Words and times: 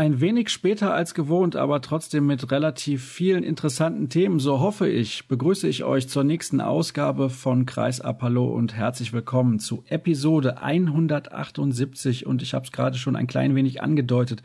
Ein 0.00 0.22
wenig 0.22 0.48
später 0.48 0.94
als 0.94 1.12
gewohnt, 1.12 1.56
aber 1.56 1.82
trotzdem 1.82 2.24
mit 2.24 2.50
relativ 2.50 3.04
vielen 3.04 3.42
interessanten 3.42 4.08
Themen, 4.08 4.38
so 4.38 4.58
hoffe 4.58 4.88
ich, 4.88 5.28
begrüße 5.28 5.68
ich 5.68 5.84
euch 5.84 6.08
zur 6.08 6.24
nächsten 6.24 6.62
Ausgabe 6.62 7.28
von 7.28 7.66
Kreis 7.66 8.00
Apollo 8.00 8.46
und 8.46 8.72
herzlich 8.72 9.12
willkommen 9.12 9.58
zu 9.58 9.84
Episode 9.88 10.62
178 10.62 12.24
und 12.24 12.40
ich 12.40 12.54
habe 12.54 12.64
es 12.64 12.72
gerade 12.72 12.96
schon 12.96 13.14
ein 13.14 13.26
klein 13.26 13.54
wenig 13.54 13.82
angedeutet. 13.82 14.40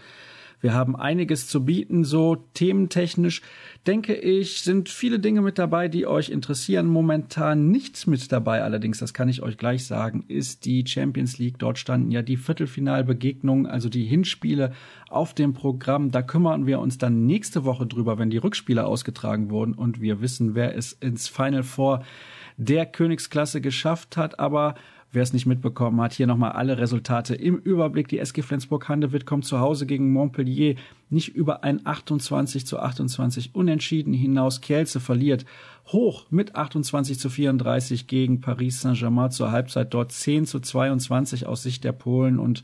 Wir 0.62 0.74
haben 0.74 0.96
einiges 0.96 1.48
zu 1.48 1.66
bieten, 1.66 2.04
so 2.04 2.38
thementechnisch. 2.54 3.42
Denke 3.86 4.16
ich, 4.16 4.62
sind 4.62 4.90
viele 4.90 5.20
Dinge 5.20 5.42
mit 5.42 5.60
dabei, 5.60 5.88
die 5.88 6.08
euch 6.08 6.30
interessieren. 6.30 6.88
Momentan 6.88 7.70
nichts 7.70 8.08
mit 8.08 8.32
dabei, 8.32 8.64
allerdings, 8.64 9.00
das 9.00 9.14
kann 9.14 9.30
ich 9.30 9.44
euch 9.44 9.58
gleich 9.58 9.86
sagen, 9.86 10.26
ist 10.28 10.66
die 10.66 10.86
Champions 10.88 11.38
League. 11.38 11.60
Dort 11.60 11.78
standen 11.78 12.12
ja 12.12 12.22
die 12.22 12.38
Viertelfinalbegegnungen, 12.38 13.68
also 13.68 13.90
die 13.90 14.06
Hinspiele 14.06 14.74
auf 15.10 15.34
dem 15.34 15.54
Programm. 15.54 16.12
Da 16.12 16.22
kümmern 16.22 16.66
wir 16.66 16.80
uns 16.80 16.98
dann 16.98 17.26
nächste 17.26 17.64
Woche 17.66 17.86
drüber, 17.86 18.18
wenn 18.18 18.30
die 18.30 18.38
Rückspiele 18.38 18.86
ausgetragen 18.86 19.50
wurden 19.50 19.74
und 19.74 20.02
wir 20.02 20.22
wissen, 20.22 20.56
wer 20.56 20.76
es 20.76 20.94
ins 20.94 21.28
Final 21.28 21.64
Four 21.64 22.04
der 22.58 22.86
Königsklasse 22.86 23.62
geschafft 23.62 24.18
hat. 24.18 24.40
Aber 24.40 24.76
Wer 25.12 25.24
es 25.24 25.32
nicht 25.32 25.46
mitbekommen 25.46 26.02
hat, 26.02 26.14
hier 26.14 26.28
nochmal 26.28 26.52
alle 26.52 26.78
Resultate 26.78 27.36
im 27.36 27.58
Überblick. 27.58 28.10
Die 28.10 28.20
SG 28.20 28.42
Flensburg-Handewitt 28.42 29.26
kommt 29.26 29.46
zu 29.46 29.60
Hause 29.60 29.86
gegen 29.86 30.12
Montpellier 30.12 30.76
nicht 31.10 31.30
über 31.30 31.64
ein 31.64 31.86
28 31.86 32.66
zu 32.66 32.80
28 32.80 33.56
Unentschieden 33.56 34.14
hinaus. 34.14 34.60
Kielce 34.60 35.00
verliert 35.00 35.46
hoch 35.88 36.26
mit 36.32 36.56
28 36.56 37.18
zu 37.18 37.30
34 37.30 38.08
gegen 38.08 38.42
Paris 38.42 38.82
Saint-Germain 38.82 39.32
zur 39.32 39.52
Halbzeit 39.52 39.94
dort 39.94 40.12
10 40.12 40.46
zu 40.48 40.60
22 40.60 41.46
aus 41.46 41.64
Sicht 41.64 41.84
der 41.84 41.94
Polen 41.94 42.38
und 42.38 42.64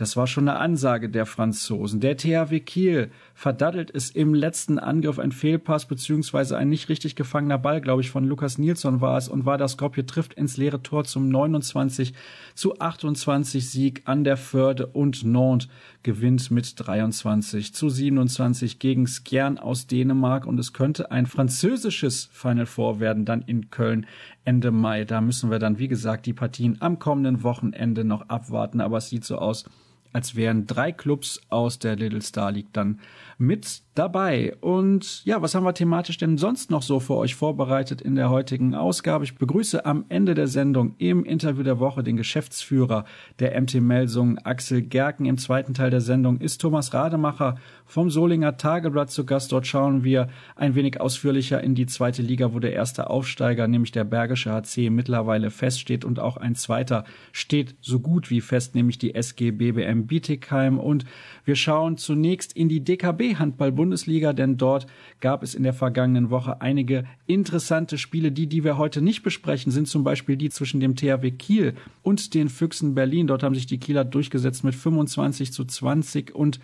das 0.00 0.16
war 0.16 0.26
schon 0.26 0.48
eine 0.48 0.58
Ansage 0.58 1.10
der 1.10 1.26
Franzosen. 1.26 2.00
Der 2.00 2.16
THW 2.16 2.58
Kiel 2.60 3.10
verdattelt 3.34 3.90
es 3.94 4.08
im 4.08 4.32
letzten 4.32 4.78
Angriff. 4.78 5.18
Ein 5.18 5.30
Fehlpass 5.30 5.84
beziehungsweise 5.84 6.56
ein 6.56 6.70
nicht 6.70 6.88
richtig 6.88 7.16
gefangener 7.16 7.58
Ball, 7.58 7.82
glaube 7.82 8.00
ich, 8.00 8.10
von 8.10 8.24
Lukas 8.24 8.56
Nilsson 8.56 9.02
war 9.02 9.18
es. 9.18 9.28
Und 9.28 9.44
war 9.44 9.58
das 9.58 9.72
Skopje 9.72 10.06
trifft 10.06 10.32
ins 10.32 10.56
leere 10.56 10.82
Tor 10.82 11.04
zum 11.04 11.28
29 11.28 12.14
zu 12.54 12.80
28 12.80 13.68
Sieg 13.68 14.00
an 14.06 14.24
der 14.24 14.38
Förde. 14.38 14.86
Und 14.86 15.22
Nantes 15.22 15.68
gewinnt 16.02 16.50
mit 16.50 16.72
23 16.76 17.74
zu 17.74 17.90
27 17.90 18.78
gegen 18.78 19.06
Skjern 19.06 19.58
aus 19.58 19.86
Dänemark. 19.86 20.46
Und 20.46 20.58
es 20.58 20.72
könnte 20.72 21.10
ein 21.10 21.26
französisches 21.26 22.30
Final 22.32 22.64
Four 22.64 23.00
werden 23.00 23.26
dann 23.26 23.42
in 23.42 23.68
Köln 23.68 24.06
Ende 24.46 24.70
Mai. 24.70 25.04
Da 25.04 25.20
müssen 25.20 25.50
wir 25.50 25.58
dann, 25.58 25.78
wie 25.78 25.88
gesagt, 25.88 26.24
die 26.24 26.32
Partien 26.32 26.78
am 26.80 26.98
kommenden 26.98 27.42
Wochenende 27.42 28.02
noch 28.02 28.30
abwarten, 28.30 28.80
aber 28.80 28.96
es 28.96 29.10
sieht 29.10 29.26
so 29.26 29.36
aus, 29.36 29.66
als 30.12 30.34
wären 30.34 30.66
drei 30.66 30.92
Clubs 30.92 31.40
aus 31.48 31.78
der 31.78 31.96
Little 31.96 32.22
Star 32.22 32.52
League 32.52 32.72
dann 32.72 33.00
mit 33.40 33.82
dabei. 33.94 34.54
Und 34.60 35.24
ja, 35.24 35.40
was 35.40 35.54
haben 35.54 35.64
wir 35.64 35.72
thematisch 35.72 36.18
denn 36.18 36.36
sonst 36.36 36.70
noch 36.70 36.82
so 36.82 37.00
für 37.00 37.16
euch 37.16 37.34
vorbereitet 37.34 38.02
in 38.02 38.14
der 38.14 38.28
heutigen 38.28 38.74
Ausgabe? 38.74 39.24
Ich 39.24 39.36
begrüße 39.36 39.84
am 39.86 40.04
Ende 40.10 40.34
der 40.34 40.46
Sendung 40.46 40.94
im 40.98 41.24
Interview 41.24 41.62
der 41.62 41.80
Woche 41.80 42.02
den 42.02 42.18
Geschäftsführer 42.18 43.04
der 43.38 43.58
MT 43.58 43.80
Melsung, 43.80 44.38
Axel 44.38 44.82
Gerken. 44.82 45.24
Im 45.24 45.38
zweiten 45.38 45.72
Teil 45.72 45.90
der 45.90 46.02
Sendung 46.02 46.38
ist 46.38 46.60
Thomas 46.60 46.92
Rademacher 46.92 47.56
vom 47.86 48.10
Solinger 48.10 48.58
Tageblatt 48.58 49.10
zu 49.10 49.24
Gast. 49.24 49.52
Dort 49.52 49.66
schauen 49.66 50.04
wir 50.04 50.28
ein 50.54 50.74
wenig 50.74 51.00
ausführlicher 51.00 51.62
in 51.62 51.74
die 51.74 51.86
zweite 51.86 52.20
Liga, 52.20 52.52
wo 52.52 52.58
der 52.58 52.74
erste 52.74 53.08
Aufsteiger, 53.08 53.66
nämlich 53.68 53.90
der 53.90 54.04
Bergische 54.04 54.52
HC, 54.52 54.90
mittlerweile 54.90 55.50
feststeht 55.50 56.04
und 56.04 56.20
auch 56.20 56.36
ein 56.36 56.54
zweiter 56.54 57.04
steht 57.32 57.74
so 57.80 58.00
gut 58.00 58.30
wie 58.30 58.42
fest, 58.42 58.74
nämlich 58.74 58.98
die 58.98 59.14
SG 59.14 59.50
BBM 59.50 60.06
Bietigheim. 60.06 60.78
Und 60.78 61.06
wir 61.44 61.56
schauen 61.56 61.96
zunächst 61.96 62.52
in 62.52 62.68
die 62.68 62.84
DKB 62.84 63.29
Handball-Bundesliga, 63.36 64.32
denn 64.32 64.56
dort 64.56 64.86
gab 65.20 65.42
es 65.42 65.54
in 65.54 65.62
der 65.62 65.72
vergangenen 65.72 66.30
Woche 66.30 66.60
einige 66.60 67.04
interessante 67.26 67.98
Spiele. 67.98 68.32
Die, 68.32 68.46
die 68.46 68.64
wir 68.64 68.78
heute 68.78 69.02
nicht 69.02 69.22
besprechen, 69.22 69.72
sind 69.72 69.88
zum 69.88 70.04
Beispiel 70.04 70.36
die 70.36 70.50
zwischen 70.50 70.80
dem 70.80 70.96
THW 70.96 71.30
Kiel 71.30 71.74
und 72.02 72.34
den 72.34 72.48
Füchsen 72.48 72.94
Berlin. 72.94 73.26
Dort 73.26 73.42
haben 73.42 73.54
sich 73.54 73.66
die 73.66 73.78
Kieler 73.78 74.04
durchgesetzt 74.04 74.64
mit 74.64 74.74
25 74.74 75.52
zu 75.52 75.64
20 75.64 76.34
und 76.34 76.60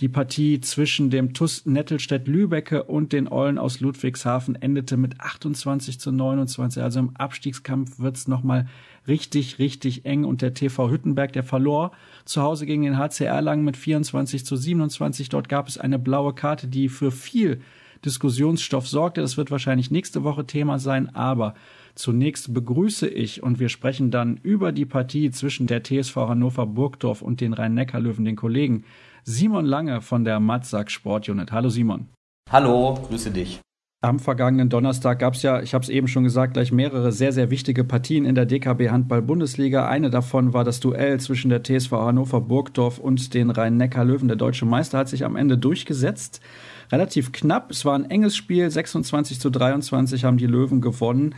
die 0.00 0.08
Partie 0.08 0.60
zwischen 0.60 1.10
dem 1.10 1.34
TUS 1.34 1.66
Nettelstedt-Lübecke 1.66 2.84
und 2.84 3.12
den 3.12 3.30
Eulen 3.30 3.58
aus 3.58 3.80
Ludwigshafen 3.80 4.54
endete 4.54 4.96
mit 4.96 5.20
28 5.20 6.00
zu 6.00 6.10
29. 6.10 6.82
Also 6.82 7.00
im 7.00 7.16
Abstiegskampf 7.16 7.98
wird's 7.98 8.26
nochmal 8.26 8.66
richtig, 9.10 9.58
richtig 9.58 10.06
eng. 10.06 10.24
Und 10.24 10.40
der 10.40 10.54
TV 10.54 10.88
Hüttenberg, 10.90 11.34
der 11.34 11.44
verlor 11.44 11.92
zu 12.24 12.40
Hause 12.40 12.64
gegen 12.64 12.82
den 12.82 12.96
HCR 12.96 13.42
lang 13.42 13.62
mit 13.62 13.76
24 13.76 14.46
zu 14.46 14.56
27. 14.56 15.28
Dort 15.28 15.50
gab 15.50 15.68
es 15.68 15.76
eine 15.76 15.98
blaue 15.98 16.32
Karte, 16.32 16.66
die 16.66 16.88
für 16.88 17.10
viel 17.10 17.60
Diskussionsstoff 18.06 18.88
sorgte. 18.88 19.20
Das 19.20 19.36
wird 19.36 19.50
wahrscheinlich 19.50 19.90
nächste 19.90 20.24
Woche 20.24 20.46
Thema 20.46 20.78
sein, 20.78 21.14
aber 21.14 21.52
Zunächst 21.94 22.54
begrüße 22.54 23.08
ich 23.08 23.42
und 23.42 23.58
wir 23.58 23.68
sprechen 23.68 24.10
dann 24.10 24.38
über 24.42 24.72
die 24.72 24.86
Partie 24.86 25.30
zwischen 25.30 25.66
der 25.66 25.82
TSV 25.82 26.16
Hannover 26.16 26.66
Burgdorf 26.66 27.20
und 27.20 27.40
den 27.40 27.52
Rhein-Neckar-Löwen, 27.52 28.24
den 28.24 28.36
Kollegen 28.36 28.84
Simon 29.24 29.66
Lange 29.66 30.00
von 30.00 30.24
der 30.24 30.40
Matzak 30.40 30.90
Sportunit. 30.90 31.52
Hallo 31.52 31.68
Simon. 31.68 32.08
Hallo, 32.50 32.94
grüße 32.94 33.30
dich. 33.30 33.60
Am 34.02 34.18
vergangenen 34.18 34.70
Donnerstag 34.70 35.18
gab 35.18 35.34
es 35.34 35.42
ja, 35.42 35.60
ich 35.60 35.74
habe 35.74 35.82
es 35.82 35.90
eben 35.90 36.08
schon 36.08 36.24
gesagt, 36.24 36.54
gleich 36.54 36.72
mehrere 36.72 37.12
sehr, 37.12 37.34
sehr 37.34 37.50
wichtige 37.50 37.84
Partien 37.84 38.24
in 38.24 38.34
der 38.34 38.46
DKB 38.46 38.88
Handball-Bundesliga. 38.88 39.86
Eine 39.86 40.08
davon 40.08 40.54
war 40.54 40.64
das 40.64 40.80
Duell 40.80 41.20
zwischen 41.20 41.50
der 41.50 41.62
TSV 41.62 41.92
Hannover 41.92 42.40
Burgdorf 42.40 42.98
und 42.98 43.34
den 43.34 43.50
Rhein-Neckar-Löwen. 43.50 44.28
Der 44.28 44.38
deutsche 44.38 44.64
Meister 44.64 44.96
hat 44.96 45.10
sich 45.10 45.26
am 45.26 45.36
Ende 45.36 45.58
durchgesetzt. 45.58 46.40
Relativ 46.90 47.32
knapp. 47.32 47.70
Es 47.70 47.84
war 47.84 47.94
ein 47.94 48.08
enges 48.08 48.34
Spiel. 48.36 48.70
26 48.70 49.38
zu 49.38 49.50
23 49.50 50.24
haben 50.24 50.38
die 50.38 50.46
Löwen 50.46 50.80
gewonnen. 50.80 51.34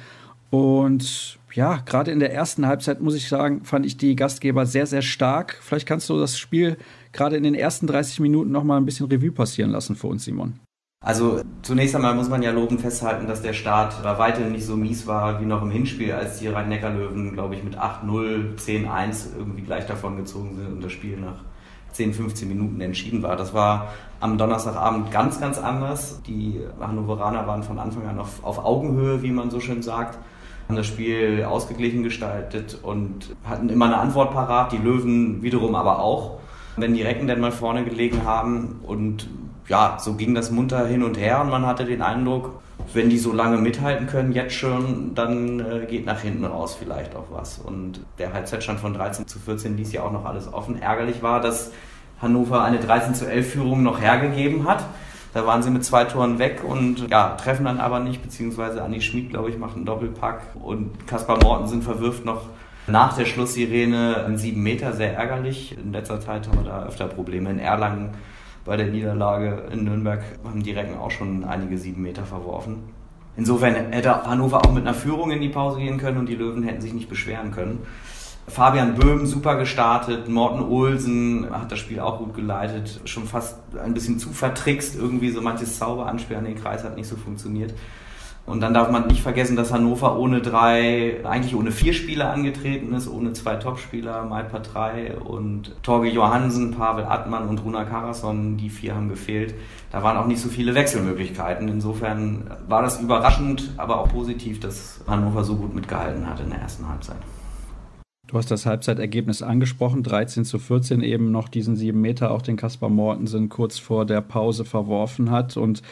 Und 0.50 1.40
ja, 1.54 1.78
gerade 1.84 2.12
in 2.12 2.20
der 2.20 2.32
ersten 2.32 2.64
Halbzeit, 2.66 3.00
muss 3.00 3.16
ich 3.16 3.28
sagen, 3.28 3.64
fand 3.64 3.86
ich 3.86 3.96
die 3.96 4.14
Gastgeber 4.14 4.66
sehr, 4.66 4.86
sehr 4.86 5.02
stark. 5.02 5.58
Vielleicht 5.62 5.88
kannst 5.88 6.08
du 6.08 6.16
das 6.16 6.38
Spiel 6.38 6.76
gerade 7.10 7.36
in 7.36 7.42
den 7.42 7.56
ersten 7.56 7.88
30 7.88 8.20
Minuten 8.20 8.52
noch 8.52 8.62
mal 8.62 8.76
ein 8.76 8.84
bisschen 8.84 9.06
Revue 9.06 9.32
passieren 9.32 9.72
lassen 9.72 9.96
für 9.96 10.06
uns, 10.06 10.22
Simon. 10.22 10.60
Also 11.02 11.40
zunächst 11.62 11.96
einmal 11.96 12.14
muss 12.14 12.28
man 12.28 12.42
ja 12.42 12.52
lobend 12.52 12.80
festhalten, 12.80 13.26
dass 13.26 13.42
der 13.42 13.54
Start 13.54 14.02
bei 14.02 14.18
weitem 14.18 14.52
nicht 14.52 14.64
so 14.64 14.76
mies 14.76 15.06
war 15.06 15.40
wie 15.40 15.46
noch 15.46 15.62
im 15.62 15.70
Hinspiel, 15.70 16.12
als 16.12 16.38
die 16.38 16.46
Rhein-Neckar-Löwen, 16.46 17.32
glaube 17.32 17.56
ich, 17.56 17.64
mit 17.64 17.76
8-0, 17.76 18.56
10-1 18.56 19.36
irgendwie 19.36 19.62
gleich 19.62 19.86
davon 19.86 20.16
gezogen 20.16 20.54
sind 20.56 20.72
und 20.74 20.84
das 20.84 20.92
Spiel 20.92 21.16
nach 21.16 21.42
10, 21.92 22.14
15 22.14 22.48
Minuten 22.48 22.80
entschieden 22.80 23.22
war. 23.22 23.36
Das 23.36 23.52
war 23.52 23.92
am 24.20 24.38
Donnerstagabend 24.38 25.10
ganz, 25.10 25.40
ganz 25.40 25.58
anders. 25.58 26.22
Die 26.26 26.60
Hannoveraner 26.80 27.46
waren 27.48 27.64
von 27.64 27.80
Anfang 27.80 28.06
an 28.06 28.20
auf, 28.20 28.44
auf 28.44 28.64
Augenhöhe, 28.64 29.22
wie 29.22 29.32
man 29.32 29.50
so 29.50 29.58
schön 29.58 29.82
sagt 29.82 30.18
haben 30.68 30.76
das 30.76 30.86
Spiel 30.86 31.44
ausgeglichen 31.44 32.02
gestaltet 32.02 32.78
und 32.82 33.34
hatten 33.44 33.68
immer 33.68 33.86
eine 33.86 33.98
Antwort 33.98 34.32
parat, 34.32 34.72
die 34.72 34.78
Löwen 34.78 35.42
wiederum 35.42 35.74
aber 35.74 35.98
auch, 35.98 36.38
wenn 36.76 36.94
die 36.94 37.02
Recken 37.02 37.26
dann 37.26 37.40
mal 37.40 37.52
vorne 37.52 37.84
gelegen 37.84 38.24
haben. 38.24 38.80
Und 38.82 39.28
ja, 39.68 39.98
so 40.00 40.14
ging 40.14 40.34
das 40.34 40.50
munter 40.50 40.86
hin 40.86 41.02
und 41.02 41.18
her 41.18 41.40
und 41.40 41.50
man 41.50 41.66
hatte 41.66 41.84
den 41.84 42.02
Eindruck, 42.02 42.60
wenn 42.92 43.08
die 43.08 43.18
so 43.18 43.32
lange 43.32 43.58
mithalten 43.58 44.06
können, 44.06 44.32
jetzt 44.32 44.54
schon, 44.54 45.14
dann 45.14 45.60
äh, 45.60 45.86
geht 45.86 46.04
nach 46.04 46.20
hinten 46.20 46.44
raus 46.44 46.76
vielleicht 46.78 47.14
auch 47.14 47.26
was. 47.30 47.58
Und 47.58 48.00
der 48.18 48.32
Halbzeitstand 48.32 48.80
von 48.80 48.94
13 48.94 49.26
zu 49.26 49.38
14 49.38 49.76
ließ 49.76 49.92
ja 49.92 50.02
auch 50.02 50.12
noch 50.12 50.24
alles 50.24 50.52
offen. 50.52 50.80
Ärgerlich 50.80 51.22
war, 51.22 51.40
dass 51.40 51.70
Hannover 52.20 52.64
eine 52.64 52.78
13 52.78 53.14
zu 53.14 53.26
11 53.26 53.52
Führung 53.52 53.82
noch 53.82 54.00
hergegeben 54.00 54.66
hat. 54.66 54.84
Da 55.34 55.46
waren 55.46 55.62
sie 55.62 55.70
mit 55.70 55.84
zwei 55.84 56.04
Toren 56.04 56.38
weg 56.38 56.62
und 56.66 57.08
ja, 57.08 57.36
treffen 57.36 57.64
dann 57.64 57.80
aber 57.80 58.00
nicht, 58.00 58.22
beziehungsweise 58.22 58.82
Anni 58.82 59.00
Schmid, 59.00 59.30
glaube 59.30 59.48
ich, 59.48 59.58
macht 59.58 59.76
einen 59.76 59.86
Doppelpack 59.86 60.42
und 60.62 61.06
Kaspar 61.06 61.38
Mortensen 61.42 61.80
verwirft 61.80 62.24
noch 62.24 62.42
nach 62.86 63.16
der 63.16 63.24
Schlusssirene 63.24 64.24
einen 64.26 64.36
sieben 64.36 64.62
Meter, 64.62 64.92
sehr 64.92 65.16
ärgerlich. 65.16 65.76
In 65.78 65.92
letzter 65.92 66.20
Zeit 66.20 66.48
haben 66.48 66.64
wir 66.64 66.70
da 66.70 66.84
öfter 66.84 67.06
Probleme. 67.06 67.48
In 67.50 67.58
Erlangen 67.58 68.10
bei 68.64 68.76
der 68.76 68.86
Niederlage 68.86 69.64
in 69.72 69.84
Nürnberg 69.84 70.22
haben 70.44 70.62
die 70.62 70.72
Recken 70.72 70.98
auch 70.98 71.10
schon 71.10 71.44
einige 71.44 71.78
sieben 71.78 72.02
Meter 72.02 72.24
verworfen. 72.24 72.84
Insofern 73.36 73.74
hätte 73.74 74.24
Hannover 74.24 74.58
auch 74.64 74.72
mit 74.72 74.86
einer 74.86 74.94
Führung 74.94 75.30
in 75.30 75.40
die 75.40 75.48
Pause 75.48 75.78
gehen 75.78 75.98
können 75.98 76.18
und 76.18 76.28
die 76.28 76.34
Löwen 76.34 76.62
hätten 76.62 76.80
sich 76.82 76.92
nicht 76.92 77.08
beschweren 77.08 77.50
können. 77.50 77.80
Fabian 78.48 78.96
Böhm 78.96 79.24
super 79.24 79.56
gestartet, 79.56 80.28
Morten 80.28 80.62
Olsen 80.62 81.48
hat 81.50 81.70
das 81.70 81.78
Spiel 81.78 82.00
auch 82.00 82.18
gut 82.18 82.34
geleitet, 82.34 83.00
schon 83.04 83.24
fast 83.24 83.56
ein 83.82 83.94
bisschen 83.94 84.18
zu 84.18 84.30
vertrickst, 84.30 84.96
irgendwie 84.96 85.30
so 85.30 85.40
manches 85.40 85.78
Zauberanspiel 85.78 86.36
an 86.36 86.44
den 86.44 86.56
Kreis 86.56 86.82
hat 86.82 86.96
nicht 86.96 87.08
so 87.08 87.16
funktioniert. 87.16 87.72
Und 88.44 88.60
dann 88.60 88.74
darf 88.74 88.90
man 88.90 89.06
nicht 89.06 89.22
vergessen, 89.22 89.54
dass 89.54 89.72
Hannover 89.72 90.18
ohne 90.18 90.40
drei, 90.40 91.24
eigentlich 91.24 91.54
ohne 91.54 91.70
vier 91.70 91.92
Spieler 91.92 92.32
angetreten 92.32 92.92
ist, 92.92 93.08
ohne 93.08 93.32
zwei 93.34 93.54
Topspieler, 93.54 94.24
Maid 94.24 94.46
drei 94.72 95.16
und 95.16 95.80
Torge 95.84 96.08
Johansen, 96.08 96.72
Pavel 96.72 97.04
Attmann 97.04 97.48
und 97.48 97.64
Runa 97.64 97.84
Karason, 97.84 98.56
die 98.56 98.68
vier 98.68 98.96
haben 98.96 99.08
gefehlt. 99.08 99.54
Da 99.92 100.02
waren 100.02 100.16
auch 100.16 100.26
nicht 100.26 100.40
so 100.40 100.48
viele 100.48 100.74
Wechselmöglichkeiten. 100.74 101.68
Insofern 101.68 102.50
war 102.66 102.82
das 102.82 103.00
überraschend, 103.00 103.70
aber 103.76 104.00
auch 104.00 104.08
positiv, 104.08 104.58
dass 104.58 105.00
Hannover 105.06 105.44
so 105.44 105.54
gut 105.54 105.74
mitgehalten 105.74 106.28
hat 106.28 106.40
in 106.40 106.50
der 106.50 106.58
ersten 106.58 106.88
Halbzeit. 106.88 107.18
Du 108.26 108.38
hast 108.38 108.50
das 108.50 108.66
Halbzeitergebnis 108.66 109.42
angesprochen, 109.42 110.02
13 110.02 110.44
zu 110.44 110.58
14 110.58 111.02
eben 111.02 111.30
noch 111.30 111.48
diesen 111.48 111.76
sieben 111.76 112.00
Meter, 112.00 112.30
auch 112.30 112.42
den 112.42 112.56
Kaspar 112.56 112.88
Mortensen 112.88 113.48
kurz 113.50 113.78
vor 113.78 114.04
der 114.04 114.20
Pause 114.20 114.64
verworfen 114.64 115.30
hat. 115.30 115.56
Und 115.56 115.82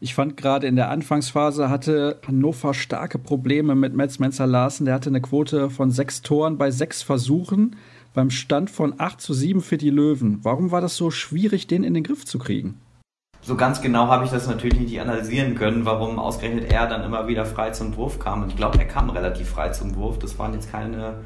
ich 0.00 0.14
fand 0.14 0.36
gerade 0.36 0.66
in 0.66 0.76
der 0.76 0.90
Anfangsphase 0.90 1.68
hatte 1.68 2.20
Hannover 2.26 2.72
starke 2.74 3.18
Probleme 3.18 3.74
mit 3.74 3.94
Metz 3.94 4.18
Menzer 4.18 4.46
Larsen. 4.46 4.86
Der 4.86 4.94
hatte 4.94 5.10
eine 5.10 5.20
Quote 5.20 5.70
von 5.70 5.90
sechs 5.90 6.22
Toren 6.22 6.56
bei 6.56 6.70
sechs 6.70 7.02
Versuchen 7.02 7.76
beim 8.14 8.30
Stand 8.30 8.70
von 8.70 8.94
8 8.98 9.20
zu 9.20 9.34
7 9.34 9.60
für 9.60 9.76
die 9.76 9.90
Löwen. 9.90 10.40
Warum 10.42 10.70
war 10.70 10.80
das 10.80 10.96
so 10.96 11.10
schwierig, 11.10 11.66
den 11.66 11.84
in 11.84 11.94
den 11.94 12.04
Griff 12.04 12.24
zu 12.24 12.38
kriegen? 12.38 12.80
So 13.42 13.56
ganz 13.56 13.80
genau 13.80 14.08
habe 14.08 14.24
ich 14.24 14.30
das 14.30 14.48
natürlich 14.48 14.80
nicht 14.80 15.00
analysieren 15.00 15.54
können, 15.54 15.84
warum 15.84 16.18
ausgerechnet 16.18 16.72
er 16.72 16.86
dann 16.86 17.04
immer 17.04 17.28
wieder 17.28 17.44
frei 17.44 17.70
zum 17.70 17.96
Wurf 17.96 18.18
kam. 18.18 18.42
Und 18.42 18.48
ich 18.50 18.56
glaube, 18.56 18.78
er 18.78 18.86
kam 18.86 19.10
relativ 19.10 19.50
frei 19.50 19.70
zum 19.70 19.94
Wurf. 19.96 20.18
Das 20.18 20.38
waren 20.38 20.52
jetzt 20.54 20.70
keine 20.70 21.20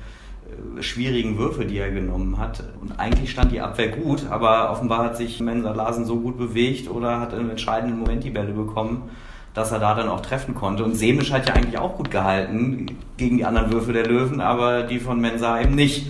schwierigen 0.81 1.39
Würfe, 1.39 1.65
die 1.65 1.79
er 1.79 1.91
genommen 1.91 2.39
hat. 2.39 2.65
Und 2.81 2.99
eigentlich 2.99 3.31
stand 3.31 3.53
die 3.53 3.61
Abwehr 3.61 3.89
gut, 3.89 4.27
aber 4.31 4.71
offenbar 4.71 5.05
hat 5.05 5.17
sich 5.17 5.41
Mensa 5.41 5.73
Larsen 5.73 6.05
so 6.05 6.21
gut 6.21 6.39
bewegt 6.39 6.91
oder 6.91 7.21
hat 7.21 7.33
im 7.33 7.51
entscheidenden 7.51 7.99
Moment 7.99 8.25
die 8.25 8.31
Bälle 8.31 8.53
bekommen, 8.53 9.11
dass 9.55 9.73
er 9.73 9.79
da 9.79 9.95
dann 9.95 10.09
auch 10.09 10.21
treffen 10.21 10.55
konnte. 10.55 10.85
Und 10.85 10.95
Semisch 10.95 11.33
hat 11.33 11.49
ja 11.49 11.55
eigentlich 11.55 11.79
auch 11.79 11.97
gut 11.97 12.11
gehalten 12.11 12.87
gegen 13.17 13.37
die 13.37 13.45
anderen 13.45 13.73
Würfe 13.73 13.93
der 13.93 14.07
Löwen, 14.07 14.41
aber 14.41 14.83
die 14.83 14.99
von 14.99 15.21
Mensa 15.21 15.61
eben 15.61 15.75
nicht. 15.75 16.07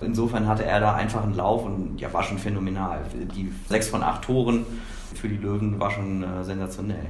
Insofern 0.00 0.46
hatte 0.46 0.64
er 0.64 0.80
da 0.80 0.94
einfach 0.94 1.24
einen 1.24 1.34
Lauf 1.34 1.64
und 1.64 2.00
ja, 2.00 2.12
war 2.12 2.22
schon 2.22 2.38
phänomenal. 2.38 3.00
Die 3.34 3.52
sechs 3.68 3.88
von 3.88 4.02
acht 4.02 4.22
Toren 4.22 4.64
für 5.14 5.28
die 5.28 5.36
Löwen 5.36 5.80
war 5.80 5.90
schon 5.90 6.22
äh, 6.22 6.44
sensationell. 6.44 7.06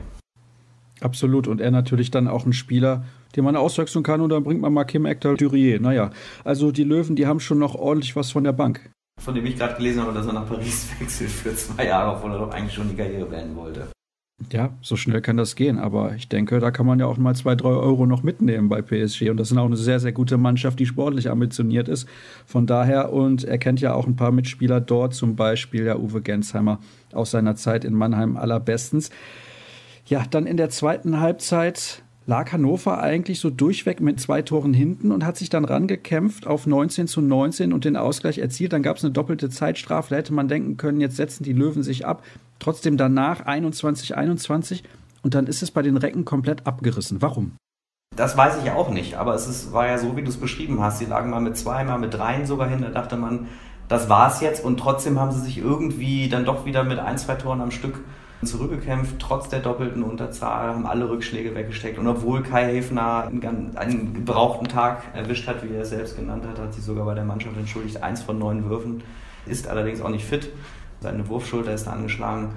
Absolut. 1.01 1.47
Und 1.47 1.61
er 1.61 1.71
natürlich 1.71 2.11
dann 2.11 2.29
auch 2.29 2.47
ein 2.47 2.53
Spieler, 2.53 3.05
den 3.37 3.45
man 3.45 3.57
auswechseln 3.57 4.03
kann 4.03 4.21
und 4.21 4.31
dann 4.31 4.45
bringt 4.45 4.61
man 4.61 4.73
mal 4.73 4.85
Kim 4.85 5.07
Ekdal 5.07 5.37
Durier. 5.37 5.81
Naja, 5.81 6.11
also 6.45 6.73
die 6.73 6.85
Löwen, 6.85 7.17
die 7.17 7.27
haben 7.27 7.41
schon 7.41 7.59
noch 7.59 7.75
ordentlich 7.75 8.17
was 8.17 8.33
von 8.33 8.45
der 8.45 8.53
Bank. 8.53 8.91
Von 9.21 9.35
dem 9.35 9.47
ich 9.47 9.57
gerade 9.57 9.75
gelesen 9.75 10.03
habe, 10.03 10.13
dass 10.13 10.27
er 10.27 10.33
nach 10.33 10.49
Paris 10.49 10.89
wechselt 11.01 11.31
für 11.31 11.55
zwei 11.55 11.87
Jahre, 11.87 12.17
obwohl 12.17 12.33
er 12.33 12.39
doch 12.39 12.51
eigentlich 12.51 12.75
schon 12.75 12.89
die 12.89 12.97
Karriere 12.97 13.27
beenden 13.27 13.57
wollte. 13.57 13.89
Ja, 14.53 14.73
so 14.81 14.95
schnell 14.95 15.21
kann 15.21 15.37
das 15.37 15.57
gehen, 15.57 15.79
aber 15.81 16.15
ich 16.15 16.29
denke, 16.29 16.61
da 16.61 16.71
kann 16.71 16.87
man 16.87 17.01
ja 17.01 17.07
auch 17.07 17.19
mal 17.19 17.35
zwei, 17.35 17.57
drei 17.57 17.71
Euro 17.71 18.07
noch 18.07 18.23
mitnehmen 18.23 18.69
bei 18.69 18.83
PSG. 18.83 19.31
Und 19.31 19.37
das 19.37 19.51
ist 19.51 19.57
auch 19.57 19.67
eine 19.67 19.77
sehr, 19.77 19.99
sehr 19.99 20.13
gute 20.13 20.39
Mannschaft, 20.39 20.79
die 20.79 20.87
sportlich 20.87 21.29
ambitioniert 21.29 21.89
ist. 21.89 22.09
Von 22.47 22.65
daher, 22.65 23.13
und 23.13 23.43
er 23.43 23.59
kennt 23.59 23.81
ja 23.81 23.95
auch 23.95 24.07
ein 24.07 24.15
paar 24.15 24.31
Mitspieler 24.31 24.81
dort, 24.81 25.15
zum 25.15 25.35
Beispiel 25.35 25.85
ja 25.87 25.97
Uwe 25.97 26.23
Gensheimer 26.23 26.79
aus 27.13 27.33
seiner 27.33 27.57
Zeit 27.57 27.85
in 27.85 27.95
Mannheim 27.95 28.37
allerbestens. 28.37 29.11
Ja, 30.09 30.25
dann 30.29 30.47
in 30.47 30.57
der 30.57 30.71
zweiten 30.71 31.21
Halbzeit 31.21 32.03
lag 32.25 32.53
Hannover 32.53 33.03
eigentlich 33.03 33.41
so 33.41 33.51
durchweg 33.51 34.01
mit 34.01 34.19
zwei 34.21 34.41
Toren 34.41 34.73
hinten 34.73 35.13
und 35.13 35.25
hat 35.25 35.37
sich 35.37 35.51
dann 35.51 35.67
rangekämpft 35.67 36.47
auf 36.47 36.67
19 36.67 37.07
zu 37.07 37.21
19 37.21 37.75
und 37.75 37.85
den 37.85 37.97
Ausgleich 37.97 38.39
erzielt. 38.39 38.73
Dann 38.73 38.83
gab 38.83 38.97
es 38.97 39.05
eine 39.05 39.13
doppelte 39.13 39.51
Zeitstrafe. 39.51 40.11
Da 40.11 40.17
hätte 40.17 40.33
man 40.33 40.49
denken 40.49 40.79
können, 40.79 41.01
jetzt 41.01 41.17
setzen 41.17 41.45
die 41.45 41.53
Löwen 41.53 41.83
sich 41.83 42.07
ab. 42.07 42.23
Trotzdem 42.59 42.97
danach 42.97 43.45
21 43.45 44.17
21 44.17 44.83
und 45.23 45.35
dann 45.35 45.47
ist 45.47 45.63
es 45.63 45.71
bei 45.71 45.83
den 45.83 45.99
Recken 45.99 46.25
komplett 46.25 46.67
abgerissen. 46.67 47.21
Warum? 47.21 47.53
Das 48.17 48.35
weiß 48.35 48.63
ich 48.65 48.71
auch 48.71 48.89
nicht, 48.89 49.15
aber 49.15 49.35
es 49.35 49.47
ist, 49.47 49.73
war 49.75 49.89
ja 49.89 49.99
so, 49.99 50.17
wie 50.17 50.23
du 50.23 50.31
es 50.31 50.39
beschrieben 50.39 50.81
hast. 50.81 51.01
Sie 51.01 51.05
lagen 51.05 51.29
mal 51.29 51.41
mit 51.41 51.59
zwei, 51.59 51.85
mal 51.85 51.99
mit 51.99 52.15
dreien 52.15 52.47
sogar 52.47 52.69
hin. 52.69 52.81
Da 52.81 52.89
dachte 52.89 53.17
man, 53.19 53.47
das 53.89 54.09
war's 54.09 54.41
jetzt 54.41 54.65
und 54.65 54.81
trotzdem 54.81 55.19
haben 55.21 55.33
sie 55.33 55.41
sich 55.41 55.59
irgendwie 55.59 56.31
dann 56.31 56.47
doch 56.47 56.65
wieder 56.65 56.85
mit 56.85 56.99
ein, 56.99 57.19
zwei 57.19 57.35
Toren 57.35 57.61
am 57.61 57.71
Stück 57.71 58.01
zurückgekämpft, 58.43 59.19
trotz 59.19 59.49
der 59.49 59.61
doppelten 59.61 60.03
Unterzahl, 60.03 60.69
haben 60.69 60.87
alle 60.87 61.11
Rückschläge 61.11 61.55
weggesteckt. 61.55 61.99
Und 61.99 62.07
obwohl 62.07 62.43
Kai 62.43 62.73
Häfner 62.75 63.27
einen, 63.27 63.77
einen 63.77 64.15
gebrauchten 64.15 64.69
Tag 64.69 65.03
erwischt 65.15 65.49
hat, 65.49 65.65
wie 65.65 65.75
er 65.75 65.83
es 65.83 65.91
selbst 65.91 66.17
genannt 66.17 66.45
hat, 66.49 66.59
hat 66.59 66.73
sich 66.73 66.85
sogar 66.85 67.05
bei 67.05 67.15
der 67.15 67.25
Mannschaft 67.25 67.57
entschuldigt. 67.57 68.03
Eins 68.03 68.23
von 68.23 68.39
neun 68.39 68.69
Würfen, 68.69 69.03
ist 69.47 69.67
allerdings 69.67 70.01
auch 70.01 70.11
nicht 70.11 70.25
fit. 70.25 70.51
Seine 71.01 71.29
Wurfschulter 71.29 71.73
ist 71.73 71.89
angeschlagen. 71.89 72.51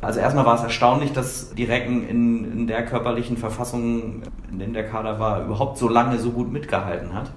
Also 0.00 0.18
erstmal 0.18 0.44
war 0.44 0.56
es 0.56 0.62
erstaunlich, 0.62 1.12
dass 1.12 1.54
die 1.54 1.64
Recken 1.64 2.08
in, 2.08 2.52
in 2.52 2.66
der 2.66 2.84
körperlichen 2.84 3.36
Verfassung, 3.36 4.22
in 4.50 4.58
der 4.58 4.68
der 4.68 4.88
Kader 4.88 5.20
war, 5.20 5.44
überhaupt 5.44 5.78
so 5.78 5.88
lange 5.88 6.18
so 6.18 6.32
gut 6.32 6.50
mitgehalten 6.52 7.14
hat. 7.14 7.30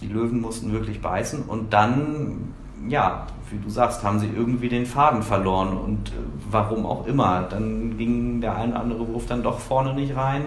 Die 0.00 0.06
Löwen 0.06 0.40
mussten 0.40 0.72
wirklich 0.72 1.02
beißen 1.02 1.42
und 1.42 1.72
dann 1.72 2.54
ja, 2.88 3.26
wie 3.50 3.58
du 3.58 3.70
sagst, 3.70 4.04
haben 4.04 4.18
sie 4.18 4.28
irgendwie 4.28 4.68
den 4.68 4.86
Faden 4.86 5.22
verloren 5.22 5.76
und 5.76 6.10
äh, 6.10 6.12
warum 6.50 6.86
auch 6.86 7.06
immer. 7.06 7.46
Dann 7.48 7.96
ging 7.96 8.40
der 8.40 8.56
ein 8.56 8.70
oder 8.70 8.80
andere 8.80 9.08
Wurf 9.08 9.26
dann 9.26 9.42
doch 9.42 9.58
vorne 9.58 9.94
nicht 9.94 10.16
rein. 10.16 10.42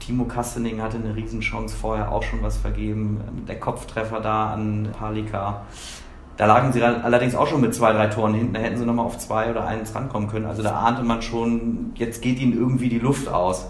Timo 0.00 0.24
Kastening 0.24 0.80
hatte 0.80 0.96
eine 0.96 1.14
Riesenchance 1.14 1.76
vorher 1.76 2.10
auch 2.10 2.22
schon 2.22 2.42
was 2.42 2.56
vergeben. 2.56 3.20
Der 3.46 3.60
Kopftreffer 3.60 4.20
da 4.20 4.52
an 4.52 4.88
Palika. 4.98 5.62
Da 6.36 6.46
lagen 6.46 6.72
sie 6.72 6.82
allerdings 6.82 7.34
auch 7.34 7.46
schon 7.46 7.60
mit 7.60 7.74
zwei, 7.74 7.92
drei 7.92 8.06
Toren 8.06 8.32
hinten. 8.32 8.54
Da 8.54 8.60
hätten 8.60 8.78
sie 8.78 8.86
nochmal 8.86 9.04
auf 9.04 9.18
zwei 9.18 9.50
oder 9.50 9.66
eins 9.66 9.94
rankommen 9.94 10.28
können. 10.28 10.46
Also 10.46 10.62
da 10.62 10.80
ahnte 10.80 11.02
man 11.02 11.20
schon, 11.20 11.92
jetzt 11.96 12.22
geht 12.22 12.40
ihnen 12.40 12.54
irgendwie 12.54 12.88
die 12.88 12.98
Luft 12.98 13.28
aus. 13.28 13.66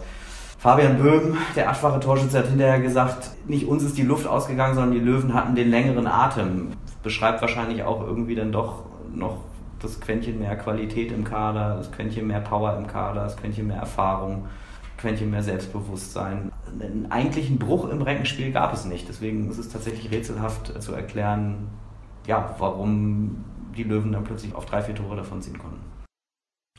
Fabian 0.57 0.99
Böhm, 0.99 1.39
der 1.57 1.71
achtfache 1.71 2.01
Torschütze, 2.01 2.39
hat 2.39 2.47
hinterher 2.47 2.81
gesagt, 2.81 3.31
nicht 3.49 3.67
uns 3.67 3.83
ist 3.83 3.97
die 3.97 4.03
Luft 4.03 4.27
ausgegangen, 4.27 4.75
sondern 4.75 4.93
die 4.93 5.01
Löwen 5.01 5.35
hatten 5.35 5.55
den 5.55 5.71
längeren 5.71 6.07
Atem 6.07 6.69
beschreibt 7.03 7.41
wahrscheinlich 7.41 7.83
auch 7.83 8.01
irgendwie 8.07 8.35
dann 8.35 8.53
doch 8.53 8.85
noch 9.15 9.39
das 9.81 10.01
Quäntchen 10.01 10.39
mehr 10.39 10.57
Qualität 10.57 11.11
im 11.13 11.25
Kader, 11.25 11.77
das 11.77 11.91
Quäntchen 11.91 12.27
mehr 12.27 12.41
Power 12.41 12.77
im 12.77 12.87
Kader, 12.87 13.23
das 13.23 13.37
Quäntchen 13.37 13.67
mehr 13.67 13.79
Erfahrung, 13.79 14.47
Quäntchen 14.99 15.31
mehr 15.31 15.43
Selbstbewusstsein. 15.43 16.53
Einen 16.79 17.11
eigentlichen 17.11 17.59
Bruch 17.59 17.89
im 17.89 18.03
Reckenspiel 18.03 18.53
gab 18.53 18.75
es 18.75 18.85
nicht. 18.85 19.09
Deswegen 19.09 19.51
ist 19.51 19.59
es 19.59 19.71
tatsächlich 19.71 20.11
rätselhaft 20.11 20.83
zu 20.83 20.93
erklären, 20.93 21.69
ja, 22.27 22.55
warum 22.59 23.45
die 23.77 23.85
Löwen 23.85 24.13
dann 24.13 24.25
plötzlich 24.25 24.55
auf 24.55 24.67
drei, 24.67 24.83
vier 24.83 24.95
Tore 24.95 25.17
davon 25.17 25.41
ziehen 25.41 25.59
konnten. 25.59 25.90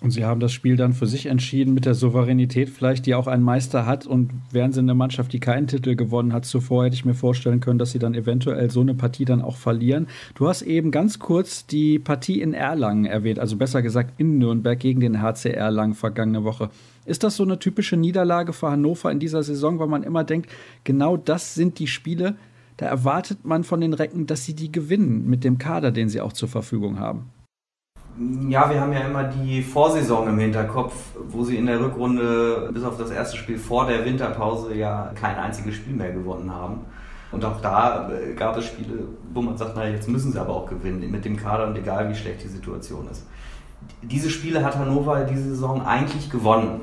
Und 0.01 0.09
sie 0.09 0.25
haben 0.25 0.39
das 0.39 0.51
Spiel 0.51 0.77
dann 0.77 0.93
für 0.93 1.05
sich 1.05 1.27
entschieden 1.27 1.75
mit 1.75 1.85
der 1.85 1.93
Souveränität 1.93 2.71
vielleicht, 2.71 3.05
die 3.05 3.13
auch 3.13 3.27
ein 3.27 3.43
Meister 3.43 3.85
hat. 3.85 4.07
Und 4.07 4.31
wären 4.49 4.71
sie 4.71 4.79
eine 4.79 4.95
Mannschaft, 4.95 5.31
die 5.31 5.39
keinen 5.39 5.67
Titel 5.67 5.95
gewonnen 5.95 6.33
hat 6.33 6.43
zuvor, 6.43 6.85
hätte 6.85 6.95
ich 6.95 7.05
mir 7.05 7.13
vorstellen 7.13 7.59
können, 7.59 7.77
dass 7.77 7.91
sie 7.91 7.99
dann 7.99 8.15
eventuell 8.15 8.71
so 8.71 8.81
eine 8.81 8.95
Partie 8.95 9.25
dann 9.25 9.43
auch 9.43 9.57
verlieren. 9.57 10.07
Du 10.33 10.47
hast 10.47 10.63
eben 10.63 10.89
ganz 10.89 11.19
kurz 11.19 11.67
die 11.67 11.99
Partie 11.99 12.41
in 12.41 12.55
Erlangen 12.55 13.05
erwähnt, 13.05 13.37
also 13.37 13.57
besser 13.57 13.83
gesagt 13.83 14.19
in 14.19 14.39
Nürnberg 14.39 14.79
gegen 14.79 15.01
den 15.01 15.21
HC 15.21 15.51
Erlangen 15.51 15.93
vergangene 15.93 16.43
Woche. 16.43 16.71
Ist 17.05 17.23
das 17.23 17.35
so 17.35 17.43
eine 17.43 17.59
typische 17.59 17.95
Niederlage 17.95 18.53
für 18.53 18.71
Hannover 18.71 19.11
in 19.11 19.19
dieser 19.19 19.43
Saison, 19.43 19.77
weil 19.77 19.87
man 19.87 20.01
immer 20.01 20.23
denkt, 20.23 20.49
genau 20.83 21.15
das 21.15 21.53
sind 21.53 21.77
die 21.77 21.87
Spiele, 21.87 22.37
da 22.77 22.87
erwartet 22.87 23.45
man 23.45 23.63
von 23.63 23.81
den 23.81 23.93
Recken, 23.93 24.25
dass 24.25 24.45
sie 24.45 24.55
die 24.55 24.71
gewinnen 24.71 25.29
mit 25.29 25.43
dem 25.43 25.59
Kader, 25.59 25.91
den 25.91 26.09
sie 26.09 26.21
auch 26.21 26.33
zur 26.33 26.49
Verfügung 26.49 26.99
haben? 26.99 27.29
Ja, 28.49 28.69
wir 28.69 28.81
haben 28.81 28.91
ja 28.91 28.99
immer 28.99 29.23
die 29.23 29.61
Vorsaison 29.61 30.27
im 30.27 30.37
Hinterkopf, 30.37 30.93
wo 31.29 31.43
sie 31.43 31.55
in 31.55 31.65
der 31.65 31.79
Rückrunde 31.79 32.69
bis 32.73 32.83
auf 32.83 32.97
das 32.97 33.09
erste 33.09 33.37
Spiel 33.37 33.57
vor 33.57 33.87
der 33.87 34.03
Winterpause 34.03 34.75
ja 34.75 35.11
kein 35.15 35.37
einziges 35.37 35.75
Spiel 35.75 35.95
mehr 35.95 36.11
gewonnen 36.11 36.53
haben. 36.53 36.81
Und 37.31 37.45
auch 37.45 37.61
da 37.61 38.11
äh, 38.11 38.33
gab 38.33 38.57
es 38.57 38.65
Spiele, 38.65 39.05
wo 39.33 39.41
man 39.41 39.57
sagt, 39.57 39.73
na 39.75 39.87
jetzt 39.87 40.09
müssen 40.09 40.33
sie 40.33 40.39
aber 40.39 40.53
auch 40.53 40.69
gewinnen 40.69 41.09
mit 41.09 41.23
dem 41.23 41.37
Kader 41.37 41.67
und 41.67 41.77
egal 41.77 42.09
wie 42.09 42.15
schlecht 42.15 42.43
die 42.43 42.49
Situation 42.49 43.07
ist. 43.09 43.25
Diese 44.01 44.29
Spiele 44.29 44.63
hat 44.63 44.77
Hannover 44.77 45.23
diese 45.23 45.49
Saison 45.49 45.85
eigentlich 45.85 46.29
gewonnen. 46.29 46.81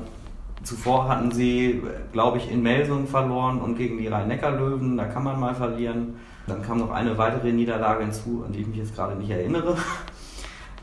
Zuvor 0.63 1.09
hatten 1.09 1.31
sie, 1.31 1.83
glaube 2.13 2.39
ich, 2.39 2.51
in 2.51 2.63
Melsung 2.63 3.07
verloren 3.07 3.61
und 3.61 3.77
gegen 3.77 3.99
die 3.99 4.09
Rhein-Neckar-Löwen, 4.09 4.97
da 4.97 5.05
kann 5.05 5.23
man 5.23 5.39
mal 5.39 5.55
verlieren. 5.55 6.17
Dann 6.47 6.63
kam 6.63 6.79
noch 6.79 6.91
eine 6.91 7.17
weitere 7.19 7.53
Niederlage 7.53 8.05
hinzu, 8.05 8.43
an 8.45 8.53
die 8.53 8.63
ich 8.63 8.67
mich 8.67 8.79
jetzt 8.79 8.95
gerade 8.95 9.15
nicht 9.15 9.31
erinnere. 9.31 9.77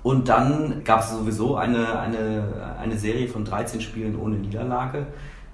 Und 0.05 0.29
dann 0.29 0.83
gab 0.83 0.99
es 0.99 1.09
sowieso 1.09 1.55
eine, 1.55 1.97
eine, 1.99 2.77
eine 2.79 2.95
Serie 2.95 3.27
von 3.27 3.43
13 3.43 3.81
Spielen 3.81 4.15
ohne 4.19 4.35
Niederlage, 4.35 5.07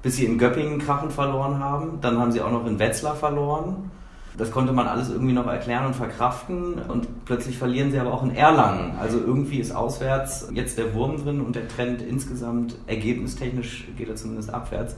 bis 0.04 0.18
sie 0.18 0.26
in 0.26 0.38
Göppingen 0.38 0.78
Krachen 0.78 1.10
verloren 1.10 1.60
haben. 1.60 2.00
Dann 2.02 2.20
haben 2.20 2.34
sie 2.34 2.42
auch 2.42 2.52
noch 2.52 2.68
in 2.68 2.78
Wetzlar 2.78 3.16
verloren. 3.16 3.90
Das 4.38 4.52
konnte 4.52 4.74
man 4.74 4.88
alles 4.88 5.10
irgendwie 5.10 5.32
noch 5.32 5.48
erklären 5.48 5.86
und 5.86 5.96
verkraften. 5.96 6.82
Und 6.90 7.24
plötzlich 7.24 7.58
verlieren 7.58 7.92
sie 7.92 8.00
aber 8.00 8.12
auch 8.12 8.24
in 8.24 8.36
Erlangen. 8.36 8.98
Also 9.00 9.20
irgendwie 9.20 9.60
ist 9.60 9.72
auswärts 9.72 10.50
jetzt 10.54 10.78
der 10.78 10.94
Wurm 10.96 11.24
drin 11.24 11.40
und 11.40 11.56
der 11.56 11.70
Trend 11.70 12.02
insgesamt 12.02 12.76
ergebnistechnisch 12.88 13.88
geht 13.98 14.10
er 14.10 14.18
zumindest 14.18 14.54
abwärts. 14.54 14.98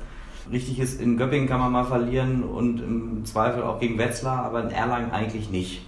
Richtig 0.51 0.79
ist, 0.79 0.99
in 0.99 1.15
Göppingen 1.15 1.47
kann 1.47 1.59
man 1.59 1.71
mal 1.71 1.85
verlieren 1.85 2.41
und 2.41 2.81
im 2.81 3.23
Zweifel 3.25 3.61
auch 3.61 3.79
gegen 3.79 3.99
Wetzlar, 3.99 4.45
aber 4.45 4.63
in 4.63 4.71
Erlangen 4.71 5.11
eigentlich 5.11 5.51
nicht. 5.51 5.85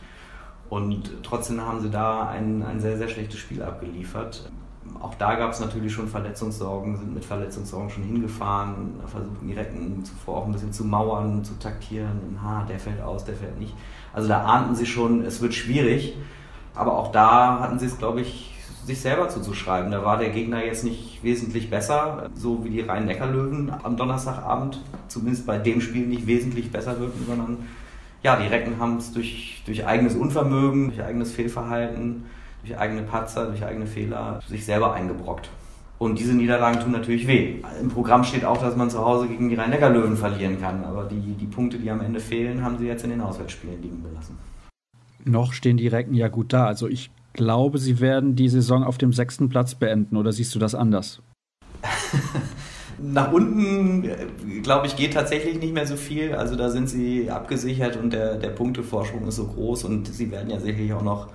Und 0.69 1.11
trotzdem 1.23 1.61
haben 1.61 1.81
sie 1.81 1.89
da 1.89 2.27
ein, 2.27 2.63
ein 2.63 2.79
sehr, 2.79 2.97
sehr 2.97 3.07
schlechtes 3.07 3.39
Spiel 3.39 3.61
abgeliefert. 3.61 4.49
Auch 5.01 5.15
da 5.15 5.35
gab 5.35 5.51
es 5.51 5.59
natürlich 5.59 5.93
schon 5.93 6.07
Verletzungssorgen, 6.07 6.97
sind 6.97 7.13
mit 7.13 7.25
Verletzungssorgen 7.25 7.89
schon 7.89 8.03
hingefahren, 8.03 8.95
versuchten 9.07 9.47
die 9.47 9.53
Recken 9.53 10.03
zuvor 10.03 10.37
auch 10.37 10.45
ein 10.45 10.51
bisschen 10.51 10.73
zu 10.73 10.85
mauern, 10.85 11.43
zu 11.43 11.57
taktieren. 11.59 12.39
Ha, 12.43 12.65
der 12.67 12.79
fällt 12.79 13.01
aus, 13.01 13.25
der 13.25 13.35
fällt 13.35 13.59
nicht. 13.59 13.75
Also 14.13 14.27
da 14.27 14.43
ahnten 14.43 14.75
sie 14.75 14.85
schon, 14.85 15.23
es 15.23 15.41
wird 15.41 15.53
schwierig. 15.53 16.15
Aber 16.73 16.97
auch 16.97 17.11
da 17.11 17.59
hatten 17.59 17.79
sie 17.79 17.85
es, 17.85 17.97
glaube 17.97 18.21
ich, 18.21 18.55
sich 18.85 19.01
selber 19.01 19.29
zuzuschreiben. 19.29 19.91
Da 19.91 20.03
war 20.03 20.17
der 20.17 20.29
Gegner 20.29 20.63
jetzt 20.63 20.83
nicht 20.83 21.23
wesentlich 21.23 21.69
besser, 21.69 22.29
so 22.35 22.63
wie 22.63 22.69
die 22.69 22.81
Rhein-Neckar-Löwen 22.81 23.73
am 23.83 23.97
Donnerstagabend, 23.97 24.81
zumindest 25.07 25.47
bei 25.47 25.57
dem 25.57 25.81
Spiel 25.81 26.05
nicht 26.05 26.27
wesentlich 26.27 26.71
besser 26.71 26.99
wirken, 26.99 27.25
sondern 27.25 27.57
ja, 28.25 28.35
die 28.35 28.47
Recken 28.47 28.79
haben 28.79 28.97
es 28.97 29.13
durch, 29.13 29.61
durch 29.67 29.85
eigenes 29.85 30.15
Unvermögen, 30.15 30.87
durch 30.87 31.03
eigenes 31.03 31.31
Fehlverhalten, 31.31 32.23
durch 32.63 32.75
eigene 32.75 33.03
Patzer, 33.03 33.45
durch 33.45 33.63
eigene 33.63 33.85
Fehler 33.85 34.41
sich 34.47 34.65
selber 34.65 34.95
eingebrockt. 34.95 35.51
Und 35.99 36.17
diese 36.17 36.33
Niederlagen 36.33 36.79
tun 36.79 36.91
natürlich 36.91 37.27
weh. 37.27 37.61
Im 37.79 37.89
Programm 37.89 38.23
steht 38.23 38.43
auch, 38.43 38.57
dass 38.57 38.75
man 38.75 38.89
zu 38.89 38.97
Hause 38.97 39.27
gegen 39.27 39.49
die 39.49 39.55
Rhein-Neckar-Löwen 39.55 40.17
verlieren 40.17 40.59
kann. 40.59 40.83
Aber 40.85 41.03
die, 41.03 41.35
die 41.35 41.45
Punkte, 41.45 41.77
die 41.77 41.91
am 41.91 42.01
Ende 42.01 42.19
fehlen, 42.19 42.63
haben 42.63 42.79
sie 42.79 42.87
jetzt 42.87 43.03
in 43.03 43.11
den 43.11 43.21
Auswärtsspielen 43.21 43.79
liegen 43.79 44.03
gelassen. 44.03 44.39
Noch 45.23 45.53
stehen 45.53 45.77
die 45.77 45.87
Recken 45.87 46.15
ja 46.15 46.27
gut 46.27 46.51
da. 46.51 46.65
Also 46.65 46.87
ich 46.87 47.11
glaube, 47.33 47.77
sie 47.77 47.99
werden 47.99 48.35
die 48.35 48.49
Saison 48.49 48.83
auf 48.83 48.97
dem 48.97 49.13
sechsten 49.13 49.49
Platz 49.49 49.75
beenden. 49.75 50.17
Oder 50.17 50.33
siehst 50.33 50.55
du 50.55 50.59
das 50.59 50.73
anders? 50.73 51.21
Nach 52.97 53.31
unten, 53.31 54.09
glaube 54.63 54.87
ich, 54.87 54.95
geht 54.95 55.13
tatsächlich 55.13 55.59
nicht 55.59 55.73
mehr 55.73 55.85
so 55.85 55.95
viel. 55.95 56.33
Also 56.35 56.55
da 56.55 56.69
sind 56.69 56.89
sie 56.89 57.29
abgesichert 57.29 57.97
und 57.97 58.13
der, 58.13 58.35
der 58.35 58.49
Punktevorsprung 58.49 59.27
ist 59.27 59.35
so 59.35 59.47
groß 59.47 59.83
und 59.83 60.07
sie 60.07 60.31
werden 60.31 60.49
ja 60.49 60.59
sicherlich 60.59 60.93
auch 60.93 61.03
noch 61.03 61.27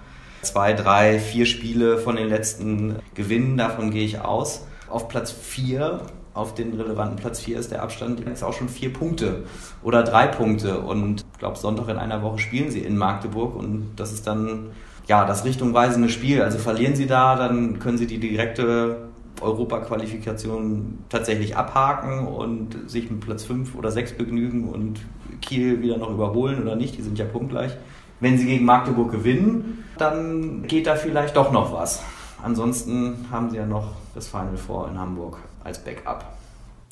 zwei, 0.42 0.72
drei, 0.72 1.18
vier 1.18 1.46
Spiele 1.46 1.98
von 1.98 2.16
den 2.16 2.28
letzten 2.28 2.96
gewinnen. 3.14 3.56
Davon 3.56 3.90
gehe 3.90 4.04
ich 4.04 4.20
aus. 4.20 4.66
Auf 4.88 5.08
Platz 5.08 5.30
vier, 5.30 6.00
auf 6.34 6.54
den 6.54 6.74
relevanten 6.74 7.16
Platz 7.16 7.40
vier 7.40 7.58
ist 7.58 7.70
der 7.70 7.82
Abstand 7.82 8.20
jetzt 8.26 8.42
auch 8.42 8.54
schon 8.54 8.68
vier 8.68 8.92
Punkte 8.92 9.44
oder 9.82 10.02
drei 10.02 10.26
Punkte. 10.26 10.80
Und 10.80 11.24
ich 11.32 11.38
glaube, 11.38 11.58
Sonntag 11.58 11.88
in 11.88 11.98
einer 11.98 12.22
Woche 12.22 12.38
spielen 12.38 12.70
sie 12.70 12.80
in 12.80 12.96
Magdeburg 12.96 13.54
und 13.54 13.92
das 13.96 14.12
ist 14.12 14.26
dann 14.26 14.70
ja 15.06 15.26
das 15.26 15.44
richtungweisende 15.44 16.08
Spiel. 16.08 16.42
Also 16.42 16.58
verlieren 16.58 16.96
sie 16.96 17.06
da, 17.06 17.36
dann 17.36 17.78
können 17.78 17.98
sie 17.98 18.06
die 18.06 18.18
direkte 18.18 19.09
Europaqualifikation 19.40 20.98
tatsächlich 21.08 21.56
abhaken 21.56 22.26
und 22.26 22.90
sich 22.90 23.10
mit 23.10 23.20
Platz 23.20 23.44
5 23.44 23.74
oder 23.74 23.90
6 23.90 24.12
begnügen 24.12 24.68
und 24.68 25.00
Kiel 25.40 25.82
wieder 25.82 25.96
noch 25.96 26.10
überholen 26.10 26.62
oder 26.62 26.76
nicht, 26.76 26.96
die 26.96 27.02
sind 27.02 27.18
ja 27.18 27.24
punktgleich. 27.24 27.72
Wenn 28.20 28.36
sie 28.36 28.46
gegen 28.46 28.64
Magdeburg 28.64 29.10
gewinnen, 29.10 29.84
dann 29.96 30.64
geht 30.66 30.86
da 30.86 30.96
vielleicht 30.96 31.36
doch 31.36 31.52
noch 31.52 31.72
was. 31.72 32.02
Ansonsten 32.42 33.26
haben 33.30 33.50
sie 33.50 33.56
ja 33.56 33.66
noch 33.66 33.92
das 34.14 34.28
Final 34.28 34.56
Four 34.56 34.88
in 34.88 34.98
Hamburg 34.98 35.38
als 35.64 35.78
Backup. 35.78 36.39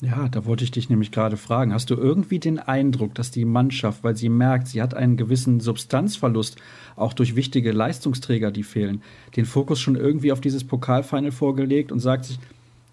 Ja, 0.01 0.29
da 0.29 0.45
wollte 0.45 0.63
ich 0.63 0.71
dich 0.71 0.89
nämlich 0.89 1.11
gerade 1.11 1.35
fragen. 1.35 1.73
Hast 1.73 1.89
du 1.89 1.95
irgendwie 1.95 2.39
den 2.39 2.57
Eindruck, 2.57 3.15
dass 3.15 3.31
die 3.31 3.43
Mannschaft, 3.43 4.01
weil 4.01 4.15
sie 4.15 4.29
merkt, 4.29 4.69
sie 4.69 4.81
hat 4.81 4.93
einen 4.93 5.17
gewissen 5.17 5.59
Substanzverlust, 5.59 6.55
auch 6.95 7.11
durch 7.11 7.35
wichtige 7.35 7.73
Leistungsträger, 7.73 8.49
die 8.51 8.63
fehlen, 8.63 9.01
den 9.35 9.43
Fokus 9.43 9.81
schon 9.81 9.97
irgendwie 9.97 10.31
auf 10.31 10.39
dieses 10.39 10.63
Pokalfinal 10.63 11.33
vorgelegt 11.33 11.91
und 11.91 11.99
sagt 11.99 12.25
sich, 12.25 12.39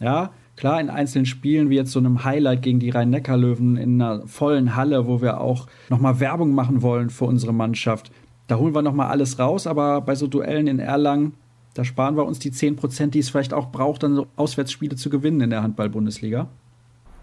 ja, 0.00 0.32
klar, 0.56 0.80
in 0.80 0.90
einzelnen 0.90 1.26
Spielen, 1.26 1.70
wie 1.70 1.76
jetzt 1.76 1.92
so 1.92 2.00
einem 2.00 2.24
Highlight 2.24 2.62
gegen 2.62 2.80
die 2.80 2.90
Rhein-Neckar-Löwen 2.90 3.76
in 3.76 4.02
einer 4.02 4.26
vollen 4.26 4.74
Halle, 4.74 5.06
wo 5.06 5.22
wir 5.22 5.40
auch 5.40 5.68
nochmal 5.90 6.18
Werbung 6.18 6.56
machen 6.56 6.82
wollen 6.82 7.10
für 7.10 7.26
unsere 7.26 7.54
Mannschaft, 7.54 8.10
da 8.48 8.56
holen 8.56 8.74
wir 8.74 8.82
nochmal 8.82 9.10
alles 9.10 9.38
raus, 9.38 9.68
aber 9.68 10.00
bei 10.00 10.16
so 10.16 10.26
Duellen 10.26 10.66
in 10.66 10.80
Erlangen, 10.80 11.34
da 11.74 11.84
sparen 11.84 12.16
wir 12.16 12.26
uns 12.26 12.40
die 12.40 12.50
10 12.50 12.74
Prozent, 12.74 13.14
die 13.14 13.20
es 13.20 13.28
vielleicht 13.28 13.54
auch 13.54 13.70
braucht, 13.70 14.02
dann 14.02 14.16
so 14.16 14.26
Auswärtsspiele 14.34 14.96
zu 14.96 15.08
gewinnen 15.08 15.40
in 15.40 15.50
der 15.50 15.62
Handball-Bundesliga 15.62 16.48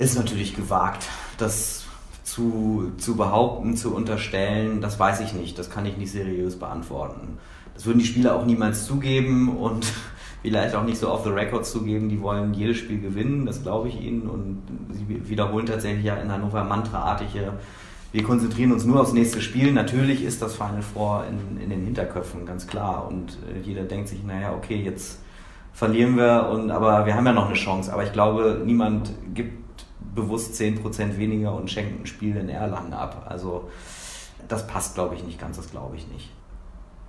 ist 0.03 0.15
natürlich 0.15 0.55
gewagt. 0.55 1.05
Das 1.38 1.86
zu, 2.24 2.91
zu 2.98 3.15
behaupten, 3.15 3.75
zu 3.75 3.93
unterstellen, 3.93 4.81
das 4.81 5.00
weiß 5.00 5.19
ich 5.22 5.33
nicht. 5.33 5.57
Das 5.57 5.69
kann 5.69 5.86
ich 5.86 5.98
nicht 5.98 6.12
seriös 6.12 6.57
beantworten. 6.57 7.38
Das 7.74 7.86
würden 7.86 8.00
die 8.00 8.05
Spieler 8.05 8.36
auch 8.36 8.45
niemals 8.45 8.86
zugeben 8.86 9.57
und 9.57 9.86
vielleicht 10.41 10.75
auch 10.75 10.83
nicht 10.83 10.98
so 10.98 11.12
off 11.12 11.24
the 11.24 11.29
record 11.29 11.65
zugeben. 11.65 12.10
Die 12.10 12.22
wollen 12.22 12.53
jedes 12.53 12.77
Spiel 12.77 13.01
gewinnen, 13.01 13.45
das 13.45 13.63
glaube 13.63 13.89
ich 13.89 14.00
ihnen. 14.00 14.24
Und 14.24 14.62
sie 14.91 15.29
wiederholen 15.29 15.65
tatsächlich 15.65 16.05
ja 16.05 16.15
in 16.15 16.31
Hannover 16.31 16.63
mantraartige 16.63 17.53
wir 18.13 18.22
konzentrieren 18.22 18.72
uns 18.72 18.86
nur 18.86 19.01
aufs 19.01 19.12
nächste 19.12 19.41
Spiel. 19.41 19.74
Natürlich 19.74 20.24
ist 20.24 20.41
das 20.41 20.55
Final 20.55 20.83
Four 20.83 21.25
in, 21.27 21.60
in 21.60 21.72
den 21.72 21.83
Hinterköpfen, 21.83 22.45
ganz 22.45 22.67
klar. 22.67 23.07
Und 23.07 23.39
äh, 23.50 23.60
jeder 23.63 23.83
denkt 23.83 24.07
sich, 24.07 24.24
naja, 24.24 24.53
okay, 24.55 24.75
jetzt 24.75 25.19
verlieren 25.74 26.15
wir, 26.15 26.48
und, 26.51 26.69
aber 26.69 27.07
wir 27.07 27.15
haben 27.15 27.25
ja 27.25 27.33
noch 27.33 27.48
eine 27.48 27.55
Chance. 27.55 27.91
Aber 27.91 28.03
ich 28.03 28.13
glaube, 28.13 28.62
niemand 28.63 29.12
gibt 29.33 29.62
bewusst 30.15 30.60
10% 30.60 31.17
weniger 31.17 31.55
und 31.55 31.70
schenkt 31.70 32.01
ein 32.01 32.05
Spiel 32.05 32.36
in 32.38 32.50
Erlangen 32.50 32.93
ab. 32.93 33.25
Also 33.29 33.70
das 34.48 34.67
passt, 34.67 34.96
glaube 34.96 35.15
ich, 35.15 35.24
nicht 35.24 35.39
ganz, 35.39 35.58
das 35.58 35.72
glaube 35.72 35.96
ich 35.96 36.08
nicht. 36.08 36.29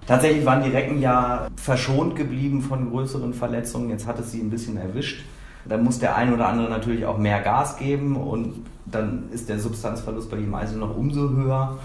Tatsächlich 0.06 0.44
waren 0.44 0.62
die 0.62 0.70
Recken 0.70 1.00
ja 1.00 1.48
verschont 1.56 2.14
geblieben 2.14 2.60
von 2.60 2.90
größeren 2.90 3.32
Verletzungen. 3.32 3.90
Jetzt 3.90 4.06
hat 4.06 4.18
es 4.18 4.32
sie 4.32 4.40
ein 4.40 4.50
bisschen 4.50 4.76
erwischt. 4.76 5.24
Da 5.66 5.78
muss 5.78 5.98
der 5.98 6.14
eine 6.14 6.34
oder 6.34 6.48
andere 6.48 6.68
natürlich 6.68 7.06
auch 7.06 7.16
mehr 7.16 7.40
Gas 7.40 7.78
geben 7.78 8.16
und 8.16 8.66
dann 8.84 9.30
ist 9.32 9.48
der 9.48 9.58
Substanzverlust 9.58 10.30
bei 10.30 10.36
ihm 10.36 10.54
also 10.54 10.76
noch 10.76 10.94
umso 10.94 11.30
höher 11.30 11.78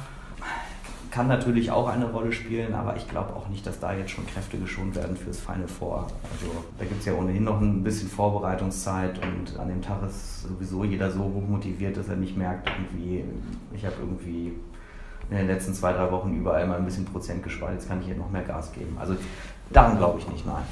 kann 1.11 1.27
natürlich 1.27 1.71
auch 1.71 1.87
eine 1.87 2.05
Rolle 2.05 2.31
spielen, 2.31 2.73
aber 2.73 2.95
ich 2.95 3.07
glaube 3.07 3.35
auch 3.35 3.47
nicht, 3.49 3.65
dass 3.65 3.79
da 3.79 3.93
jetzt 3.93 4.11
schon 4.11 4.27
Kräfte 4.27 4.57
geschont 4.57 4.95
werden 4.95 5.15
fürs 5.15 5.39
Final 5.39 5.67
Four. 5.67 6.07
Also 6.31 6.51
da 6.77 6.85
gibt 6.85 6.99
es 6.99 7.05
ja 7.05 7.13
ohnehin 7.13 7.43
noch 7.43 7.59
ein 7.61 7.83
bisschen 7.83 8.09
Vorbereitungszeit 8.09 9.19
und 9.19 9.59
an 9.59 9.69
dem 9.69 9.81
Tag 9.81 10.03
ist 10.03 10.43
sowieso 10.43 10.83
jeder 10.83 11.09
so 11.09 11.19
hoch 11.19 11.47
motiviert, 11.47 11.97
dass 11.97 12.09
er 12.09 12.15
nicht 12.15 12.37
merkt, 12.37 12.69
irgendwie, 12.69 13.23
ich 13.73 13.85
habe 13.85 13.95
irgendwie 13.99 14.53
in 15.29 15.37
den 15.37 15.47
letzten 15.47 15.73
zwei, 15.73 15.93
drei 15.93 16.11
Wochen 16.11 16.33
überall 16.33 16.65
mal 16.67 16.77
ein 16.77 16.85
bisschen 16.85 17.05
Prozent 17.05 17.43
gespart, 17.43 17.73
jetzt 17.73 17.87
kann 17.87 17.99
ich 18.01 18.07
hier 18.07 18.15
noch 18.15 18.29
mehr 18.29 18.43
Gas 18.43 18.71
geben. 18.73 18.95
Also 18.99 19.15
daran 19.71 19.97
glaube 19.97 20.19
ich 20.19 20.27
nicht, 20.27 20.45
nein. 20.45 20.63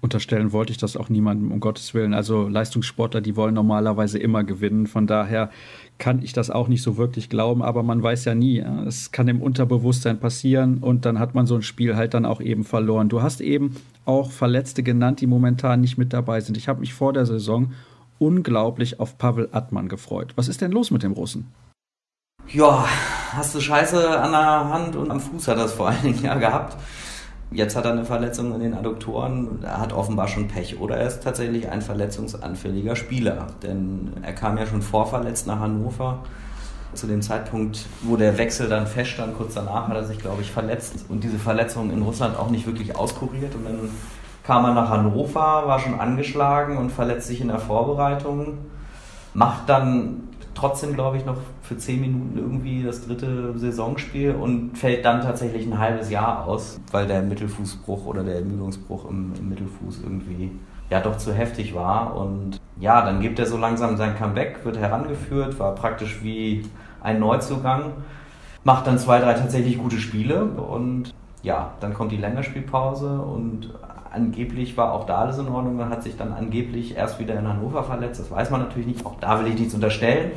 Unterstellen 0.00 0.52
wollte 0.52 0.70
ich 0.70 0.78
das 0.78 0.96
auch 0.96 1.08
niemandem, 1.08 1.50
um 1.50 1.58
Gottes 1.58 1.92
Willen. 1.92 2.14
Also 2.14 2.48
Leistungssportler, 2.48 3.20
die 3.20 3.34
wollen 3.34 3.54
normalerweise 3.54 4.18
immer 4.18 4.44
gewinnen. 4.44 4.86
Von 4.86 5.08
daher 5.08 5.50
kann 5.98 6.22
ich 6.22 6.32
das 6.32 6.50
auch 6.50 6.68
nicht 6.68 6.82
so 6.82 6.96
wirklich 6.96 7.28
glauben, 7.28 7.62
aber 7.62 7.82
man 7.82 8.00
weiß 8.00 8.24
ja 8.24 8.36
nie. 8.36 8.60
Es 8.86 9.10
kann 9.10 9.26
im 9.26 9.42
Unterbewusstsein 9.42 10.20
passieren 10.20 10.78
und 10.78 11.04
dann 11.04 11.18
hat 11.18 11.34
man 11.34 11.46
so 11.46 11.56
ein 11.56 11.62
Spiel 11.62 11.96
halt 11.96 12.14
dann 12.14 12.26
auch 12.26 12.40
eben 12.40 12.62
verloren. 12.62 13.08
Du 13.08 13.22
hast 13.22 13.40
eben 13.40 13.74
auch 14.04 14.30
Verletzte 14.30 14.84
genannt, 14.84 15.20
die 15.20 15.26
momentan 15.26 15.80
nicht 15.80 15.98
mit 15.98 16.12
dabei 16.12 16.40
sind. 16.40 16.56
Ich 16.56 16.68
habe 16.68 16.80
mich 16.80 16.94
vor 16.94 17.12
der 17.12 17.26
Saison 17.26 17.72
unglaublich 18.20 19.00
auf 19.00 19.18
Pavel 19.18 19.48
Atman 19.50 19.88
gefreut. 19.88 20.32
Was 20.36 20.46
ist 20.46 20.60
denn 20.60 20.70
los 20.70 20.92
mit 20.92 21.02
dem 21.02 21.12
Russen? 21.12 21.52
Ja, 22.50 22.86
hast 23.32 23.54
du 23.54 23.60
Scheiße 23.60 24.20
an 24.20 24.30
der 24.30 24.68
Hand 24.72 24.96
und 24.96 25.10
am 25.10 25.20
Fuß 25.20 25.48
hat 25.48 25.58
das 25.58 25.72
vor 25.72 25.88
allen 25.88 26.02
Dingen 26.02 26.22
ja 26.22 26.36
gehabt. 26.36 26.76
Jetzt 27.50 27.76
hat 27.76 27.86
er 27.86 27.92
eine 27.92 28.04
Verletzung 28.04 28.54
in 28.54 28.60
den 28.60 28.74
Adduktoren, 28.74 29.60
er 29.62 29.80
hat 29.80 29.94
offenbar 29.94 30.28
schon 30.28 30.48
Pech. 30.48 30.78
Oder 30.80 30.98
er 30.98 31.06
ist 31.06 31.22
tatsächlich 31.22 31.70
ein 31.70 31.80
verletzungsanfälliger 31.80 32.94
Spieler, 32.94 33.46
denn 33.62 34.12
er 34.22 34.34
kam 34.34 34.58
ja 34.58 34.66
schon 34.66 34.82
vorverletzt 34.82 35.46
nach 35.46 35.60
Hannover. 35.60 36.18
Zu 36.94 37.06
dem 37.06 37.22
Zeitpunkt, 37.22 37.86
wo 38.02 38.16
der 38.16 38.36
Wechsel 38.38 38.68
dann 38.68 38.86
feststand, 38.86 39.36
kurz 39.36 39.54
danach 39.54 39.88
hat 39.88 39.96
er 39.96 40.04
sich, 40.04 40.18
glaube 40.18 40.42
ich, 40.42 40.50
verletzt. 40.50 41.04
Und 41.08 41.24
diese 41.24 41.38
Verletzung 41.38 41.90
in 41.90 42.02
Russland 42.02 42.36
auch 42.36 42.50
nicht 42.50 42.66
wirklich 42.66 42.96
auskuriert. 42.96 43.54
Und 43.54 43.64
dann 43.64 43.90
kam 44.42 44.64
er 44.64 44.74
nach 44.74 44.88
Hannover, 44.88 45.64
war 45.66 45.78
schon 45.78 46.00
angeschlagen 46.00 46.76
und 46.76 46.90
verletzt 46.90 47.28
sich 47.28 47.40
in 47.40 47.48
der 47.48 47.58
Vorbereitung, 47.58 48.58
macht 49.34 49.68
dann 49.68 50.27
trotzdem, 50.58 50.94
glaube 50.94 51.16
ich, 51.16 51.24
noch 51.24 51.36
für 51.62 51.76
zehn 51.78 52.00
Minuten 52.00 52.38
irgendwie 52.38 52.82
das 52.82 53.06
dritte 53.06 53.56
Saisonspiel 53.58 54.32
und 54.32 54.76
fällt 54.76 55.04
dann 55.04 55.22
tatsächlich 55.22 55.66
ein 55.66 55.78
halbes 55.78 56.10
Jahr 56.10 56.46
aus, 56.46 56.80
weil 56.90 57.06
der 57.06 57.22
Mittelfußbruch 57.22 58.06
oder 58.06 58.24
der 58.24 58.36
Ermüdungsbruch 58.36 59.08
im, 59.08 59.32
im 59.38 59.48
Mittelfuß 59.48 60.00
irgendwie 60.02 60.50
ja 60.90 61.00
doch 61.00 61.16
zu 61.16 61.32
heftig 61.32 61.74
war. 61.74 62.16
Und 62.16 62.60
ja, 62.80 63.04
dann 63.04 63.20
gibt 63.20 63.38
er 63.38 63.46
so 63.46 63.56
langsam 63.56 63.96
sein 63.96 64.16
Comeback, 64.16 64.64
wird 64.64 64.78
herangeführt, 64.78 65.58
war 65.58 65.74
praktisch 65.74 66.22
wie 66.22 66.64
ein 67.00 67.20
Neuzugang, 67.20 67.92
macht 68.64 68.86
dann 68.86 68.98
zwei, 68.98 69.20
drei 69.20 69.34
tatsächlich 69.34 69.78
gute 69.78 69.98
Spiele 69.98 70.44
und 70.44 71.14
ja, 71.42 71.72
dann 71.80 71.94
kommt 71.94 72.10
die 72.10 72.16
Länderspielpause 72.16 73.20
und 73.20 73.72
angeblich 74.12 74.76
war 74.76 74.92
auch 74.92 75.04
da 75.04 75.18
alles 75.18 75.38
in 75.38 75.48
Ordnung. 75.48 75.76
Man 75.76 75.90
hat 75.90 76.02
sich 76.02 76.16
dann 76.16 76.32
angeblich 76.32 76.96
erst 76.96 77.18
wieder 77.18 77.38
in 77.38 77.46
Hannover 77.46 77.84
verletzt. 77.84 78.20
Das 78.20 78.30
weiß 78.30 78.50
man 78.50 78.60
natürlich 78.60 78.86
nicht. 78.86 79.06
Auch 79.06 79.16
da 79.20 79.40
will 79.40 79.48
ich 79.48 79.58
nichts 79.58 79.74
unterstellen. 79.74 80.32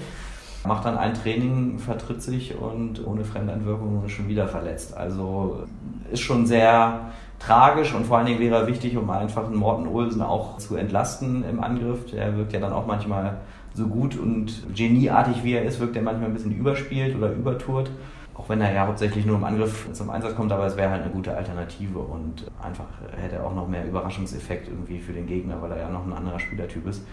Macht 0.66 0.86
dann 0.86 0.98
ein 0.98 1.16
Training, 1.16 1.80
vertritt 1.80 2.22
sich 2.22 2.56
und 2.56 3.06
ohne 3.06 3.24
Fremdeinwirkung 3.24 4.04
ist 4.06 4.12
schon 4.12 4.28
wieder 4.28 4.48
verletzt. 4.48 4.96
Also 4.96 5.64
ist 6.12 6.22
schon 6.22 6.46
sehr 6.46 7.12
tragisch 7.40 7.96
und 7.96 8.06
vor 8.06 8.18
allen 8.18 8.28
Dingen 8.28 8.40
wäre 8.40 8.68
wichtig, 8.68 8.96
um 8.96 9.10
einfach 9.10 9.46
einen 9.46 9.56
Morten 9.56 9.88
Olsen 9.88 10.22
auch 10.22 10.58
zu 10.58 10.76
entlasten 10.76 11.44
im 11.50 11.64
Angriff. 11.64 12.12
Der 12.12 12.38
wirkt 12.38 12.54
ja 12.54 12.60
dann 12.60 12.74
auch 12.74 12.86
manchmal 12.86 13.38
so 13.74 13.88
gut 13.88 14.18
und 14.18 14.76
genieartig 14.76 15.44
wie 15.44 15.54
er 15.54 15.64
ist, 15.64 15.80
wirkt 15.80 15.96
er 15.96 16.04
manchmal 16.04 16.30
ein 16.30 16.34
bisschen 16.34 16.56
überspielt 16.56 17.16
oder 17.16 17.32
übertourt. 17.32 17.90
Auch 18.34 18.48
wenn 18.50 18.62
er 18.62 18.74
ja 18.74 18.88
hauptsächlich 18.88 19.26
nur 19.26 19.38
im 19.38 19.44
Angriff 19.44 19.92
zum 19.94 20.10
Einsatz 20.10 20.36
kommt, 20.36 20.52
aber 20.52 20.66
es 20.66 20.78
wäre 20.78 20.90
halt 20.90 21.04
eine 21.04 21.12
gute 21.12 21.36
Alternative 21.36 22.00
und 22.00 22.50
einfach 22.62 22.86
hätte 23.16 23.36
er 23.36 23.46
auch 23.46 23.54
noch 23.54 23.68
mehr 23.68 23.86
Überraschungseffekt 23.86 24.68
irgendwie 24.68 25.00
für 25.00 25.14
den 25.14 25.28
Gegner, 25.28 25.62
weil 25.62 25.72
er 25.72 25.80
ja 25.80 25.90
noch 25.90 26.06
ein 26.06 26.14
anderer 26.14 26.40
Spielertyp 26.40 26.88
ist. 26.88 27.04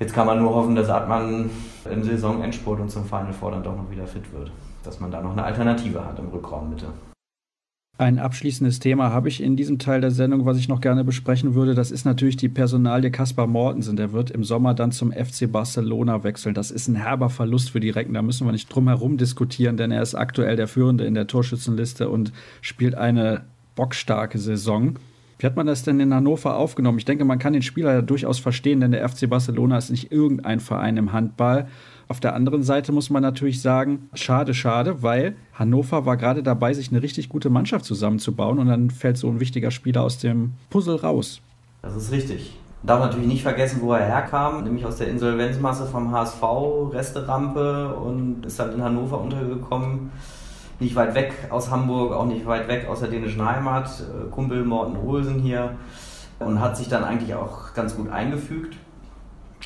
Jetzt 0.00 0.14
kann 0.14 0.26
man 0.26 0.38
nur 0.38 0.54
hoffen, 0.54 0.76
dass 0.76 0.90
Atman 0.90 1.50
im 1.90 2.02
Saisonendspurt 2.04 2.80
und 2.80 2.90
zum 2.90 3.04
Final 3.04 3.32
Four 3.32 3.52
dann 3.52 3.62
doch 3.62 3.76
noch 3.76 3.90
wieder 3.90 4.06
fit 4.06 4.32
wird. 4.32 4.52
Dass 4.84 5.00
man 5.00 5.10
da 5.10 5.20
noch 5.20 5.32
eine 5.32 5.42
Alternative 5.42 6.04
hat 6.04 6.18
im 6.18 6.28
Rückraum 6.28 6.70
Mitte. 6.70 6.86
Ein 8.00 8.20
abschließendes 8.20 8.78
Thema 8.78 9.10
habe 9.10 9.28
ich 9.28 9.42
in 9.42 9.56
diesem 9.56 9.80
Teil 9.80 10.00
der 10.00 10.12
Sendung, 10.12 10.46
was 10.46 10.56
ich 10.56 10.68
noch 10.68 10.80
gerne 10.80 11.02
besprechen 11.02 11.56
würde. 11.56 11.74
Das 11.74 11.90
ist 11.90 12.04
natürlich 12.04 12.36
die 12.36 12.48
Personalie 12.48 13.10
Kaspar 13.10 13.48
Mortensen. 13.48 13.96
Der 13.96 14.12
wird 14.12 14.30
im 14.30 14.44
Sommer 14.44 14.72
dann 14.72 14.92
zum 14.92 15.10
FC 15.10 15.50
Barcelona 15.50 16.22
wechseln. 16.22 16.54
Das 16.54 16.70
ist 16.70 16.86
ein 16.86 16.94
herber 16.94 17.28
Verlust 17.28 17.70
für 17.70 17.80
die 17.80 17.90
Recken. 17.90 18.14
Da 18.14 18.22
müssen 18.22 18.46
wir 18.46 18.52
nicht 18.52 18.72
drum 18.72 18.86
herum 18.86 19.16
diskutieren, 19.16 19.76
denn 19.76 19.90
er 19.90 20.00
ist 20.00 20.14
aktuell 20.14 20.54
der 20.54 20.68
Führende 20.68 21.06
in 21.06 21.14
der 21.14 21.26
Torschützenliste 21.26 22.08
und 22.08 22.32
spielt 22.60 22.94
eine 22.94 23.46
bockstarke 23.74 24.38
Saison. 24.38 24.94
Wie 25.40 25.46
hat 25.46 25.56
man 25.56 25.66
das 25.66 25.82
denn 25.82 25.98
in 25.98 26.14
Hannover 26.14 26.56
aufgenommen? 26.56 26.98
Ich 26.98 27.04
denke, 27.04 27.24
man 27.24 27.40
kann 27.40 27.52
den 27.52 27.62
Spieler 27.62 27.94
ja 27.94 28.02
durchaus 28.02 28.38
verstehen, 28.38 28.78
denn 28.78 28.92
der 28.92 29.08
FC 29.08 29.28
Barcelona 29.28 29.76
ist 29.76 29.90
nicht 29.90 30.12
irgendein 30.12 30.60
Verein 30.60 30.96
im 30.98 31.12
Handball. 31.12 31.66
Auf 32.10 32.20
der 32.20 32.34
anderen 32.34 32.62
Seite 32.62 32.90
muss 32.90 33.10
man 33.10 33.22
natürlich 33.22 33.60
sagen, 33.60 34.08
schade, 34.14 34.54
schade, 34.54 35.02
weil 35.02 35.36
Hannover 35.52 36.06
war 36.06 36.16
gerade 36.16 36.42
dabei, 36.42 36.72
sich 36.72 36.90
eine 36.90 37.02
richtig 37.02 37.28
gute 37.28 37.50
Mannschaft 37.50 37.84
zusammenzubauen 37.84 38.58
und 38.58 38.66
dann 38.66 38.88
fällt 38.88 39.18
so 39.18 39.28
ein 39.28 39.40
wichtiger 39.40 39.70
Spieler 39.70 40.02
aus 40.02 40.16
dem 40.16 40.54
Puzzle 40.70 40.96
raus. 40.96 41.42
Das 41.82 41.94
ist 41.94 42.10
richtig. 42.10 42.56
Darf 42.82 43.00
natürlich 43.00 43.26
nicht 43.26 43.42
vergessen, 43.42 43.80
wo 43.82 43.92
er 43.92 44.06
herkam, 44.06 44.64
nämlich 44.64 44.86
aus 44.86 44.96
der 44.96 45.08
Insolvenzmasse 45.08 45.84
vom 45.84 46.10
HSV, 46.10 46.42
Resterampe 46.92 47.94
und 47.94 48.46
ist 48.46 48.58
halt 48.58 48.72
in 48.72 48.82
Hannover 48.82 49.20
untergekommen. 49.20 50.10
Nicht 50.80 50.96
weit 50.96 51.14
weg 51.14 51.34
aus 51.50 51.70
Hamburg, 51.70 52.14
auch 52.14 52.24
nicht 52.24 52.46
weit 52.46 52.68
weg 52.68 52.86
aus 52.88 53.00
der 53.00 53.10
dänischen 53.10 53.44
Heimat. 53.44 53.90
Kumpel 54.30 54.64
Morten 54.64 54.96
Olsen 54.96 55.40
hier 55.40 55.76
und 56.38 56.60
hat 56.60 56.78
sich 56.78 56.88
dann 56.88 57.04
eigentlich 57.04 57.34
auch 57.34 57.74
ganz 57.74 57.96
gut 57.96 58.08
eingefügt 58.08 58.76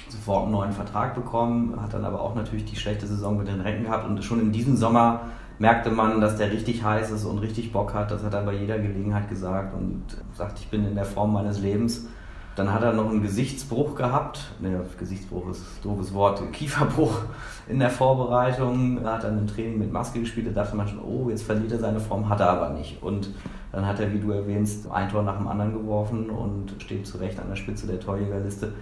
sofort 0.09 0.45
einen 0.45 0.53
neuen 0.53 0.73
Vertrag 0.73 1.15
bekommen, 1.15 1.81
hat 1.81 1.95
dann 1.95 2.05
aber 2.05 2.21
auch 2.21 2.35
natürlich 2.35 2.65
die 2.65 2.77
schlechte 2.77 3.07
Saison 3.07 3.37
mit 3.37 3.49
den 3.49 3.61
Recken 3.61 3.85
gehabt 3.85 4.07
und 4.07 4.23
schon 4.25 4.41
in 4.41 4.53
diesem 4.53 4.77
Sommer 4.77 5.23
merkte 5.59 5.91
man, 5.91 6.21
dass 6.21 6.37
der 6.37 6.51
richtig 6.51 6.83
heiß 6.83 7.11
ist 7.11 7.25
und 7.25 7.39
richtig 7.39 7.73
Bock 7.73 7.95
hat. 7.95 8.11
Das 8.11 8.25
hat 8.25 8.35
er 8.35 8.43
bei 8.43 8.55
jeder 8.55 8.79
Gelegenheit 8.79 9.29
gesagt 9.29 9.75
und 9.75 10.03
sagt, 10.35 10.59
ich 10.59 10.69
bin 10.69 10.87
in 10.87 10.95
der 10.95 11.05
Form 11.05 11.33
meines 11.33 11.61
Lebens. 11.61 12.07
Dann 12.55 12.71
hat 12.71 12.83
er 12.83 12.93
noch 12.93 13.09
einen 13.09 13.23
Gesichtsbruch 13.23 13.95
gehabt. 13.95 14.53
Ne, 14.61 14.85
Gesichtsbruch 14.99 15.49
ist 15.51 15.61
ein 15.61 15.83
doofes 15.85 16.13
Wort. 16.13 16.43
Kieferbruch 16.53 17.23
in 17.67 17.79
der 17.79 17.89
Vorbereitung. 17.89 19.03
Er 19.03 19.15
hat 19.15 19.25
dann 19.25 19.39
im 19.39 19.47
Training 19.47 19.79
mit 19.79 19.91
Maske 19.91 20.21
gespielt. 20.21 20.49
Da 20.49 20.63
dachte 20.63 20.77
man 20.77 20.87
schon, 20.87 20.99
oh, 20.99 21.31
jetzt 21.31 21.45
verliert 21.45 21.73
er 21.73 21.79
seine 21.79 21.99
Form. 21.99 22.29
Hat 22.29 22.41
er 22.41 22.51
aber 22.51 22.71
nicht. 22.71 23.03
Und 23.03 23.31
dann 23.71 23.87
hat 23.87 24.01
er, 24.01 24.13
wie 24.13 24.19
du 24.19 24.33
erwähnst, 24.33 24.91
ein 24.91 25.09
Tor 25.09 25.23
nach 25.23 25.39
dem 25.39 25.49
anderen 25.49 25.73
geworfen 25.73 26.29
und 26.29 26.75
steht 26.79 27.07
zu 27.07 27.17
Recht 27.19 27.41
an 27.41 27.49
der 27.49 27.57
Spitze 27.57 27.87
der 27.87 28.01
Torjägerliste. 28.01 28.73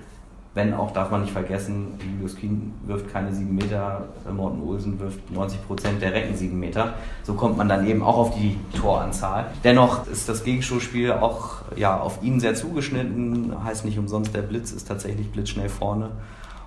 Wenn 0.53 0.75
auch, 0.75 0.91
darf 0.91 1.13
man 1.13 1.21
nicht 1.21 1.33
vergessen, 1.33 1.99
Julius 2.05 2.35
Kien 2.35 2.75
wirft 2.85 3.13
keine 3.13 3.33
7 3.33 3.55
Meter, 3.55 4.09
Morten 4.33 4.61
Olsen 4.63 4.99
wirft 4.99 5.31
90 5.31 5.65
Prozent 5.65 6.03
der 6.03 6.13
Recken 6.13 6.37
7 6.37 6.59
Meter. 6.59 6.95
So 7.23 7.35
kommt 7.35 7.57
man 7.57 7.69
dann 7.69 7.87
eben 7.87 8.03
auch 8.03 8.17
auf 8.17 8.35
die 8.35 8.59
Toranzahl. 8.77 9.47
Dennoch 9.63 10.09
ist 10.09 10.29
das 10.29 10.43
Gegenstoßspiel 10.43 11.13
auch 11.13 11.63
ja, 11.77 12.01
auf 12.01 12.25
ihn 12.25 12.41
sehr 12.41 12.57
zugeschnitten. 12.57 13.55
Heißt 13.63 13.85
nicht 13.85 13.99
umsonst, 13.99 14.35
der 14.35 14.43
Blitz 14.43 14.73
ist 14.73 14.89
tatsächlich 14.89 15.31
blitzschnell 15.31 15.69
vorne 15.69 16.11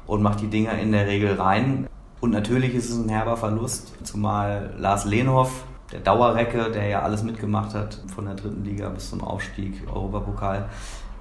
und 0.08 0.22
macht 0.22 0.40
die 0.40 0.48
Dinger 0.48 0.78
in 0.80 0.94
der 0.94 1.08
Regel 1.08 1.34
rein. 1.34 1.88
Und 2.22 2.32
natürlich 2.32 2.74
ist 2.76 2.90
es 2.90 2.98
ein 2.98 3.10
herber 3.10 3.36
Verlust, 3.36 3.92
zumal 4.04 4.74
Lars 4.78 5.04
Lehnhoff, 5.04 5.66
der 5.92 6.00
Dauerrecke, 6.00 6.72
der 6.72 6.88
ja 6.88 7.02
alles 7.02 7.22
mitgemacht 7.22 7.74
hat, 7.74 8.00
von 8.16 8.26
der 8.26 8.36
dritten 8.36 8.64
Liga 8.64 8.88
bis 8.88 9.10
zum 9.10 9.22
Aufstieg, 9.22 9.84
Europapokal, 9.94 10.70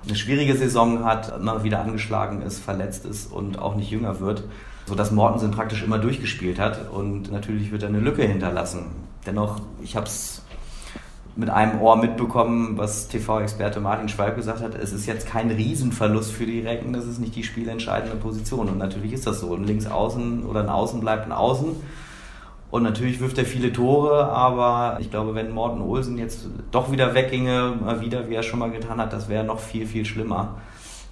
eine 0.06 0.16
schwierige 0.16 0.56
Saison 0.56 1.04
hat, 1.04 1.36
immer 1.38 1.62
wieder 1.64 1.80
angeschlagen 1.80 2.42
ist, 2.42 2.58
verletzt 2.58 3.04
ist 3.04 3.32
und 3.32 3.58
auch 3.58 3.74
nicht 3.74 3.90
jünger 3.90 4.20
wird, 4.20 4.44
sodass 4.86 5.10
Mortensen 5.10 5.50
praktisch 5.50 5.82
immer 5.82 5.98
durchgespielt 5.98 6.58
hat 6.58 6.90
und 6.90 7.30
natürlich 7.30 7.70
wird 7.70 7.82
er 7.82 7.88
eine 7.88 8.00
Lücke 8.00 8.22
hinterlassen. 8.22 8.86
Dennoch, 9.26 9.60
ich 9.82 9.94
habe 9.96 10.06
es 10.06 10.42
mit 11.34 11.48
einem 11.48 11.80
Ohr 11.80 11.96
mitbekommen, 11.96 12.76
was 12.76 13.08
TV-Experte 13.08 13.80
Martin 13.80 14.08
Schwalb 14.08 14.36
gesagt 14.36 14.60
hat, 14.60 14.74
es 14.74 14.92
ist 14.92 15.06
jetzt 15.06 15.26
kein 15.26 15.50
Riesenverlust 15.50 16.32
für 16.32 16.44
die 16.44 16.60
Recken, 16.60 16.92
das 16.92 17.06
ist 17.06 17.20
nicht 17.20 17.34
die 17.34 17.44
spielentscheidende 17.44 18.16
Position 18.16 18.68
und 18.68 18.78
natürlich 18.78 19.12
ist 19.12 19.26
das 19.26 19.40
so. 19.40 19.54
Ein 19.54 19.64
Linksaußen 19.64 20.44
oder 20.44 20.60
ein 20.60 20.68
Außen 20.68 21.00
bleibt 21.00 21.24
ein 21.24 21.32
Außen 21.32 21.76
und 22.72 22.84
natürlich 22.84 23.20
wirft 23.20 23.36
er 23.36 23.44
viele 23.44 23.70
Tore, 23.70 24.32
aber 24.32 24.96
ich 24.98 25.10
glaube, 25.10 25.34
wenn 25.34 25.52
Morten 25.52 25.82
Olsen 25.82 26.16
jetzt 26.16 26.46
doch 26.70 26.90
wieder 26.90 27.14
wegginge, 27.14 27.74
mal 27.78 28.00
wieder, 28.00 28.30
wie 28.30 28.34
er 28.34 28.42
schon 28.42 28.60
mal 28.60 28.70
getan 28.70 28.98
hat, 28.98 29.12
das 29.12 29.28
wäre 29.28 29.44
noch 29.44 29.60
viel, 29.60 29.86
viel 29.86 30.06
schlimmer. 30.06 30.54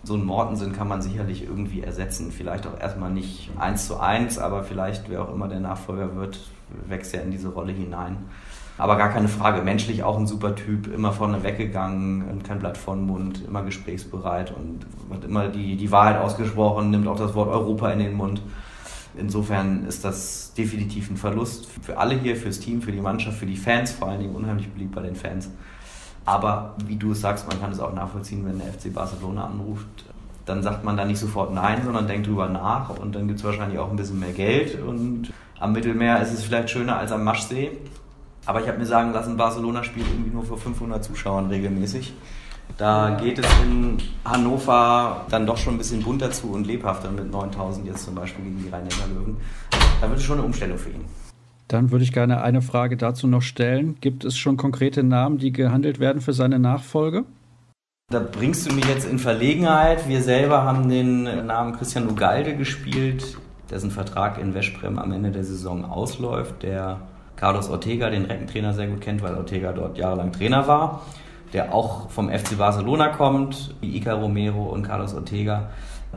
So 0.03 0.15
einen 0.15 0.25
Mortensen 0.25 0.73
kann 0.73 0.89
man 0.89 1.03
sicherlich 1.03 1.45
irgendwie 1.45 1.83
ersetzen. 1.83 2.33
Vielleicht 2.33 2.67
auch 2.67 2.81
erstmal 2.81 3.11
nicht 3.11 3.51
eins 3.59 3.87
zu 3.87 4.01
eins, 4.01 4.39
aber 4.39 4.65
vielleicht, 4.65 5.11
wer 5.11 5.21
auch 5.21 5.31
immer 5.35 5.49
der 5.49 5.61
Nachfolger 5.61 6.17
wird, 6.17 6.41
wächst 6.89 7.13
er 7.13 7.25
in 7.25 7.31
diese 7.31 7.51
Rolle 7.51 7.73
hinein. 7.73 8.17
Aber 8.79 8.97
gar 8.97 9.11
keine 9.11 9.29
Frage, 9.29 9.61
menschlich 9.61 10.03
auch 10.03 10.19
ein 10.19 10.27
super 10.27 10.55
Typ, 10.55 10.87
immer 10.91 11.13
vorne 11.13 11.43
weggegangen, 11.43 12.43
kein 12.43 12.61
Blatt 12.61 12.79
vor 12.79 12.95
den 12.95 13.05
Mund, 13.05 13.45
immer 13.47 13.65
gesprächsbereit 13.65 14.51
und 14.57 14.87
hat 15.15 15.25
immer 15.25 15.49
die, 15.49 15.77
die 15.77 15.93
Wahrheit 15.93 16.17
ausgesprochen, 16.23 16.89
nimmt 16.89 17.07
auch 17.07 17.19
das 17.19 17.35
Wort 17.35 17.51
Europa 17.51 17.91
in 17.91 17.99
den 17.99 18.15
Mund. 18.15 18.41
Insofern 19.17 19.87
ist 19.87 20.05
das 20.05 20.53
definitiv 20.57 21.11
ein 21.11 21.17
Verlust 21.17 21.67
für 21.67 21.99
alle 21.99 22.15
hier, 22.15 22.37
fürs 22.37 22.61
Team, 22.61 22.81
für 22.83 22.93
die 22.93 23.01
Mannschaft, 23.01 23.39
für 23.39 23.47
die 23.47 23.57
Fans, 23.57 23.93
vor 23.93 24.09
allen 24.09 24.21
Dingen 24.21 24.35
unheimlich 24.35 24.69
beliebt 24.69 24.95
bei 24.95 25.03
den 25.03 25.17
Fans. 25.17 25.51
Aber 26.25 26.77
wie 26.87 26.97
du 26.97 27.13
es 27.13 27.21
sagst, 27.21 27.49
man 27.49 27.61
kann 27.61 27.73
es 27.73 27.81
auch 27.81 27.93
nachvollziehen, 27.93 28.45
wenn 28.47 28.59
der 28.59 28.73
FC 28.73 28.93
Barcelona 28.93 29.47
anruft, 29.47 29.87
dann 30.47 30.63
sagt 30.63 30.85
man 30.85 30.97
da 30.97 31.05
nicht 31.05 31.19
sofort 31.19 31.53
Nein, 31.53 31.83
sondern 31.85 32.07
denkt 32.07 32.27
drüber 32.27 32.49
nach 32.49 32.91
und 32.91 33.15
dann 33.15 33.27
gibt 33.27 33.41
es 33.41 33.45
wahrscheinlich 33.45 33.79
auch 33.79 33.91
ein 33.91 33.97
bisschen 33.97 34.21
mehr 34.21 34.33
Geld 34.33 34.81
und 34.81 35.33
am 35.59 35.73
Mittelmeer 35.73 36.23
ist 36.23 36.33
es 36.33 36.45
vielleicht 36.45 36.71
schöner 36.71 36.97
als 36.97 37.13
am 37.13 37.25
Maschsee. 37.25 37.73
Aber 38.47 38.63
ich 38.63 38.69
habe 38.69 38.79
mir 38.79 38.87
sagen 38.87 39.13
lassen, 39.13 39.37
Barcelona 39.37 39.85
spielt 39.85 40.07
irgendwie 40.09 40.31
nur 40.31 40.45
vor 40.45 40.57
500 40.57 41.05
Zuschauern 41.05 41.47
regelmäßig. 41.47 42.15
Da 42.77 43.17
geht 43.21 43.39
es 43.39 43.47
in 43.63 43.99
Hannover 44.25 45.27
dann 45.31 45.47
doch 45.47 45.57
schon 45.57 45.75
ein 45.75 45.79
bisschen 45.79 46.03
bunter 46.03 46.31
zu 46.31 46.53
und 46.53 46.67
lebhafter 46.67 47.11
mit 47.11 47.31
9000 47.31 47.87
jetzt 47.87 48.05
zum 48.05 48.15
Beispiel 48.15 48.45
gegen 48.45 48.63
die 48.63 48.69
Rhein-Neckar-Löwen. 48.69 49.37
Da 50.01 50.09
wird 50.09 50.19
es 50.19 50.25
schon 50.25 50.39
eine 50.39 50.47
Umstellung 50.47 50.79
für 50.79 50.91
ihn. 50.91 51.05
Dann 51.69 51.91
würde 51.91 52.05
ich 52.05 52.13
gerne 52.13 52.43
eine 52.43 52.63
Frage 52.63 52.97
dazu 52.97 53.27
noch 53.27 53.43
stellen. 53.43 53.97
Gibt 54.01 54.25
es 54.25 54.37
schon 54.37 54.57
konkrete 54.57 55.03
Namen, 55.03 55.39
die 55.39 55.53
gehandelt 55.53 56.01
werden 56.01 56.21
für 56.21 56.33
seine 56.33 56.59
Nachfolge? 56.59 57.25
Da 58.11 58.19
bringst 58.19 58.69
du 58.69 58.75
mich 58.75 58.87
jetzt 58.87 59.09
in 59.09 59.21
Verlegenheit. 59.21 60.09
Wir 60.09 60.21
selber 60.23 60.65
haben 60.65 60.89
den 60.89 61.47
Namen 61.47 61.77
Christian 61.77 62.11
Ugalde 62.11 62.57
gespielt, 62.57 63.37
dessen 63.71 63.93
Vertrag 63.93 64.39
in 64.39 64.53
Westbrem 64.53 64.99
am 64.99 65.13
Ende 65.13 65.31
der 65.31 65.45
Saison 65.45 65.85
ausläuft, 65.85 66.65
der 66.65 67.03
Carlos 67.37 67.69
Ortega, 67.71 68.11
den 68.11 68.25
Reckentrainer, 68.25 68.75
sehr 68.75 68.89
gut 68.89 69.01
kennt, 69.01 69.23
weil 69.23 69.37
Ortega 69.37 69.73
dort 69.73 69.97
jahrelang 69.97 70.33
Trainer 70.33 70.67
war 70.67 71.03
der 71.53 71.75
auch 71.75 72.11
vom 72.11 72.31
FC 72.31 72.57
Barcelona 72.57 73.09
kommt, 73.09 73.75
wie 73.81 73.97
Ica 73.97 74.15
Romero 74.15 74.65
und 74.65 74.85
Carlos 74.85 75.15
Ortega, 75.15 75.71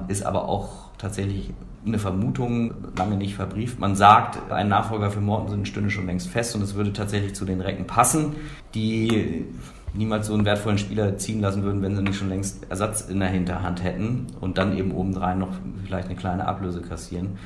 ist 0.07 0.25
aber 0.25 0.47
auch 0.47 0.69
tatsächlich 0.97 1.51
eine 1.85 1.99
Vermutung, 1.99 2.73
lange 2.97 3.17
nicht 3.17 3.35
verbrieft. 3.35 3.79
Man 3.79 3.95
sagt, 3.95 4.51
ein 4.51 4.69
Nachfolger 4.69 5.11
für 5.11 5.19
Mortensen 5.19 5.65
stünde 5.65 5.89
schon 5.89 6.05
längst 6.05 6.29
fest 6.29 6.55
und 6.55 6.61
es 6.61 6.75
würde 6.75 6.93
tatsächlich 6.93 7.35
zu 7.35 7.45
den 7.45 7.61
Recken 7.61 7.85
passen, 7.85 8.35
die 8.73 9.45
niemals 9.93 10.27
so 10.27 10.33
einen 10.33 10.45
wertvollen 10.45 10.77
Spieler 10.77 11.17
ziehen 11.17 11.41
lassen 11.41 11.63
würden, 11.63 11.81
wenn 11.81 11.95
sie 11.95 12.01
nicht 12.01 12.17
schon 12.17 12.29
längst 12.29 12.65
Ersatz 12.69 13.01
in 13.01 13.19
der 13.19 13.29
Hinterhand 13.29 13.83
hätten 13.83 14.27
und 14.39 14.57
dann 14.57 14.77
eben 14.77 14.91
obendrein 14.91 15.39
noch 15.39 15.49
vielleicht 15.85 16.07
eine 16.07 16.15
kleine 16.15 16.47
Ablöse 16.47 16.81
kassieren. 16.81 17.37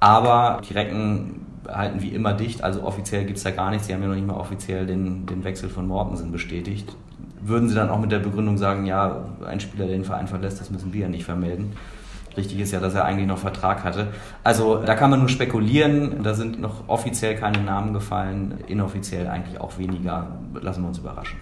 Aber 0.00 0.60
die 0.68 0.74
Recken 0.74 1.46
halten 1.66 2.02
wie 2.02 2.10
immer 2.10 2.34
dicht, 2.34 2.62
also 2.62 2.84
offiziell 2.84 3.24
gibt 3.24 3.38
es 3.38 3.44
da 3.44 3.50
gar 3.50 3.70
nichts. 3.70 3.88
Sie 3.88 3.94
haben 3.94 4.02
ja 4.02 4.08
noch 4.08 4.14
nicht 4.14 4.26
mal 4.26 4.36
offiziell 4.36 4.86
den, 4.86 5.26
den 5.26 5.42
Wechsel 5.42 5.68
von 5.68 5.88
Mortensen 5.88 6.30
bestätigt 6.30 6.94
würden 7.42 7.68
sie 7.68 7.74
dann 7.74 7.90
auch 7.90 8.00
mit 8.00 8.12
der 8.12 8.18
Begründung 8.18 8.58
sagen, 8.58 8.86
ja, 8.86 9.24
ein 9.46 9.60
Spieler, 9.60 9.86
der 9.86 9.96
den 9.96 10.04
Verein 10.04 10.28
verlässt, 10.28 10.60
das 10.60 10.70
müssen 10.70 10.92
wir 10.92 11.02
ja 11.02 11.08
nicht 11.08 11.24
vermelden. 11.24 11.72
Richtig 12.36 12.60
ist 12.60 12.70
ja, 12.70 12.78
dass 12.78 12.94
er 12.94 13.04
eigentlich 13.04 13.26
noch 13.26 13.38
Vertrag 13.38 13.82
hatte. 13.82 14.08
Also 14.44 14.82
da 14.84 14.94
kann 14.94 15.10
man 15.10 15.18
nur 15.18 15.28
spekulieren. 15.28 16.22
Da 16.22 16.34
sind 16.34 16.60
noch 16.60 16.88
offiziell 16.88 17.34
keine 17.34 17.60
Namen 17.60 17.92
gefallen, 17.92 18.54
inoffiziell 18.68 19.26
eigentlich 19.26 19.60
auch 19.60 19.76
weniger. 19.78 20.38
Lassen 20.60 20.82
wir 20.82 20.88
uns 20.88 20.98
überraschen. 20.98 21.38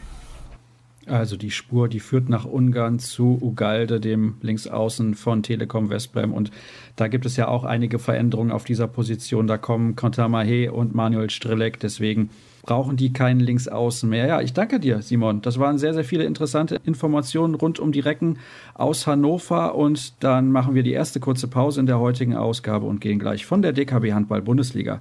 Also 1.06 1.36
die 1.36 1.52
Spur, 1.52 1.88
die 1.88 2.00
führt 2.00 2.28
nach 2.28 2.44
Ungarn 2.44 2.98
zu 2.98 3.38
Ugalde, 3.40 4.00
dem 4.00 4.36
Linksaußen 4.40 5.14
von 5.14 5.42
Telekom 5.42 5.88
Westbrem. 5.88 6.32
Und 6.32 6.50
da 6.96 7.06
gibt 7.06 7.26
es 7.26 7.36
ja 7.36 7.46
auch 7.46 7.64
einige 7.64 7.98
Veränderungen 7.98 8.50
auf 8.50 8.64
dieser 8.64 8.88
Position. 8.88 9.46
Da 9.46 9.56
kommen 9.56 9.94
Kontamahe 9.94 10.72
und 10.72 10.94
Manuel 10.94 11.30
Strelek. 11.30 11.78
Deswegen 11.78 12.30
brauchen 12.66 12.96
die 12.96 13.12
keinen 13.12 13.40
Linksaußen 13.40 14.08
mehr. 14.08 14.26
Ja, 14.26 14.40
ich 14.40 14.52
danke 14.52 14.78
dir, 14.78 15.00
Simon. 15.00 15.40
Das 15.40 15.58
waren 15.58 15.78
sehr, 15.78 15.94
sehr 15.94 16.04
viele 16.04 16.24
interessante 16.24 16.80
Informationen 16.84 17.54
rund 17.54 17.78
um 17.78 17.92
die 17.92 18.00
Recken 18.00 18.38
aus 18.74 19.06
Hannover. 19.06 19.74
Und 19.74 20.22
dann 20.22 20.52
machen 20.52 20.74
wir 20.74 20.82
die 20.82 20.92
erste 20.92 21.20
kurze 21.20 21.48
Pause 21.48 21.80
in 21.80 21.86
der 21.86 21.98
heutigen 21.98 22.36
Ausgabe 22.36 22.86
und 22.86 23.00
gehen 23.00 23.18
gleich 23.18 23.46
von 23.46 23.62
der 23.62 23.72
DKB 23.72 24.12
Handball 24.12 24.42
Bundesliga 24.42 25.00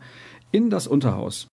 in 0.51 0.69
das 0.69 0.88
Unterhaus. 0.88 1.47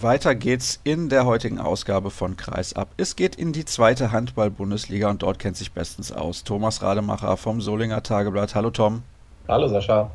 Weiter 0.00 0.34
geht's 0.34 0.80
in 0.82 1.08
der 1.08 1.26
heutigen 1.26 1.60
Ausgabe 1.60 2.10
von 2.10 2.36
Kreis 2.36 2.72
ab. 2.72 2.88
Es 2.96 3.14
geht 3.14 3.36
in 3.36 3.52
die 3.52 3.64
zweite 3.64 4.10
Handball-Bundesliga 4.10 5.08
und 5.08 5.22
dort 5.22 5.38
kennt 5.38 5.56
sich 5.56 5.70
bestens 5.72 6.10
aus. 6.10 6.42
Thomas 6.42 6.82
Rademacher 6.82 7.36
vom 7.36 7.60
Solinger 7.60 8.02
Tageblatt. 8.02 8.56
Hallo 8.56 8.70
Tom. 8.70 9.02
Hallo 9.46 9.68
Sascha. 9.68 10.10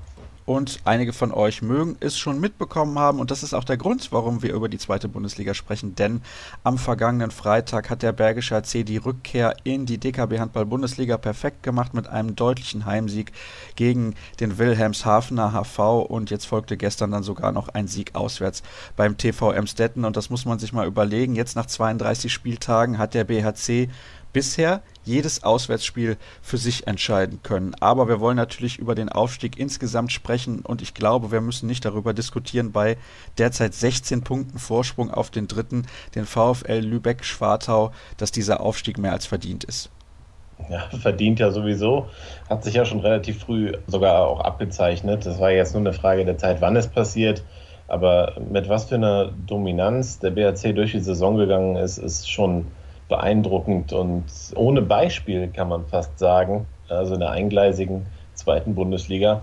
Und 0.48 0.80
einige 0.86 1.12
von 1.12 1.34
euch 1.34 1.62
mögen 1.62 1.98
es 2.00 2.18
schon 2.18 2.40
mitbekommen 2.40 2.98
haben. 2.98 3.20
Und 3.20 3.32
das 3.32 3.44
ist 3.44 3.54
auch 3.54 3.66
der 3.66 3.76
Grund, 3.76 4.14
warum 4.14 4.42
wir 4.42 4.54
über 4.54 4.70
die 4.70 4.78
zweite 4.78 5.10
Bundesliga 5.10 5.54
sprechen, 5.54 5.94
denn 5.96 6.22
am 6.64 6.78
vergangenen 6.78 7.32
Freitag 7.32 7.90
hat 7.90 8.02
der 8.02 8.14
Bergische 8.14 8.56
AC 8.56 8.86
die 8.86 8.96
Rückkehr 8.96 9.58
in 9.66 9.86
die 9.86 9.98
DKB 9.98 10.40
Handball 10.40 10.66
Bundesliga 10.66 11.18
perfekt 11.18 11.64
gemacht 11.64 11.94
mit 11.94 12.08
einem 12.08 12.38
deutlichen 12.38 12.86
Heimsieg 12.86 13.34
gegen 13.76 14.16
den 14.40 14.58
Wilhelmshavener 14.58 15.52
HV 15.52 16.06
und 16.08 16.30
jetzt 16.30 16.46
folgte 16.46 16.78
gestern 16.78 17.12
dann 17.12 17.24
sogar 17.24 17.52
noch 17.52 17.68
ein 17.68 17.90
Sieg 17.90 18.16
auswärts 18.16 18.64
beim 18.96 19.18
TV 19.18 19.52
Emstetten. 19.52 20.06
Und 20.06 20.16
das 20.16 20.30
muss 20.30 20.46
man 20.46 20.60
sich 20.60 20.72
mal 20.72 20.88
überlegen. 20.88 21.36
Jetzt 21.36 21.58
nach 21.58 21.66
32 21.66 22.32
Spieltagen 22.32 22.98
hat 22.98 23.14
der 23.16 23.26
BHC 23.26 23.90
bisher 24.32 24.82
jedes 25.08 25.43
Auswärtsspiel 25.43 26.17
für 26.41 26.58
sich 26.58 26.86
entscheiden 26.86 27.39
können. 27.41 27.74
Aber 27.80 28.08
wir 28.08 28.20
wollen 28.20 28.38
natürlich 28.38 28.78
über 28.78 28.93
den 28.93 29.10
Aufstieg 29.10 29.58
insgesamt 29.58 30.12
sprechen 30.12 30.60
und 30.62 30.82
ich 30.82 30.93
glaube, 30.93 31.32
wir 31.32 31.41
müssen 31.41 31.67
nicht 31.67 31.86
darüber 31.86 32.13
diskutieren 32.13 32.72
bei 32.72 32.98
derzeit 33.38 33.74
16 33.74 34.24
Punkten 34.24 34.60
Vorsprung 34.60 35.10
auf 35.10 35.32
den 35.32 35.48
dritten, 35.48 35.88
den 36.15 36.26
VfL 36.26 36.80
Lübeck-Schwartau, 36.80 37.91
dass 38.17 38.32
dieser 38.32 38.60
Aufstieg 38.60 38.98
mehr 38.98 39.13
als 39.13 39.26
verdient 39.26 39.63
ist. 39.63 39.89
Ja, 40.70 40.89
verdient 41.02 41.39
ja 41.39 41.52
sowieso. 41.52 42.08
Hat 42.50 42.63
sich 42.63 42.76
ja 42.76 42.86
schon 42.86 43.00
relativ 43.00 43.39
früh 43.39 43.74
sogar 43.88 44.28
auch 44.28 44.41
abgezeichnet. 44.41 45.26
Das 45.26 45.39
war 45.39 45.52
jetzt 45.52 45.74
nur 45.74 45.82
eine 45.82 45.93
Frage 45.93 46.26
der 46.26 46.38
Zeit, 46.38 46.62
wann 46.62 46.76
es 46.76 46.88
passiert. 46.88 47.43
Aber 47.88 48.34
mit 48.52 48.67
was 48.67 48.86
für 48.86 48.96
einer 48.96 49.32
Dominanz 49.32 50.20
der 50.20 50.32
BRC 50.32 50.76
durch 50.76 50.91
die 50.91 51.00
Saison 51.00 51.38
gegangen 51.38 51.78
ist, 51.78 51.98
ist 51.98 52.30
schon 52.30 52.67
beeindruckend 53.08 53.93
und 53.93 54.26
ohne 54.56 54.82
Beispiel 54.82 55.48
kann 55.48 55.70
man 55.70 55.86
fast 55.86 56.20
sagen, 56.20 56.65
also 56.89 57.13
in 57.13 57.20
der 57.20 57.32
eingleisigen 57.32 58.06
zweiten 58.34 58.76
Bundesliga. 58.76 59.41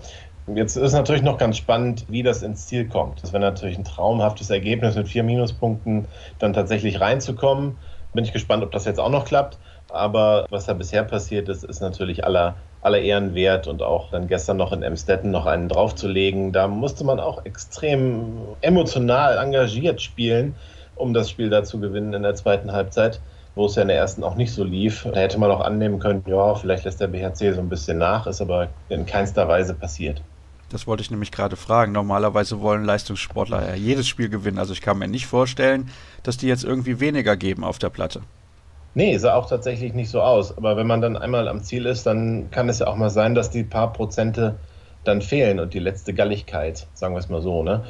Jetzt 0.53 0.75
ist 0.75 0.93
natürlich 0.93 1.23
noch 1.23 1.39
ganz 1.39 1.57
spannend, 1.57 2.05
wie 2.07 2.21
das 2.21 2.43
ins 2.43 2.67
Ziel 2.67 2.87
kommt. 2.87 3.23
Das 3.23 3.33
wäre 3.33 3.41
natürlich 3.41 3.77
ein 3.77 3.83
traumhaftes 3.83 4.51
Ergebnis 4.51 4.95
mit 4.95 5.07
vier 5.07 5.23
Minuspunkten 5.23 6.05
dann 6.37 6.53
tatsächlich 6.53 7.01
reinzukommen. 7.01 7.77
Bin 8.13 8.23
ich 8.23 8.31
gespannt, 8.31 8.63
ob 8.63 8.71
das 8.71 8.85
jetzt 8.85 8.99
auch 8.99 9.09
noch 9.09 9.25
klappt. 9.25 9.57
Aber 9.89 10.45
was 10.49 10.65
da 10.65 10.73
bisher 10.73 11.03
passiert 11.03 11.49
ist, 11.49 11.63
ist 11.63 11.81
natürlich 11.81 12.25
aller, 12.25 12.55
aller 12.81 12.99
Ehren 12.99 13.33
wert 13.33 13.67
und 13.67 13.81
auch 13.81 14.11
dann 14.11 14.27
gestern 14.27 14.57
noch 14.57 14.71
in 14.71 14.83
Emstetten 14.83 15.31
noch 15.31 15.47
einen 15.47 15.67
draufzulegen. 15.67 16.51
Da 16.51 16.67
musste 16.67 17.03
man 17.03 17.19
auch 17.19 17.43
extrem 17.45 18.37
emotional 18.61 19.37
engagiert 19.37 20.01
spielen, 20.01 20.55
um 20.95 21.13
das 21.13 21.29
Spiel 21.29 21.49
da 21.49 21.63
zu 21.63 21.79
gewinnen 21.79 22.13
in 22.13 22.23
der 22.23 22.35
zweiten 22.35 22.71
Halbzeit 22.71 23.19
wo 23.55 23.65
es 23.65 23.75
ja 23.75 23.81
in 23.81 23.87
der 23.87 23.97
ersten 23.97 24.23
auch 24.23 24.35
nicht 24.35 24.53
so 24.53 24.63
lief. 24.63 25.07
Da 25.11 25.19
hätte 25.19 25.39
man 25.39 25.49
auch 25.49 25.61
annehmen 25.61 25.99
können, 25.99 26.23
ja, 26.27 26.55
vielleicht 26.55 26.83
lässt 26.83 27.01
der 27.01 27.07
BHC 27.07 27.53
so 27.53 27.61
ein 27.61 27.69
bisschen 27.69 27.97
nach, 27.97 28.27
ist 28.27 28.41
aber 28.41 28.67
in 28.89 29.05
keinster 29.05 29.47
Weise 29.47 29.73
passiert. 29.73 30.21
Das 30.69 30.87
wollte 30.87 31.01
ich 31.01 31.11
nämlich 31.11 31.31
gerade 31.31 31.55
fragen. 31.55 31.91
Normalerweise 31.91 32.59
wollen 32.59 32.83
Leistungssportler 32.83 33.67
ja 33.69 33.75
jedes 33.75 34.07
Spiel 34.07 34.29
gewinnen. 34.29 34.57
Also 34.57 34.73
ich 34.73 34.81
kann 34.81 34.97
mir 34.97 35.07
nicht 35.07 35.27
vorstellen, 35.27 35.89
dass 36.23 36.37
die 36.37 36.47
jetzt 36.47 36.63
irgendwie 36.63 36.99
weniger 36.99 37.37
geben 37.37 37.63
auf 37.63 37.77
der 37.77 37.89
Platte. 37.89 38.21
Nee, 38.95 39.17
sah 39.17 39.35
auch 39.35 39.47
tatsächlich 39.47 39.93
nicht 39.93 40.09
so 40.09 40.21
aus. 40.21 40.57
Aber 40.57 40.75
wenn 40.75 40.87
man 40.87 41.01
dann 41.01 41.17
einmal 41.17 41.47
am 41.47 41.63
Ziel 41.63 41.85
ist, 41.85 42.05
dann 42.05 42.49
kann 42.49 42.67
es 42.67 42.79
ja 42.79 42.87
auch 42.87 42.95
mal 42.95 43.09
sein, 43.09 43.35
dass 43.35 43.51
die 43.51 43.63
paar 43.63 43.93
Prozente 43.93 44.55
dann 45.07 45.21
fehlen 45.21 45.59
und 45.59 45.73
die 45.73 45.79
letzte 45.79 46.13
Galligkeit, 46.13 46.87
sagen 46.93 47.13
wir 47.13 47.19
es 47.19 47.29
mal 47.29 47.41
so. 47.41 47.63
Ne? 47.63 47.83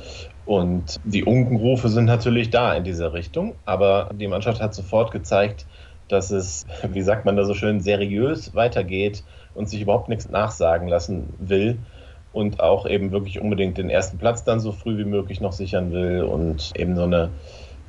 Und 0.45 0.99
die 1.04 1.23
Unkenrufe 1.23 1.89
sind 1.89 2.06
natürlich 2.06 2.49
da 2.49 2.73
in 2.75 2.84
dieser 2.84 3.13
Richtung, 3.13 3.56
aber 3.65 4.10
die 4.13 4.28
Mannschaft 4.28 4.62
hat 4.62 4.75
sofort 4.75 5.12
gezeigt, 5.12 5.65
dass 6.08 6.32
es, 6.32 6.65
wie 6.91 7.01
sagt 7.01 7.25
man 7.25 7.36
da 7.36 7.45
so 7.45 7.54
schön, 7.54 7.80
seriös 7.80 8.54
weitergeht 8.54 9.23
und 9.54 9.69
sich 9.69 9.82
überhaupt 9.82 10.10
nichts 10.10 10.30
nachsagen 10.30 10.88
lassen 10.88 11.34
will 11.39 11.80
und 12.32 12.60
auch 12.60 12.86
eben 12.86 13.12
wirklich 13.12 13.39
unbedingt 13.41 13.78
den 13.78 13.89
ersten 13.89 14.17
Platz 14.17 14.43
dann 14.43 14.60
so 14.60 14.71
früh 14.71 14.97
wie 14.97 15.06
möglich 15.06 15.41
noch 15.41 15.54
sichern 15.54 15.91
will 15.91 16.23
und 16.23 16.73
eben 16.75 16.95
so 16.95 17.04
eine, 17.04 17.30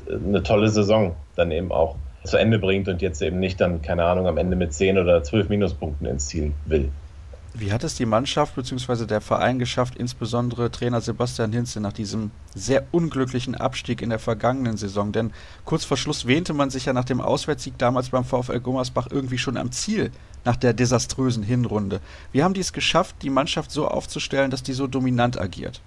eine 0.08 0.42
tolle 0.42 0.68
Saison 0.68 1.16
dann 1.34 1.50
eben 1.50 1.72
auch 1.72 1.96
zu 2.24 2.36
Ende 2.36 2.58
bringt 2.58 2.88
und 2.88 3.02
jetzt 3.02 3.20
eben 3.22 3.38
nicht 3.38 3.60
dann, 3.60 3.82
keine 3.82 4.04
Ahnung, 4.04 4.26
am 4.26 4.38
Ende 4.38 4.56
mit 4.56 4.72
10 4.72 4.98
oder 4.98 5.22
12 5.22 5.48
Minuspunkten 5.48 6.06
ins 6.06 6.26
Ziel 6.28 6.52
will. 6.64 6.90
Wie 7.58 7.72
hat 7.72 7.84
es 7.84 7.94
die 7.94 8.04
Mannschaft 8.04 8.54
bzw. 8.54 9.06
der 9.06 9.22
Verein 9.22 9.58
geschafft, 9.58 9.96
insbesondere 9.96 10.70
Trainer 10.70 11.00
Sebastian 11.00 11.52
Hinze, 11.52 11.80
nach 11.80 11.94
diesem 11.94 12.30
sehr 12.54 12.84
unglücklichen 12.92 13.54
Abstieg 13.54 14.02
in 14.02 14.10
der 14.10 14.18
vergangenen 14.18 14.76
Saison? 14.76 15.10
Denn 15.10 15.32
kurz 15.64 15.86
vor 15.86 15.96
Schluss 15.96 16.26
wähnte 16.26 16.52
man 16.52 16.68
sich 16.68 16.84
ja 16.84 16.92
nach 16.92 17.06
dem 17.06 17.22
Auswärtssieg 17.22 17.78
damals 17.78 18.10
beim 18.10 18.24
VfL 18.24 18.60
Gummersbach 18.60 19.08
irgendwie 19.10 19.38
schon 19.38 19.56
am 19.56 19.72
Ziel 19.72 20.10
nach 20.44 20.56
der 20.56 20.74
desaströsen 20.74 21.42
Hinrunde. 21.42 22.00
Wie 22.30 22.42
haben 22.42 22.52
die 22.52 22.60
es 22.60 22.74
geschafft, 22.74 23.16
die 23.22 23.30
Mannschaft 23.30 23.70
so 23.70 23.88
aufzustellen, 23.88 24.50
dass 24.50 24.62
die 24.62 24.74
so 24.74 24.86
dominant 24.86 25.40
agiert? 25.40 25.80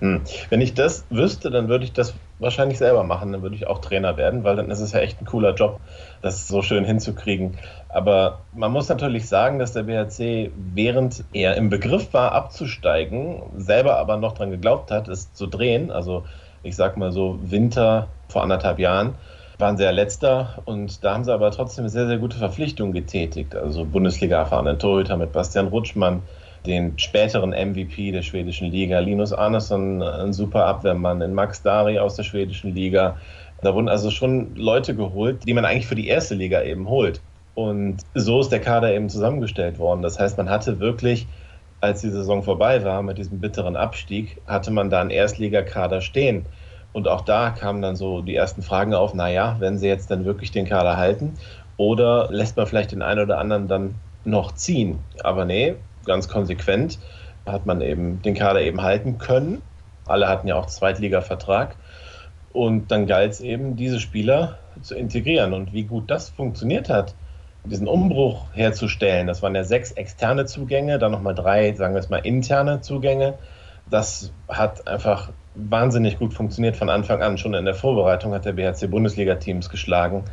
Hm. 0.00 0.20
Wenn 0.50 0.60
ich 0.60 0.74
das 0.74 1.06
wüsste, 1.08 1.50
dann 1.50 1.68
würde 1.68 1.84
ich 1.84 1.92
das 1.92 2.12
wahrscheinlich 2.38 2.78
selber 2.78 3.04
machen. 3.04 3.32
Dann 3.32 3.42
würde 3.42 3.56
ich 3.56 3.66
auch 3.66 3.78
Trainer 3.78 4.16
werden, 4.16 4.44
weil 4.44 4.56
dann 4.56 4.70
ist 4.70 4.80
es 4.80 4.92
ja 4.92 5.00
echt 5.00 5.20
ein 5.20 5.26
cooler 5.26 5.54
Job, 5.54 5.80
das 6.22 6.48
so 6.48 6.62
schön 6.62 6.84
hinzukriegen. 6.84 7.58
Aber 7.88 8.40
man 8.52 8.72
muss 8.72 8.88
natürlich 8.88 9.28
sagen, 9.28 9.58
dass 9.58 9.72
der 9.72 9.84
BHC, 9.84 10.50
während 10.74 11.24
er 11.32 11.56
im 11.56 11.70
Begriff 11.70 12.12
war, 12.12 12.32
abzusteigen, 12.32 13.42
selber 13.56 13.96
aber 13.96 14.16
noch 14.16 14.32
dran 14.32 14.50
geglaubt 14.50 14.90
hat, 14.90 15.08
es 15.08 15.32
zu 15.32 15.46
drehen. 15.46 15.90
Also 15.90 16.24
ich 16.62 16.76
sag 16.76 16.96
mal 16.96 17.12
so 17.12 17.38
Winter 17.42 18.08
vor 18.28 18.42
anderthalb 18.42 18.78
Jahren 18.78 19.14
waren 19.58 19.76
sie 19.76 19.84
ja 19.84 19.90
letzter 19.90 20.62
und 20.64 21.04
da 21.04 21.14
haben 21.14 21.24
sie 21.24 21.32
aber 21.32 21.50
trotzdem 21.50 21.88
sehr, 21.88 22.08
sehr 22.08 22.18
gute 22.18 22.36
Verpflichtungen 22.36 22.92
getätigt. 22.92 23.54
Also 23.54 23.84
Bundesliga-erfahrenen 23.84 24.78
Torhüter 24.78 25.16
mit 25.16 25.32
Bastian 25.32 25.68
Rutschmann, 25.68 26.22
den 26.66 26.98
späteren 26.98 27.50
MVP 27.50 28.12
der 28.12 28.22
schwedischen 28.22 28.70
Liga, 28.70 28.98
Linus 28.98 29.32
Arnesson, 29.32 30.02
ein 30.02 30.32
super 30.32 30.64
Abwehrmann, 30.66 31.20
in 31.20 31.34
Max 31.34 31.62
Dari 31.62 31.98
aus 31.98 32.16
der 32.16 32.22
schwedischen 32.22 32.74
Liga. 32.74 33.16
Da 33.62 33.74
wurden 33.74 33.88
also 33.88 34.10
schon 34.10 34.54
Leute 34.56 34.94
geholt, 34.94 35.46
die 35.46 35.54
man 35.54 35.64
eigentlich 35.64 35.86
für 35.86 35.94
die 35.94 36.08
erste 36.08 36.34
Liga 36.34 36.62
eben 36.62 36.88
holt. 36.88 37.20
Und 37.54 37.98
so 38.14 38.40
ist 38.40 38.50
der 38.50 38.60
Kader 38.60 38.92
eben 38.92 39.08
zusammengestellt 39.08 39.78
worden. 39.78 40.02
Das 40.02 40.18
heißt, 40.18 40.38
man 40.38 40.50
hatte 40.50 40.80
wirklich, 40.80 41.26
als 41.80 42.00
die 42.00 42.10
Saison 42.10 42.42
vorbei 42.42 42.82
war 42.84 43.02
mit 43.02 43.18
diesem 43.18 43.40
bitteren 43.40 43.76
Abstieg, 43.76 44.40
hatte 44.46 44.70
man 44.70 44.90
da 44.90 45.00
einen 45.00 45.10
Erstligakader 45.10 46.00
stehen. 46.00 46.46
Und 46.92 47.08
auch 47.08 47.22
da 47.22 47.50
kamen 47.50 47.82
dann 47.82 47.96
so 47.96 48.22
die 48.22 48.34
ersten 48.34 48.62
Fragen 48.62 48.94
auf, 48.94 49.14
naja, 49.14 49.56
wenn 49.58 49.78
sie 49.78 49.88
jetzt 49.88 50.10
dann 50.10 50.24
wirklich 50.24 50.50
den 50.50 50.66
Kader 50.66 50.96
halten 50.96 51.34
oder 51.76 52.28
lässt 52.30 52.56
man 52.56 52.66
vielleicht 52.66 52.92
den 52.92 53.02
einen 53.02 53.20
oder 53.20 53.38
anderen 53.38 53.68
dann 53.68 53.94
noch 54.24 54.52
ziehen. 54.52 54.98
Aber 55.22 55.44
nee, 55.44 55.74
ganz 56.04 56.28
konsequent 56.28 56.98
hat 57.46 57.66
man 57.66 57.80
eben 57.80 58.22
den 58.22 58.34
Kader 58.34 58.62
eben 58.62 58.82
halten 58.82 59.18
können. 59.18 59.62
Alle 60.06 60.28
hatten 60.28 60.48
ja 60.48 60.56
auch 60.56 60.66
Zweitliga-Vertrag. 60.66 61.76
Und 62.52 62.90
dann 62.90 63.06
galt 63.06 63.32
es 63.32 63.40
eben, 63.40 63.76
diese 63.76 64.00
Spieler 64.00 64.58
zu 64.80 64.94
integrieren. 64.94 65.52
Und 65.52 65.72
wie 65.72 65.84
gut 65.84 66.10
das 66.10 66.30
funktioniert 66.30 66.88
hat, 66.88 67.14
diesen 67.64 67.88
Umbruch 67.88 68.46
herzustellen, 68.52 69.26
das 69.26 69.42
waren 69.42 69.54
ja 69.54 69.64
sechs 69.64 69.92
externe 69.92 70.44
Zugänge, 70.44 70.98
dann 70.98 71.12
nochmal 71.12 71.34
drei, 71.34 71.72
sagen 71.74 71.94
wir 71.94 72.00
es 72.00 72.10
mal, 72.10 72.18
interne 72.18 72.82
Zugänge. 72.82 73.34
Das 73.90 74.32
hat 74.48 74.86
einfach 74.86 75.30
wahnsinnig 75.54 76.18
gut 76.18 76.34
funktioniert 76.34 76.76
von 76.76 76.90
Anfang 76.90 77.22
an. 77.22 77.38
Schon 77.38 77.54
in 77.54 77.64
der 77.64 77.74
Vorbereitung 77.74 78.34
hat 78.34 78.44
der 78.44 78.52
BHC 78.52 78.86
Bundesliga-Teams 78.88 79.70
geschlagen 79.70 80.24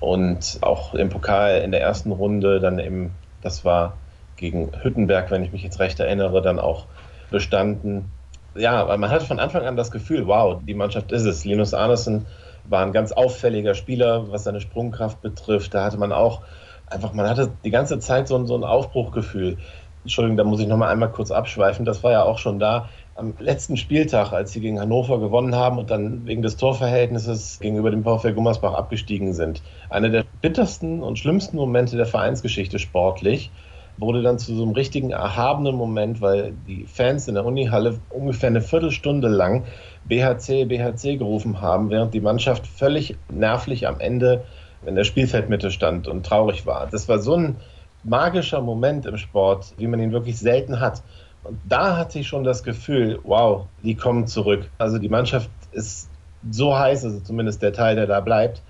und 0.00 0.58
auch 0.62 0.94
im 0.94 1.08
Pokal 1.08 1.60
in 1.62 1.70
der 1.70 1.80
ersten 1.80 2.10
Runde 2.10 2.58
dann 2.58 2.78
eben, 2.78 3.12
das 3.42 3.64
war 3.64 3.96
gegen 4.42 4.72
Hüttenberg, 4.82 5.30
wenn 5.30 5.44
ich 5.44 5.52
mich 5.52 5.62
jetzt 5.62 5.78
recht 5.78 5.98
erinnere, 6.00 6.42
dann 6.42 6.58
auch 6.58 6.86
bestanden. 7.30 8.10
Ja, 8.54 8.94
man 8.98 9.08
hat 9.08 9.22
von 9.22 9.38
Anfang 9.38 9.64
an 9.64 9.76
das 9.76 9.90
Gefühl, 9.90 10.26
wow, 10.26 10.60
die 10.66 10.74
Mannschaft 10.74 11.12
ist 11.12 11.24
es. 11.24 11.46
Linus 11.46 11.72
Arnesen 11.72 12.26
war 12.64 12.84
ein 12.84 12.92
ganz 12.92 13.12
auffälliger 13.12 13.74
Spieler, 13.74 14.30
was 14.30 14.44
seine 14.44 14.60
Sprungkraft 14.60 15.22
betrifft. 15.22 15.72
Da 15.72 15.84
hatte 15.84 15.96
man 15.96 16.12
auch 16.12 16.42
einfach, 16.90 17.14
man 17.14 17.28
hatte 17.28 17.52
die 17.64 17.70
ganze 17.70 18.00
Zeit 18.00 18.28
so 18.28 18.36
ein, 18.36 18.46
so 18.46 18.56
ein 18.56 18.64
Aufbruchgefühl. 18.64 19.56
Entschuldigung, 20.02 20.36
da 20.36 20.44
muss 20.44 20.60
ich 20.60 20.66
nochmal 20.66 20.90
einmal 20.90 21.10
kurz 21.10 21.30
abschweifen. 21.30 21.84
Das 21.84 22.02
war 22.02 22.10
ja 22.10 22.24
auch 22.24 22.38
schon 22.38 22.58
da 22.58 22.88
am 23.14 23.34
letzten 23.38 23.76
Spieltag, 23.76 24.32
als 24.32 24.52
sie 24.52 24.60
gegen 24.60 24.80
Hannover 24.80 25.20
gewonnen 25.20 25.54
haben 25.54 25.78
und 25.78 25.90
dann 25.90 26.26
wegen 26.26 26.42
des 26.42 26.56
Torverhältnisses 26.56 27.60
gegenüber 27.60 27.90
dem 27.90 28.02
VfL 28.02 28.32
Gummersbach 28.32 28.74
abgestiegen 28.74 29.34
sind. 29.34 29.62
Einer 29.88 30.08
der 30.08 30.24
bittersten 30.40 31.02
und 31.02 31.18
schlimmsten 31.18 31.56
Momente 31.56 31.96
der 31.96 32.06
Vereinsgeschichte 32.06 32.80
sportlich 32.80 33.50
wurde 33.98 34.22
dann 34.22 34.38
zu 34.38 34.54
so 34.54 34.62
einem 34.62 34.72
richtigen 34.72 35.10
erhabenen 35.10 35.74
Moment, 35.74 36.20
weil 36.20 36.54
die 36.66 36.86
Fans 36.86 37.28
in 37.28 37.34
der 37.34 37.44
Unihalle 37.44 37.98
ungefähr 38.10 38.48
eine 38.48 38.60
Viertelstunde 38.60 39.28
lang 39.28 39.64
BHC, 40.04 40.64
BHC 40.64 41.16
gerufen 41.16 41.60
haben, 41.60 41.90
während 41.90 42.14
die 42.14 42.20
Mannschaft 42.20 42.66
völlig 42.66 43.16
nervlich 43.30 43.86
am 43.86 44.00
Ende 44.00 44.44
in 44.84 44.96
der 44.96 45.04
Spielfeldmitte 45.04 45.70
stand 45.70 46.08
und 46.08 46.26
traurig 46.26 46.66
war. 46.66 46.88
Das 46.90 47.08
war 47.08 47.18
so 47.18 47.34
ein 47.34 47.56
magischer 48.04 48.60
Moment 48.60 49.06
im 49.06 49.16
Sport, 49.16 49.74
wie 49.76 49.86
man 49.86 50.00
ihn 50.00 50.12
wirklich 50.12 50.38
selten 50.38 50.80
hat. 50.80 51.02
Und 51.44 51.58
da 51.68 51.96
hatte 51.96 52.18
ich 52.18 52.26
schon 52.26 52.44
das 52.44 52.62
Gefühl, 52.62 53.18
wow, 53.24 53.66
die 53.82 53.94
kommen 53.94 54.26
zurück. 54.26 54.68
Also 54.78 54.98
die 54.98 55.08
Mannschaft 55.08 55.50
ist 55.72 56.08
so 56.50 56.76
heiß, 56.76 57.04
also 57.04 57.20
zumindest 57.20 57.62
der 57.62 57.72
Teil, 57.72 57.94
der 57.96 58.06
da 58.06 58.20
bleibt. 58.20 58.62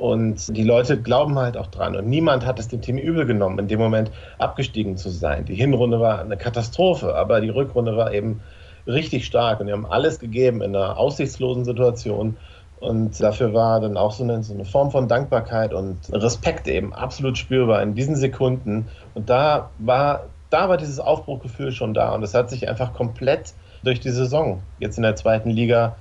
Und 0.00 0.56
die 0.56 0.64
Leute 0.64 0.98
glauben 0.98 1.38
halt 1.38 1.58
auch 1.58 1.66
dran. 1.66 1.94
Und 1.94 2.08
niemand 2.08 2.46
hat 2.46 2.58
es 2.58 2.68
dem 2.68 2.80
Team 2.80 2.96
übel 2.96 3.26
genommen, 3.26 3.58
in 3.58 3.68
dem 3.68 3.78
Moment 3.78 4.10
abgestiegen 4.38 4.96
zu 4.96 5.10
sein. 5.10 5.44
Die 5.44 5.54
Hinrunde 5.54 6.00
war 6.00 6.20
eine 6.20 6.38
Katastrophe, 6.38 7.14
aber 7.14 7.42
die 7.42 7.50
Rückrunde 7.50 7.98
war 7.98 8.14
eben 8.14 8.40
richtig 8.86 9.26
stark. 9.26 9.60
Und 9.60 9.66
die 9.66 9.74
haben 9.74 9.84
alles 9.84 10.18
gegeben 10.18 10.62
in 10.62 10.74
einer 10.74 10.96
aussichtslosen 10.96 11.66
Situation. 11.66 12.38
Und 12.80 13.20
dafür 13.20 13.52
war 13.52 13.78
dann 13.80 13.98
auch 13.98 14.12
so 14.12 14.24
eine, 14.24 14.42
so 14.42 14.54
eine, 14.54 14.64
Form 14.64 14.90
von 14.90 15.06
Dankbarkeit 15.06 15.74
und 15.74 15.98
Respekt 16.10 16.66
eben 16.66 16.94
absolut 16.94 17.36
spürbar 17.36 17.82
in 17.82 17.94
diesen 17.94 18.16
Sekunden. 18.16 18.88
Und 19.12 19.28
da 19.28 19.68
war, 19.78 20.28
da 20.48 20.70
war 20.70 20.78
dieses 20.78 20.98
Aufbruchgefühl 20.98 21.72
schon 21.72 21.92
da. 21.92 22.14
Und 22.14 22.22
es 22.22 22.32
hat 22.32 22.48
sich 22.48 22.70
einfach 22.70 22.94
komplett 22.94 23.52
durch 23.84 24.00
die 24.00 24.10
Saison 24.10 24.62
jetzt 24.78 24.96
in 24.96 25.02
der 25.02 25.16
zweiten 25.16 25.50
Liga 25.50 25.96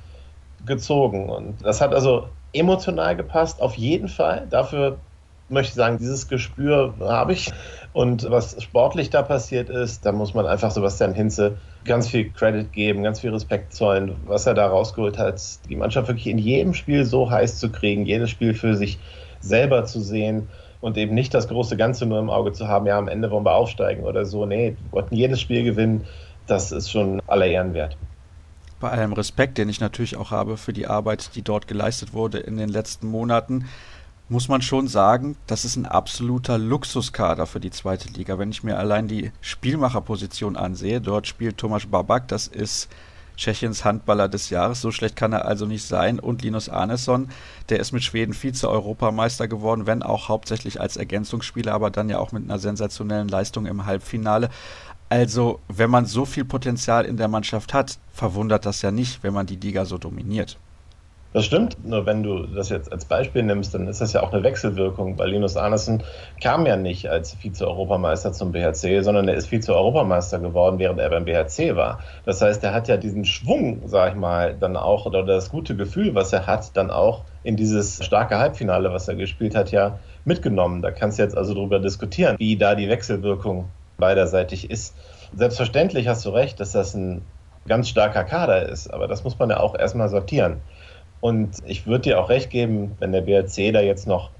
gezogen. 0.66 1.30
Und 1.30 1.66
das 1.66 1.82
hat 1.82 1.94
also 1.94 2.30
emotional 2.54 3.16
gepasst, 3.16 3.62
auf 3.62 3.76
jeden 3.76 4.08
Fall. 4.08 4.48
Dafür 4.50 5.00
möchte 5.50 5.70
ich 5.72 5.76
sagen, 5.76 5.98
dieses 5.98 6.28
Gespür 6.28 6.96
habe 7.00 7.34
ich. 7.34 7.52
Und 7.92 8.30
was 8.30 8.62
sportlich 8.62 9.10
da 9.10 9.24
passiert 9.24 9.70
ist, 9.70 10.06
da 10.06 10.12
muss 10.12 10.34
man 10.34 10.46
einfach 10.46 10.72
Sebastian 10.72 11.14
Hinze 11.14 11.58
ganz 11.86 12.08
viel 12.08 12.32
Credit 12.32 12.72
geben, 12.72 13.04
ganz 13.04 13.20
viel 13.20 13.32
Respekt 13.32 13.74
zollen, 13.74 14.16
was 14.26 14.46
er 14.46 14.54
da 14.54 14.68
rausgeholt 14.68 15.18
hat, 15.18 15.42
die 15.68 15.76
Mannschaft 15.76 16.08
wirklich 16.08 16.28
in 16.28 16.38
jedem 16.38 16.74
Spiel 16.74 17.04
so 17.06 17.30
heiß 17.32 17.58
zu 17.60 17.72
kriegen, 17.72 18.06
jedes 18.06 18.30
Spiel 18.30 18.54
für 18.54 18.76
sich 18.76 19.00
selber 19.40 19.86
zu 19.86 20.00
sehen 20.02 20.50
und 20.82 20.98
eben 20.98 21.16
nicht 21.16 21.34
das 21.34 21.48
große 21.48 21.78
Ganze 21.78 22.06
nur 22.06 22.20
im 22.20 22.30
Auge 22.30 22.52
zu 22.52 22.68
haben, 22.68 22.86
ja, 22.86 22.98
am 22.98 23.08
Ende 23.08 23.32
wollen 23.32 23.46
wir 23.46 23.56
aufsteigen 23.56 24.04
oder 24.04 24.26
so. 24.26 24.46
Nee, 24.46 24.78
wir 24.82 24.92
wollten 24.92 25.16
jedes 25.16 25.42
Spiel 25.42 25.64
gewinnen. 25.64 26.06
Das 26.46 26.72
ist 26.72 26.92
schon 26.92 27.20
aller 27.28 27.48
Ehren 27.48 27.74
wert 27.74 27.98
bei 28.80 28.90
allem 28.90 29.14
Respekt, 29.14 29.58
den 29.58 29.70
ich 29.70 29.80
natürlich 29.80 30.16
auch 30.18 30.32
habe 30.32 30.58
für 30.58 30.74
die 30.74 30.88
Arbeit, 30.88 31.36
die 31.36 31.42
dort 31.42 31.68
geleistet 31.68 32.14
wurde 32.14 32.40
in 32.40 32.58
den 32.58 32.70
letzten 32.70 33.08
Monaten, 33.08 33.66
muss 34.30 34.48
man 34.48 34.62
schon 34.62 34.88
sagen, 34.88 35.36
das 35.48 35.66
ist 35.66 35.76
ein 35.76 35.88
absoluter 35.88 36.60
Luxuskader 36.60 37.48
für 37.48 37.60
die 37.60 37.72
zweite 37.72 38.10
Liga. 38.10 38.38
Wenn 38.38 38.52
ich 38.52 38.64
mir 38.64 38.78
allein 38.78 39.08
die 39.08 39.32
Spielmacherposition 39.42 40.56
ansehe, 40.56 41.02
dort 41.02 41.26
spielt 41.26 41.58
Tomasz 41.58 41.88
Babak, 41.88 42.28
das 42.28 42.48
ist 42.48 42.90
Tschechiens 43.40 43.86
Handballer 43.86 44.28
des 44.28 44.52
Jahres. 44.52 44.82
So 44.82 44.92
schlecht 44.92 45.16
kann 45.16 45.34
er 45.34 45.46
also 45.46 45.66
nicht 45.66 45.84
sein. 45.84 46.20
Und 46.20 46.44
Linus 46.44 46.70
Arneson, 46.70 47.30
der 47.70 47.80
ist 47.80 47.92
mit 47.92 48.04
Schweden 48.04 48.34
Vize-Europameister 48.34 49.48
geworden, 49.48 49.88
wenn 49.88 50.04
auch 50.04 50.30
hauptsächlich 50.30 50.80
als 50.80 50.98
Ergänzungsspieler, 50.98 51.74
aber 51.74 51.90
dann 51.90 52.10
ja 52.10 52.20
auch 52.20 52.32
mit 52.32 52.44
einer 52.44 52.60
sensationellen 52.60 53.30
Leistung 53.30 53.66
im 53.66 53.86
Halbfinale. 53.86 54.50
Also, 55.10 55.60
wenn 55.68 55.90
man 55.90 56.06
so 56.06 56.26
viel 56.26 56.46
Potenzial 56.46 57.06
in 57.06 57.18
der 57.18 57.28
Mannschaft 57.28 57.74
hat, 57.74 57.98
verwundert 58.14 58.66
das 58.66 58.84
ja 58.84 58.92
nicht, 58.92 59.24
wenn 59.24 59.34
man 59.34 59.48
die 59.48 59.56
Liga 59.56 59.86
so 59.86 59.98
dominiert. 59.98 60.58
Das 61.32 61.46
stimmt, 61.46 61.86
nur 61.86 62.08
wenn 62.08 62.24
du 62.24 62.48
das 62.48 62.70
jetzt 62.70 62.92
als 62.92 63.06
Beispiel 63.06 63.44
nimmst, 63.44 63.76
dann 63.76 63.88
ist 63.88 64.02
das 64.02 64.14
ja 64.14 64.24
auch 64.24 64.34
eine 64.34 64.42
Wechselwirkung, 64.42 65.20
weil 65.20 65.30
Linus 65.30 65.58
Arnesen 65.58 66.02
kam 66.42 66.66
ja 66.66 66.76
nicht 66.76 67.08
als 67.08 67.36
Vize-Europameister 67.36 68.34
zum 68.34 68.52
BHC, 68.52 69.02
sondern 69.02 69.28
er 69.28 69.36
ist 69.36 69.48
Vize-Europameister 69.48 70.40
geworden, 70.40 70.80
während 70.80 71.00
er 71.00 71.10
beim 71.12 71.26
BHC 71.26 71.76
war. 71.76 72.00
Das 72.26 72.42
heißt, 72.42 72.64
er 72.64 72.74
hat 72.74 72.88
ja 72.88 72.98
diesen 72.98 73.26
Schwung, 73.26 73.84
sag 73.86 74.14
ich 74.14 74.20
mal, 74.20 74.56
dann 74.60 74.76
auch, 74.76 75.06
oder 75.06 75.24
das 75.24 75.52
gute 75.52 75.76
Gefühl, 75.76 76.16
was 76.16 76.34
er 76.34 76.48
hat, 76.48 76.76
dann 76.76 76.90
auch 76.90 77.26
in 77.44 77.56
dieses 77.56 78.04
starke 78.04 78.40
Halbfinale, 78.40 78.92
was 78.92 79.08
er 79.08 79.16
gespielt 79.16 79.54
hat, 79.54 79.70
ja 79.70 80.00
mitgenommen. 80.26 80.82
Da 80.82 80.90
kannst 80.90 81.20
du 81.20 81.24
jetzt 81.24 81.38
also 81.38 81.54
darüber 81.54 81.80
diskutieren, 81.80 82.38
wie 82.40 82.58
da 82.58 82.74
die 82.74 82.90
Wechselwirkung 82.90 83.66
beiderseitig 84.00 84.70
ist. 84.70 84.96
Selbstverständlich 85.36 86.08
hast 86.08 86.26
du 86.26 86.30
recht, 86.30 86.60
dass 86.60 86.72
das 86.72 86.96
ein 86.96 87.22
ganz 87.68 87.90
starker 87.90 88.24
Kader 88.24 88.68
ist, 88.68 88.92
aber 88.92 89.08
das 89.08 89.24
muss 89.24 89.38
man 89.38 89.50
ja 89.50 89.60
auch 89.60 89.78
erstmal 89.78 90.10
sortieren. 90.10 90.62
Und 91.22 91.58
ich 91.66 91.86
würde 91.86 92.04
dir 92.04 92.20
auch 92.20 92.30
recht 92.30 92.50
geben, 92.50 92.96
wenn 93.00 93.12
der 93.12 93.22
BRC 93.22 93.74
da 93.74 93.82
jetzt 93.82 94.08
noch 94.08 94.32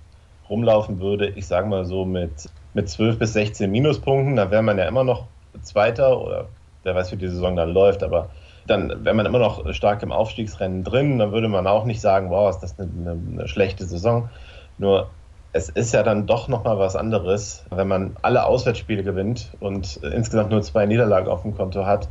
rumlaufen 0.50 1.00
würde, 1.00 1.28
ich 1.30 1.46
sage 1.46 1.68
mal 1.68 1.86
so 1.86 2.06
mit, 2.06 2.50
mit 2.74 2.90
12 2.90 3.20
bis 3.20 3.34
16 3.34 3.70
Minuspunkten, 3.70 4.36
da 4.36 4.50
wäre 4.50 4.64
man 4.64 4.78
ja 4.78 4.86
immer 4.86 5.04
noch 5.04 5.26
Zweiter 5.62 6.20
oder 6.20 6.46
wer 6.84 6.96
weiß, 6.96 7.12
wie 7.12 7.18
die 7.18 7.28
Saison 7.28 7.56
dann 7.56 7.72
läuft, 7.72 8.02
aber 8.02 8.30
dann 8.66 9.04
wäre 9.04 9.16
man 9.16 9.26
immer 9.26 9.40
noch 9.40 9.74
stark 9.74 10.04
im 10.04 10.12
Aufstiegsrennen 10.12 10.84
drin, 10.84 11.20
dann 11.20 11.32
würde 11.32 11.50
man 11.50 11.68
auch 11.68 11.86
nicht 11.86 12.02
sagen, 12.02 12.30
wow, 12.30 12.50
ist 12.50 12.60
das 12.60 12.80
eine, 12.80 12.90
eine, 12.90 13.12
eine 13.12 13.48
schlechte 13.48 13.86
Saison. 13.86 14.30
Nur 14.78 15.10
es 15.52 15.70
ist 15.70 15.94
ja 15.94 16.04
dann 16.04 16.28
doch 16.28 16.48
nochmal 16.48 16.78
was 16.78 16.96
anderes, 16.96 17.66
wenn 17.72 17.88
man 17.88 18.16
alle 18.22 18.46
Auswärtsspiele 18.46 19.04
gewinnt 19.04 19.52
und 19.60 19.98
insgesamt 19.98 20.52
nur 20.52 20.62
zwei 20.62 20.86
Niederlagen 20.86 21.28
auf 21.28 21.42
dem 21.42 21.56
Konto 21.56 21.86
hat, 21.86 22.08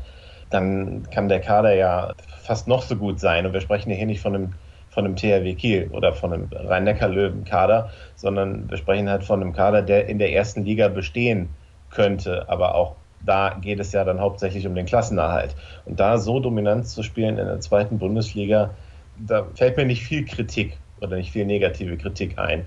dann 0.50 1.08
kann 1.10 1.28
der 1.28 1.40
Kader 1.40 1.74
ja 1.74 2.14
fast 2.42 2.66
noch 2.66 2.82
so 2.82 2.96
gut 2.96 3.20
sein. 3.20 3.46
Und 3.46 3.52
wir 3.52 3.60
sprechen 3.60 3.92
hier 3.92 4.06
nicht 4.06 4.20
von 4.20 4.34
einem, 4.34 4.52
von 4.90 5.04
einem 5.04 5.14
THW 5.14 5.54
Kiel 5.54 5.90
oder 5.92 6.12
von 6.12 6.32
einem 6.32 6.48
Rhein-Neckar-Löwen-Kader, 6.50 7.90
sondern 8.16 8.68
wir 8.68 8.76
sprechen 8.76 9.08
halt 9.08 9.22
von 9.22 9.40
einem 9.40 9.52
Kader, 9.52 9.82
der 9.82 10.08
in 10.08 10.18
der 10.18 10.32
ersten 10.32 10.64
Liga 10.64 10.88
bestehen 10.88 11.50
könnte. 11.90 12.48
Aber 12.48 12.74
auch 12.74 12.96
da 13.24 13.56
geht 13.60 13.78
es 13.78 13.92
ja 13.92 14.04
dann 14.04 14.20
hauptsächlich 14.20 14.66
um 14.66 14.74
den 14.74 14.86
Klassenerhalt. 14.86 15.54
Und 15.84 16.00
da 16.00 16.18
so 16.18 16.40
dominant 16.40 16.88
zu 16.88 17.02
spielen 17.02 17.38
in 17.38 17.46
der 17.46 17.60
zweiten 17.60 17.98
Bundesliga, 17.98 18.70
da 19.18 19.46
fällt 19.54 19.76
mir 19.76 19.84
nicht 19.84 20.02
viel 20.02 20.24
Kritik 20.24 20.78
oder 21.00 21.16
nicht 21.16 21.32
viel 21.32 21.44
negative 21.44 21.96
Kritik 21.96 22.38
ein. 22.38 22.66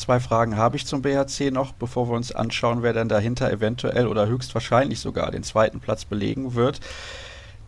Zwei 0.00 0.18
Fragen 0.18 0.56
habe 0.56 0.78
ich 0.78 0.86
zum 0.86 1.02
BHC 1.02 1.50
noch, 1.50 1.72
bevor 1.72 2.08
wir 2.08 2.16
uns 2.16 2.34
anschauen, 2.34 2.82
wer 2.82 2.94
denn 2.94 3.10
dahinter 3.10 3.52
eventuell 3.52 4.06
oder 4.06 4.28
höchstwahrscheinlich 4.28 4.98
sogar 4.98 5.30
den 5.30 5.42
zweiten 5.42 5.78
Platz 5.78 6.06
belegen 6.06 6.54
wird. 6.54 6.80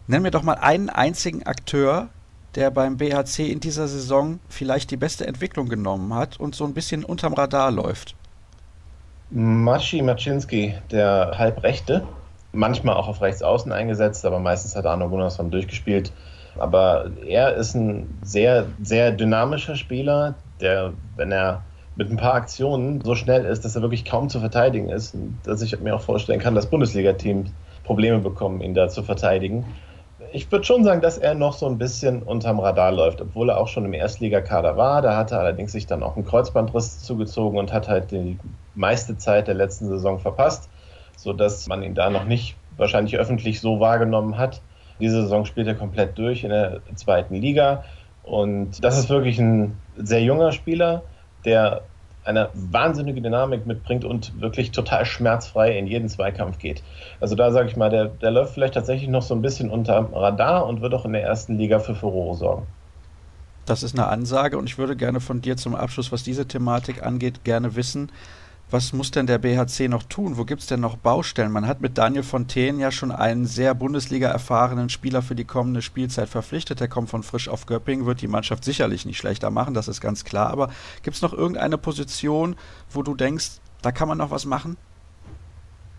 Nenn 0.06 0.22
mir 0.22 0.30
doch 0.30 0.42
mal 0.42 0.54
einen 0.54 0.88
einzigen 0.88 1.42
Akteur, 1.42 2.08
der 2.54 2.70
beim 2.70 2.96
BHC 2.96 3.50
in 3.50 3.60
dieser 3.60 3.86
Saison 3.86 4.40
vielleicht 4.48 4.90
die 4.90 4.96
beste 4.96 5.26
Entwicklung 5.26 5.68
genommen 5.68 6.14
hat 6.14 6.40
und 6.40 6.54
so 6.54 6.64
ein 6.64 6.72
bisschen 6.72 7.04
unterm 7.04 7.34
Radar 7.34 7.70
läuft. 7.70 8.14
Maschi 9.28 10.00
Maczynski, 10.00 10.74
der 10.90 11.32
Halbrechte, 11.36 12.06
manchmal 12.52 12.96
auch 12.96 13.08
auf 13.08 13.20
rechts 13.20 13.42
außen 13.42 13.70
eingesetzt, 13.72 14.24
aber 14.24 14.38
meistens 14.38 14.74
hat 14.74 14.86
Arno 14.86 15.10
Gunnarsson 15.10 15.50
durchgespielt. 15.50 16.10
Aber 16.58 17.10
er 17.26 17.56
ist 17.56 17.74
ein 17.74 18.08
sehr, 18.22 18.68
sehr 18.82 19.12
dynamischer 19.12 19.76
Spieler, 19.76 20.34
der, 20.62 20.94
wenn 21.16 21.30
er 21.30 21.62
mit 21.96 22.10
ein 22.10 22.16
paar 22.16 22.34
Aktionen 22.34 23.00
so 23.02 23.14
schnell 23.14 23.44
ist, 23.44 23.64
dass 23.64 23.76
er 23.76 23.82
wirklich 23.82 24.04
kaum 24.04 24.28
zu 24.28 24.40
verteidigen 24.40 24.88
ist. 24.88 25.14
Dass 25.44 25.62
ich 25.62 25.78
mir 25.80 25.94
auch 25.94 26.00
vorstellen 26.00 26.40
kann, 26.40 26.54
dass 26.54 26.66
Bundesliga-Teams 26.66 27.50
Probleme 27.84 28.18
bekommen, 28.18 28.60
ihn 28.60 28.74
da 28.74 28.88
zu 28.88 29.02
verteidigen. 29.02 29.64
Ich 30.32 30.50
würde 30.50 30.64
schon 30.64 30.84
sagen, 30.84 31.02
dass 31.02 31.18
er 31.18 31.34
noch 31.34 31.52
so 31.52 31.66
ein 31.66 31.76
bisschen 31.76 32.22
unterm 32.22 32.58
Radar 32.58 32.92
läuft, 32.92 33.20
obwohl 33.20 33.50
er 33.50 33.58
auch 33.58 33.68
schon 33.68 33.84
im 33.84 33.92
Erstligakader 33.92 34.76
war. 34.76 35.02
Da 35.02 35.16
hat 35.16 35.32
er 35.32 35.40
allerdings 35.40 35.72
sich 35.72 35.86
dann 35.86 36.02
auch 36.02 36.16
einen 36.16 36.24
Kreuzbandriss 36.24 37.00
zugezogen 37.00 37.58
und 37.58 37.72
hat 37.72 37.88
halt 37.88 38.12
die 38.12 38.38
meiste 38.74 39.18
Zeit 39.18 39.48
der 39.48 39.54
letzten 39.54 39.88
Saison 39.88 40.20
verpasst, 40.20 40.70
sodass 41.16 41.66
man 41.66 41.82
ihn 41.82 41.94
da 41.94 42.08
noch 42.08 42.24
nicht 42.24 42.56
wahrscheinlich 42.78 43.18
öffentlich 43.18 43.60
so 43.60 43.80
wahrgenommen 43.80 44.38
hat. 44.38 44.62
Diese 45.00 45.22
Saison 45.22 45.44
spielt 45.44 45.66
er 45.66 45.74
komplett 45.74 46.16
durch 46.16 46.44
in 46.44 46.50
der 46.50 46.80
zweiten 46.94 47.34
Liga. 47.34 47.84
Und 48.22 48.82
das 48.82 48.98
ist 48.98 49.10
wirklich 49.10 49.38
ein 49.38 49.76
sehr 49.96 50.22
junger 50.22 50.52
Spieler, 50.52 51.02
der 51.44 51.82
eine 52.24 52.50
wahnsinnige 52.54 53.20
Dynamik 53.20 53.66
mitbringt 53.66 54.04
und 54.04 54.40
wirklich 54.40 54.70
total 54.70 55.04
schmerzfrei 55.04 55.76
in 55.76 55.86
jeden 55.86 56.08
Zweikampf 56.08 56.58
geht. 56.58 56.82
Also 57.20 57.34
da 57.34 57.50
sage 57.50 57.68
ich 57.68 57.76
mal, 57.76 57.90
der, 57.90 58.06
der 58.06 58.30
läuft 58.30 58.54
vielleicht 58.54 58.74
tatsächlich 58.74 59.08
noch 59.08 59.22
so 59.22 59.34
ein 59.34 59.42
bisschen 59.42 59.70
unter 59.70 60.08
Radar 60.12 60.66
und 60.66 60.80
wird 60.80 60.94
auch 60.94 61.04
in 61.04 61.12
der 61.12 61.22
ersten 61.22 61.58
Liga 61.58 61.80
für 61.80 61.94
Furore 61.94 62.36
sorgen. 62.36 62.66
Das 63.66 63.82
ist 63.82 63.98
eine 63.98 64.08
Ansage 64.08 64.58
und 64.58 64.68
ich 64.68 64.78
würde 64.78 64.96
gerne 64.96 65.20
von 65.20 65.40
dir 65.40 65.56
zum 65.56 65.74
Abschluss, 65.74 66.12
was 66.12 66.22
diese 66.22 66.46
Thematik 66.46 67.04
angeht, 67.04 67.44
gerne 67.44 67.76
wissen, 67.76 68.10
was 68.72 68.94
muss 68.94 69.10
denn 69.10 69.26
der 69.26 69.38
BHC 69.38 69.88
noch 69.88 70.02
tun? 70.02 70.38
Wo 70.38 70.44
gibt 70.44 70.62
es 70.62 70.66
denn 70.66 70.80
noch 70.80 70.96
Baustellen? 70.96 71.52
Man 71.52 71.66
hat 71.66 71.82
mit 71.82 71.98
Daniel 71.98 72.22
Fontaine 72.22 72.80
ja 72.80 72.90
schon 72.90 73.12
einen 73.12 73.44
sehr 73.44 73.74
Bundesliga-erfahrenen 73.74 74.88
Spieler 74.88 75.20
für 75.20 75.34
die 75.34 75.44
kommende 75.44 75.82
Spielzeit 75.82 76.28
verpflichtet. 76.28 76.80
Der 76.80 76.88
kommt 76.88 77.10
von 77.10 77.22
frisch 77.22 77.48
auf 77.48 77.66
Göppingen, 77.66 78.06
wird 78.06 78.22
die 78.22 78.28
Mannschaft 78.28 78.64
sicherlich 78.64 79.04
nicht 79.04 79.18
schlechter 79.18 79.50
machen, 79.50 79.74
das 79.74 79.88
ist 79.88 80.00
ganz 80.00 80.24
klar. 80.24 80.50
Aber 80.50 80.70
gibt 81.02 81.16
es 81.16 81.22
noch 81.22 81.34
irgendeine 81.34 81.76
Position, 81.76 82.56
wo 82.90 83.02
du 83.02 83.14
denkst, 83.14 83.60
da 83.82 83.92
kann 83.92 84.08
man 84.08 84.18
noch 84.18 84.30
was 84.30 84.46
machen? 84.46 84.78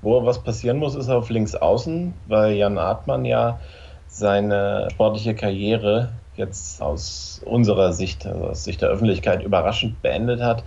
Wo 0.01 0.25
was 0.25 0.43
passieren 0.43 0.77
muss, 0.77 0.95
ist 0.95 1.09
auf 1.09 1.29
links 1.29 1.53
außen, 1.53 2.13
weil 2.27 2.53
Jan 2.53 2.77
Artmann 2.77 3.23
ja 3.23 3.59
seine 4.07 4.87
sportliche 4.91 5.35
Karriere 5.35 6.13
jetzt 6.35 6.81
aus 6.81 7.41
unserer 7.45 7.93
Sicht, 7.93 8.25
also 8.25 8.45
aus 8.45 8.63
Sicht 8.63 8.81
der 8.81 8.89
Öffentlichkeit 8.89 9.43
überraschend 9.43 10.01
beendet 10.01 10.41
hat 10.41 10.63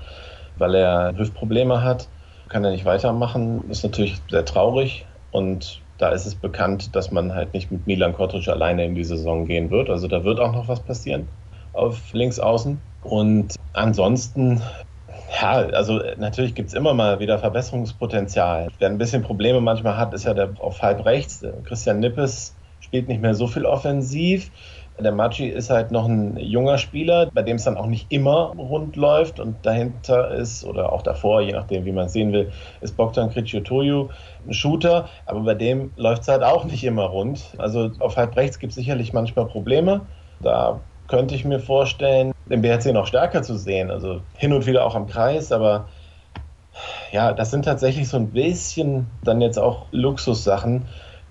weil 0.58 0.74
er 0.74 1.14
Hüftprobleme 1.16 1.82
hat, 1.82 2.08
kann 2.48 2.64
er 2.64 2.70
nicht 2.70 2.84
weitermachen. 2.84 3.68
Ist 3.70 3.82
natürlich 3.82 4.20
sehr 4.30 4.44
traurig 4.44 5.06
und 5.30 5.82
da 5.98 6.10
ist 6.10 6.26
es 6.26 6.34
bekannt, 6.34 6.94
dass 6.94 7.10
man 7.10 7.34
halt 7.34 7.54
nicht 7.54 7.70
mit 7.70 7.86
Milan 7.86 8.12
Kotric 8.12 8.48
alleine 8.48 8.84
in 8.84 8.94
die 8.94 9.04
Saison 9.04 9.46
gehen 9.46 9.70
wird. 9.70 9.88
Also 9.88 10.08
da 10.08 10.24
wird 10.24 10.40
auch 10.40 10.52
noch 10.52 10.68
was 10.68 10.80
passieren 10.80 11.28
auf 11.72 12.12
links 12.12 12.38
außen. 12.40 12.78
Und 13.02 13.54
ansonsten, 13.72 14.62
ja, 15.40 15.52
also 15.52 16.00
natürlich 16.16 16.54
gibt 16.54 16.68
es 16.68 16.74
immer 16.74 16.94
mal 16.94 17.20
wieder 17.20 17.38
Verbesserungspotenzial. 17.38 18.68
Wer 18.78 18.88
ein 18.88 18.98
bisschen 18.98 19.22
Probleme 19.22 19.60
manchmal 19.60 19.96
hat, 19.96 20.14
ist 20.14 20.24
ja 20.24 20.34
der 20.34 20.54
auf 20.58 20.82
halb 20.82 21.04
rechts. 21.04 21.44
Christian 21.64 22.00
Nippes 22.00 22.56
spielt 22.80 23.08
nicht 23.08 23.20
mehr 23.20 23.34
so 23.34 23.46
viel 23.46 23.66
offensiv. 23.66 24.50
Der 24.98 25.12
Maggi 25.12 25.46
ist 25.46 25.68
halt 25.68 25.90
noch 25.90 26.06
ein 26.06 26.38
junger 26.38 26.78
Spieler, 26.78 27.30
bei 27.32 27.42
dem 27.42 27.56
es 27.56 27.64
dann 27.64 27.76
auch 27.76 27.86
nicht 27.86 28.10
immer 28.10 28.54
rund 28.56 28.96
läuft 28.96 29.38
und 29.40 29.56
dahinter 29.66 30.30
ist, 30.30 30.64
oder 30.64 30.92
auch 30.92 31.02
davor, 31.02 31.42
je 31.42 31.52
nachdem, 31.52 31.84
wie 31.84 31.92
man 31.92 32.06
es 32.06 32.14
sehen 32.14 32.32
will, 32.32 32.50
ist 32.80 32.96
Bogdan 32.96 33.30
Kriciotoyu 33.30 34.08
ein 34.46 34.54
Shooter, 34.54 35.08
aber 35.26 35.40
bei 35.40 35.54
dem 35.54 35.92
läuft 35.96 36.22
es 36.22 36.28
halt 36.28 36.42
auch 36.42 36.64
nicht 36.64 36.82
immer 36.82 37.04
rund. 37.04 37.54
Also 37.58 37.90
auf 37.98 38.16
halb 38.16 38.36
rechts 38.36 38.58
gibt 38.58 38.70
es 38.70 38.76
sicherlich 38.76 39.12
manchmal 39.12 39.46
Probleme. 39.46 40.06
Da 40.40 40.80
könnte 41.08 41.34
ich 41.34 41.44
mir 41.44 41.60
vorstellen, 41.60 42.32
den 42.46 42.62
BRC 42.62 42.86
noch 42.92 43.06
stärker 43.06 43.42
zu 43.42 43.56
sehen. 43.56 43.90
Also 43.90 44.20
hin 44.36 44.52
und 44.52 44.66
wieder 44.66 44.86
auch 44.86 44.94
am 44.94 45.06
Kreis, 45.06 45.52
aber 45.52 45.88
ja, 47.12 47.32
das 47.32 47.50
sind 47.50 47.64
tatsächlich 47.64 48.08
so 48.08 48.16
ein 48.16 48.30
bisschen 48.30 49.06
dann 49.24 49.40
jetzt 49.40 49.58
auch 49.58 49.86
Luxussachen. 49.90 50.86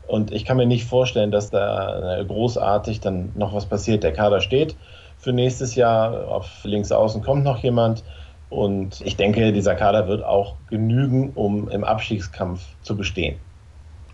Und 0.07 0.31
ich 0.31 0.45
kann 0.45 0.57
mir 0.57 0.65
nicht 0.65 0.85
vorstellen, 0.85 1.31
dass 1.31 1.49
da 1.49 2.23
großartig 2.27 2.99
dann 2.99 3.31
noch 3.35 3.53
was 3.53 3.65
passiert. 3.65 4.03
Der 4.03 4.13
Kader 4.13 4.41
steht 4.41 4.75
für 5.17 5.33
nächstes 5.33 5.75
Jahr. 5.75 6.27
Auf 6.27 6.63
links 6.63 6.91
außen 6.91 7.21
kommt 7.21 7.43
noch 7.43 7.57
jemand. 7.63 8.03
Und 8.49 9.01
ich 9.01 9.15
denke, 9.15 9.51
dieser 9.51 9.75
Kader 9.75 10.07
wird 10.07 10.23
auch 10.23 10.55
genügen, 10.69 11.31
um 11.33 11.67
im 11.69 11.83
Abstiegskampf 11.83 12.61
zu 12.83 12.95
bestehen. 12.95 13.37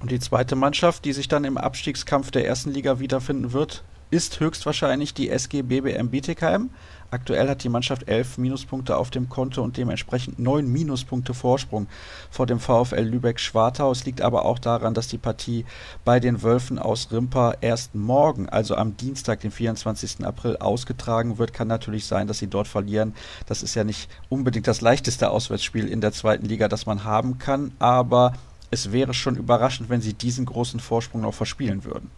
Und 0.01 0.09
die 0.09 0.19
zweite 0.19 0.55
Mannschaft, 0.55 1.05
die 1.05 1.13
sich 1.13 1.27
dann 1.27 1.43
im 1.43 1.57
Abstiegskampf 1.57 2.31
der 2.31 2.47
ersten 2.47 2.71
Liga 2.71 2.99
wiederfinden 2.99 3.53
wird, 3.53 3.83
ist 4.11 4.39
höchstwahrscheinlich 4.41 5.13
die 5.13 5.29
SG 5.29 5.61
BBM 5.61 6.09
Bietigheim. 6.09 6.69
Aktuell 7.11 7.49
hat 7.49 7.63
die 7.63 7.69
Mannschaft 7.69 8.07
elf 8.07 8.37
Minuspunkte 8.37 8.95
auf 8.95 9.09
dem 9.09 9.27
Konto 9.27 9.61
und 9.61 9.75
dementsprechend 9.75 10.39
neun 10.39 10.67
Minuspunkte 10.71 11.33
Vorsprung 11.33 11.87
vor 12.29 12.45
dem 12.45 12.59
VfL 12.59 13.01
Lübeck-Schwartau. 13.01 13.91
Es 13.91 14.05
liegt 14.05 14.21
aber 14.21 14.45
auch 14.45 14.59
daran, 14.59 14.93
dass 14.93 15.07
die 15.07 15.17
Partie 15.17 15.65
bei 16.05 16.19
den 16.19 16.41
Wölfen 16.41 16.77
aus 16.77 17.11
Rimper 17.11 17.57
erst 17.61 17.95
morgen, 17.95 18.47
also 18.47 18.75
am 18.75 18.95
Dienstag, 18.95 19.41
den 19.41 19.51
24. 19.51 20.25
April, 20.25 20.57
ausgetragen 20.57 21.37
wird. 21.37 21.53
Kann 21.53 21.67
natürlich 21.67 22.05
sein, 22.05 22.27
dass 22.27 22.39
sie 22.39 22.47
dort 22.47 22.67
verlieren. 22.67 23.13
Das 23.45 23.63
ist 23.63 23.75
ja 23.75 23.83
nicht 23.83 24.09
unbedingt 24.29 24.67
das 24.67 24.81
leichteste 24.81 25.29
Auswärtsspiel 25.29 25.87
in 25.87 25.99
der 25.99 26.11
zweiten 26.13 26.45
Liga, 26.45 26.67
das 26.67 26.85
man 26.85 27.03
haben 27.03 27.39
kann, 27.39 27.71
aber 27.79 28.33
es 28.71 28.93
wäre 28.93 29.13
schon 29.13 29.35
überraschend, 29.35 29.89
wenn 29.89 30.01
sie 30.01 30.13
diesen 30.13 30.45
großen 30.45 30.79
Vorsprung 30.79 31.21
noch 31.21 31.33
verspielen 31.33 31.83
würden. 31.83 32.09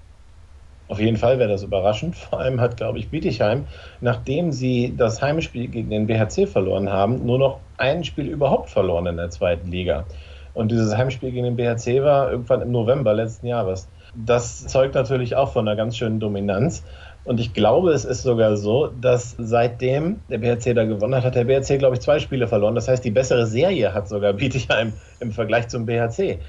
Auf 0.89 0.99
jeden 0.99 1.17
Fall 1.17 1.39
wäre 1.39 1.49
das 1.49 1.63
überraschend. 1.63 2.15
Vor 2.15 2.39
allem 2.39 2.59
hat, 2.59 2.77
glaube 2.77 2.99
ich, 2.99 3.09
Bietigheim, 3.09 3.65
nachdem 4.01 4.51
sie 4.51 4.93
das 4.95 5.21
Heimspiel 5.21 5.67
gegen 5.67 5.89
den 5.89 6.07
BHC 6.07 6.45
verloren 6.45 6.89
haben, 6.89 7.25
nur 7.25 7.39
noch 7.39 7.59
ein 7.77 8.03
Spiel 8.03 8.27
überhaupt 8.27 8.69
verloren 8.69 9.05
in 9.07 9.17
der 9.17 9.29
zweiten 9.29 9.71
Liga. 9.71 10.05
Und 10.53 10.71
dieses 10.71 10.95
Heimspiel 10.95 11.31
gegen 11.31 11.45
den 11.45 11.55
BHC 11.55 12.03
war 12.03 12.31
irgendwann 12.31 12.61
im 12.61 12.71
November 12.71 13.13
letzten 13.13 13.47
Jahres. 13.47 13.87
Das 14.13 14.67
zeugt 14.67 14.93
natürlich 14.93 15.35
auch 15.35 15.53
von 15.53 15.67
einer 15.67 15.75
ganz 15.75 15.97
schönen 15.97 16.19
Dominanz. 16.19 16.83
Und 17.25 17.39
ich 17.39 17.53
glaube, 17.53 17.91
es 17.91 18.03
ist 18.05 18.21
sogar 18.21 18.57
so, 18.57 18.87
dass 18.87 19.35
seitdem 19.39 20.19
der 20.29 20.39
BHC 20.39 20.73
da 20.73 20.83
gewonnen 20.83 21.15
hat, 21.15 21.23
hat 21.23 21.35
der 21.35 21.45
BHC, 21.45 21.77
glaube 21.77 21.95
ich, 21.95 22.01
zwei 22.01 22.19
Spiele 22.19 22.47
verloren. 22.47 22.75
Das 22.75 22.87
heißt, 22.87 23.03
die 23.03 23.11
bessere 23.11 23.47
Serie 23.47 23.93
hat 23.93 24.09
sogar 24.09 24.33
Bietigheim 24.33 24.93
im 25.21 25.31
Vergleich 25.31 25.69
zum 25.69 25.85
BHC. 25.85 26.39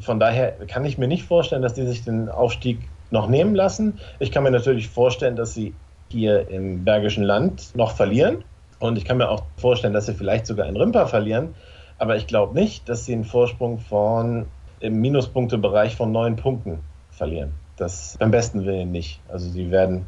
Von 0.00 0.18
daher 0.18 0.52
kann 0.66 0.84
ich 0.84 0.98
mir 0.98 1.06
nicht 1.06 1.24
vorstellen, 1.24 1.62
dass 1.62 1.74
die 1.74 1.86
sich 1.86 2.04
den 2.04 2.28
Aufstieg 2.28 2.80
noch 3.14 3.28
nehmen 3.28 3.54
lassen. 3.54 3.98
Ich 4.18 4.30
kann 4.30 4.42
mir 4.42 4.50
natürlich 4.50 4.88
vorstellen, 4.88 5.36
dass 5.36 5.54
sie 5.54 5.74
hier 6.10 6.50
im 6.50 6.84
Bergischen 6.84 7.24
Land 7.24 7.74
noch 7.74 7.92
verlieren. 7.92 8.44
Und 8.78 8.98
ich 8.98 9.06
kann 9.06 9.16
mir 9.16 9.30
auch 9.30 9.44
vorstellen, 9.56 9.94
dass 9.94 10.06
sie 10.06 10.14
vielleicht 10.14 10.46
sogar 10.46 10.66
in 10.66 10.76
Rimper 10.76 11.06
verlieren. 11.06 11.54
Aber 11.96 12.16
ich 12.16 12.26
glaube 12.26 12.52
nicht, 12.54 12.88
dass 12.88 13.06
sie 13.06 13.14
einen 13.14 13.24
Vorsprung 13.24 13.78
von 13.78 14.46
im 14.80 15.00
Minuspunktebereich 15.00 15.96
von 15.96 16.12
neun 16.12 16.36
Punkten 16.36 16.80
verlieren. 17.10 17.52
Das 17.76 18.16
beim 18.18 18.30
besten 18.30 18.66
Willen 18.66 18.92
nicht. 18.92 19.20
Also 19.28 19.48
sie 19.48 19.70
werden 19.70 20.04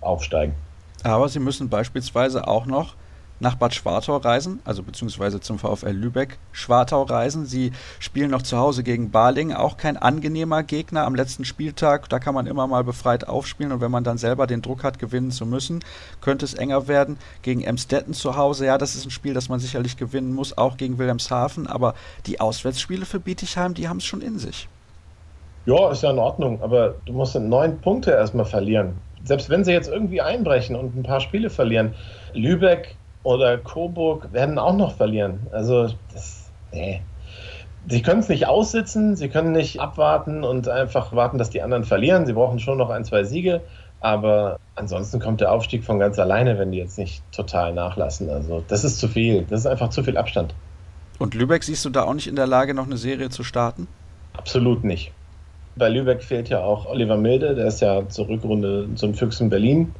aufsteigen. 0.00 0.54
Aber 1.02 1.28
sie 1.28 1.40
müssen 1.40 1.68
beispielsweise 1.68 2.46
auch 2.46 2.66
noch 2.66 2.94
nach 3.40 3.56
Bad 3.56 3.74
Schwartau 3.74 4.18
reisen, 4.18 4.60
also 4.64 4.82
beziehungsweise 4.82 5.40
zum 5.40 5.58
VfL 5.58 5.90
Lübeck 5.90 6.38
Schwartau 6.52 7.02
reisen. 7.02 7.46
Sie 7.46 7.72
spielen 7.98 8.30
noch 8.30 8.42
zu 8.42 8.58
Hause 8.58 8.82
gegen 8.82 9.10
Baling, 9.10 9.52
auch 9.52 9.76
kein 9.76 9.96
angenehmer 9.96 10.62
Gegner 10.62 11.04
am 11.04 11.14
letzten 11.14 11.44
Spieltag. 11.44 12.08
Da 12.10 12.18
kann 12.18 12.34
man 12.34 12.46
immer 12.46 12.66
mal 12.66 12.84
befreit 12.84 13.26
aufspielen 13.26 13.72
und 13.72 13.80
wenn 13.80 13.90
man 13.90 14.04
dann 14.04 14.18
selber 14.18 14.46
den 14.46 14.62
Druck 14.62 14.84
hat, 14.84 14.98
gewinnen 14.98 15.30
zu 15.30 15.46
müssen, 15.46 15.80
könnte 16.20 16.44
es 16.44 16.54
enger 16.54 16.86
werden. 16.86 17.16
Gegen 17.42 17.62
Emstetten 17.62 18.12
zu 18.12 18.36
Hause, 18.36 18.66
ja, 18.66 18.78
das 18.78 18.94
ist 18.94 19.06
ein 19.06 19.10
Spiel, 19.10 19.34
das 19.34 19.48
man 19.48 19.58
sicherlich 19.58 19.96
gewinnen 19.96 20.34
muss, 20.34 20.56
auch 20.56 20.76
gegen 20.76 20.98
Wilhelmshaven, 20.98 21.66
aber 21.66 21.94
die 22.26 22.40
Auswärtsspiele 22.40 23.06
für 23.06 23.20
Bietigheim, 23.20 23.74
die 23.74 23.88
haben 23.88 23.98
es 23.98 24.04
schon 24.04 24.20
in 24.20 24.38
sich. 24.38 24.68
Ja, 25.66 25.90
ist 25.90 26.02
ja 26.02 26.10
in 26.10 26.18
Ordnung, 26.18 26.62
aber 26.62 26.94
du 27.06 27.12
musst 27.12 27.34
neun 27.34 27.80
Punkte 27.80 28.12
erstmal 28.12 28.46
verlieren. 28.46 28.94
Selbst 29.24 29.50
wenn 29.50 29.64
sie 29.64 29.72
jetzt 29.72 29.88
irgendwie 29.88 30.20
einbrechen 30.20 30.74
und 30.76 30.96
ein 30.96 31.02
paar 31.02 31.20
Spiele 31.20 31.50
verlieren. 31.50 31.94
Lübeck 32.32 32.96
oder 33.22 33.58
Coburg 33.58 34.32
werden 34.32 34.58
auch 34.58 34.76
noch 34.76 34.96
verlieren. 34.96 35.40
Also, 35.52 35.88
das, 36.12 36.50
nee. 36.72 37.02
Sie 37.88 38.02
können 38.02 38.20
es 38.20 38.28
nicht 38.28 38.46
aussitzen, 38.46 39.16
sie 39.16 39.28
können 39.28 39.52
nicht 39.52 39.80
abwarten 39.80 40.44
und 40.44 40.68
einfach 40.68 41.14
warten, 41.14 41.38
dass 41.38 41.50
die 41.50 41.62
anderen 41.62 41.84
verlieren. 41.84 42.26
Sie 42.26 42.34
brauchen 42.34 42.58
schon 42.58 42.78
noch 42.78 42.90
ein, 42.90 43.04
zwei 43.04 43.24
Siege. 43.24 43.62
Aber 44.00 44.58
ansonsten 44.76 45.20
kommt 45.20 45.40
der 45.40 45.52
Aufstieg 45.52 45.84
von 45.84 45.98
ganz 45.98 46.18
alleine, 46.18 46.58
wenn 46.58 46.72
die 46.72 46.78
jetzt 46.78 46.98
nicht 46.98 47.22
total 47.32 47.74
nachlassen. 47.74 48.30
Also 48.30 48.62
das 48.68 48.84
ist 48.84 48.98
zu 48.98 49.08
viel. 49.08 49.46
Das 49.48 49.60
ist 49.60 49.66
einfach 49.66 49.90
zu 49.90 50.02
viel 50.02 50.16
Abstand. 50.16 50.54
Und 51.18 51.34
Lübeck 51.34 51.62
siehst 51.62 51.84
du 51.84 51.90
da 51.90 52.04
auch 52.04 52.14
nicht 52.14 52.26
in 52.26 52.36
der 52.36 52.46
Lage, 52.46 52.72
noch 52.72 52.86
eine 52.86 52.96
Serie 52.96 53.28
zu 53.28 53.44
starten? 53.44 53.88
Absolut 54.34 54.84
nicht. 54.84 55.12
Bei 55.76 55.88
Lübeck 55.88 56.22
fehlt 56.22 56.48
ja 56.48 56.60
auch 56.60 56.86
Oliver 56.86 57.16
Milde, 57.16 57.54
der 57.54 57.66
ist 57.66 57.80
ja 57.80 58.08
zur 58.08 58.28
Rückrunde 58.28 58.88
zum 58.94 59.14
Füchsen 59.14 59.50
Berlin 59.50 59.94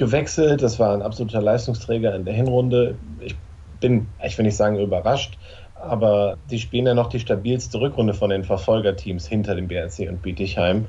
gewechselt. 0.00 0.62
Das 0.62 0.80
war 0.80 0.94
ein 0.94 1.02
absoluter 1.02 1.42
Leistungsträger 1.42 2.14
in 2.16 2.24
der 2.24 2.34
Hinrunde. 2.34 2.96
Ich 3.20 3.36
bin, 3.80 4.08
ich 4.24 4.36
will 4.36 4.46
nicht 4.46 4.56
sagen 4.56 4.78
überrascht, 4.78 5.38
aber 5.74 6.38
die 6.50 6.58
spielen 6.58 6.86
ja 6.86 6.94
noch 6.94 7.08
die 7.08 7.20
stabilste 7.20 7.80
Rückrunde 7.80 8.14
von 8.14 8.30
den 8.30 8.42
Verfolgerteams 8.42 9.28
hinter 9.28 9.54
dem 9.54 9.68
BRC 9.68 10.08
und 10.08 10.22
Bietigheim. 10.22 10.86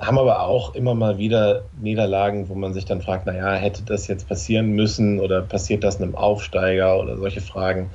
Haben 0.00 0.18
aber 0.18 0.42
auch 0.42 0.74
immer 0.74 0.94
mal 0.94 1.18
wieder 1.18 1.62
Niederlagen, 1.80 2.48
wo 2.48 2.54
man 2.54 2.72
sich 2.72 2.84
dann 2.84 3.02
fragt, 3.02 3.26
naja, 3.26 3.52
hätte 3.54 3.82
das 3.82 4.06
jetzt 4.06 4.28
passieren 4.28 4.70
müssen 4.70 5.20
oder 5.20 5.42
passiert 5.42 5.84
das 5.84 6.00
einem 6.00 6.14
Aufsteiger 6.14 6.98
oder 6.98 7.16
solche 7.16 7.40
Fragen, 7.40 7.90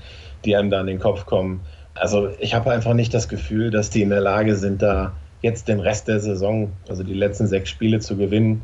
die 0.46 0.56
einem 0.56 0.70
da 0.70 0.82
in 0.82 0.88
den 0.88 1.00
Kopf 1.00 1.26
kommen. 1.26 1.62
Also 1.96 2.30
ich 2.40 2.54
habe 2.54 2.72
einfach 2.72 2.94
nicht 2.94 3.14
das 3.14 3.30
Gefühl, 3.30 3.72
dass 3.72 3.90
die 3.90 4.02
in 4.02 4.10
der 4.10 4.22
Lage 4.22 4.56
sind, 4.56 4.82
da 4.82 5.14
jetzt 5.42 5.68
den 5.68 5.80
Rest 5.80 6.08
der 6.10 6.20
Saison, 6.20 6.74
also 6.90 7.04
die 7.04 7.14
letzten 7.14 7.48
sechs 7.48 7.70
Spiele 7.70 8.00
zu 8.00 8.18
gewinnen 8.18 8.64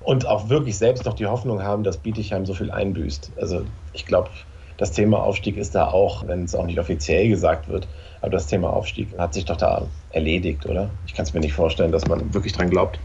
und 0.00 0.26
auch 0.26 0.48
wirklich 0.48 0.78
selbst 0.78 1.04
noch 1.04 1.14
die 1.14 1.26
Hoffnung 1.26 1.62
haben, 1.62 1.84
dass 1.84 1.98
Bietigheim 1.98 2.46
so 2.46 2.54
viel 2.54 2.70
einbüßt. 2.70 3.32
Also 3.40 3.62
ich 3.92 4.06
glaube, 4.06 4.30
das 4.76 4.92
Thema 4.92 5.18
Aufstieg 5.22 5.56
ist 5.56 5.74
da 5.74 5.88
auch, 5.88 6.26
wenn 6.26 6.44
es 6.44 6.54
auch 6.54 6.64
nicht 6.64 6.78
offiziell 6.78 7.28
gesagt 7.28 7.68
wird, 7.68 7.88
aber 8.20 8.30
das 8.30 8.46
Thema 8.46 8.70
Aufstieg 8.70 9.08
hat 9.18 9.34
sich 9.34 9.44
doch 9.44 9.56
da 9.56 9.86
erledigt, 10.10 10.66
oder? 10.66 10.90
Ich 11.06 11.14
kann 11.14 11.24
es 11.24 11.34
mir 11.34 11.40
nicht 11.40 11.52
vorstellen, 11.52 11.92
dass 11.92 12.06
man 12.06 12.32
wirklich 12.32 12.52
dran 12.52 12.70
glaubt. 12.70 12.98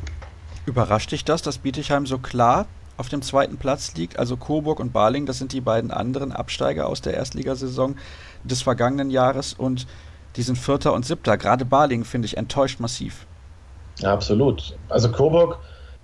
Überrascht 0.65 1.11
dich 1.11 1.25
das, 1.25 1.41
dass 1.41 1.57
Bietigheim 1.57 2.05
so 2.05 2.19
klar 2.19 2.67
auf 2.95 3.09
dem 3.09 3.21
zweiten 3.21 3.57
Platz 3.57 3.95
liegt? 3.95 4.19
Also 4.19 4.37
Coburg 4.37 4.79
und 4.79 4.93
Baling, 4.93 5.25
das 5.25 5.39
sind 5.39 5.51
die 5.51 5.61
beiden 5.61 5.91
anderen 5.91 6.31
Absteiger 6.31 6.87
aus 6.87 7.01
der 7.01 7.15
Erstligasaison 7.15 7.95
des 8.43 8.61
vergangenen 8.61 9.09
Jahres 9.09 9.53
und 9.53 9.87
die 10.35 10.41
sind 10.41 10.57
Vierter 10.57 10.93
und 10.93 11.05
Siebter. 11.05 11.37
Gerade 11.37 11.65
Baling, 11.65 12.05
finde 12.05 12.27
ich, 12.27 12.37
enttäuscht 12.37 12.79
massiv. 12.79 13.25
Ja, 13.99 14.13
absolut. 14.13 14.77
Also 14.89 15.11
Coburg 15.11 15.59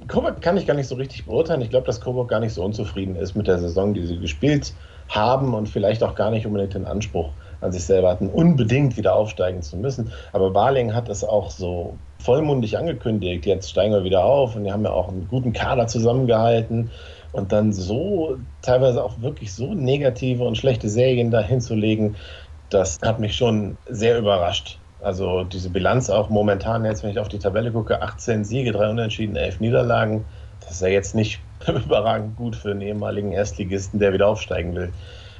Coburg 0.07 0.41
kann 0.41 0.57
ich 0.57 0.65
gar 0.65 0.73
nicht 0.73 0.87
so 0.87 0.95
richtig 0.95 1.25
beurteilen. 1.25 1.61
Ich 1.61 1.69
glaube, 1.69 1.85
dass 1.85 2.01
Coburg 2.01 2.29
gar 2.29 2.39
nicht 2.39 2.53
so 2.53 2.63
unzufrieden 2.63 3.15
ist 3.15 3.35
mit 3.35 3.47
der 3.47 3.59
Saison, 3.59 3.93
die 3.93 4.05
sie 4.05 4.17
gespielt 4.17 4.73
haben 5.09 5.53
und 5.53 5.67
vielleicht 5.67 6.03
auch 6.03 6.15
gar 6.15 6.31
nicht 6.31 6.45
unbedingt 6.45 6.73
den 6.73 6.85
Anspruch 6.85 7.31
an 7.61 7.71
sich 7.71 7.83
selber 7.83 8.09
hatten, 8.09 8.29
unbedingt 8.29 8.95
wieder 8.95 9.15
aufsteigen 9.15 9.61
zu 9.61 9.75
müssen. 9.77 10.11
Aber 10.31 10.51
Barling 10.51 10.93
hat 10.93 11.09
es 11.09 11.23
auch 11.23 11.51
so 11.51 11.97
vollmundig 12.19 12.77
angekündigt, 12.77 13.45
jetzt 13.45 13.69
steigen 13.69 13.93
wir 13.93 14.03
wieder 14.03 14.23
auf 14.23 14.55
und 14.55 14.63
die 14.63 14.71
haben 14.71 14.83
ja 14.83 14.91
auch 14.91 15.09
einen 15.09 15.27
guten 15.27 15.51
Kader 15.51 15.87
zusammengehalten 15.87 16.91
und 17.31 17.51
dann 17.51 17.73
so 17.73 18.37
teilweise 18.61 19.03
auch 19.03 19.21
wirklich 19.21 19.53
so 19.53 19.73
negative 19.73 20.43
und 20.43 20.57
schlechte 20.57 20.89
Serien 20.89 21.31
da 21.31 21.41
hinzulegen, 21.41 22.15
das 22.69 22.97
hat 23.03 23.19
mich 23.19 23.35
schon 23.35 23.77
sehr 23.89 24.17
überrascht. 24.17 24.79
Also 25.01 25.43
diese 25.43 25.69
Bilanz 25.69 26.09
auch 26.09 26.29
momentan 26.29 26.83
jetzt, 26.85 27.03
wenn 27.03 27.11
ich 27.11 27.19
auf 27.19 27.29
die 27.29 27.39
Tabelle 27.39 27.71
gucke, 27.71 28.01
18 28.01 28.43
Siege, 28.43 28.71
3 28.71 28.89
Unentschieden, 28.89 29.35
11 29.35 29.59
Niederlagen. 29.59 30.25
Das 30.61 30.71
ist 30.71 30.81
ja 30.81 30.89
jetzt 30.89 31.15
nicht 31.15 31.39
überragend 31.67 32.35
gut 32.35 32.55
für 32.55 32.71
einen 32.71 32.81
ehemaligen 32.81 33.31
Erstligisten, 33.31 33.99
der 33.99 34.13
wieder 34.13 34.27
aufsteigen 34.27 34.75
will. 34.75 34.91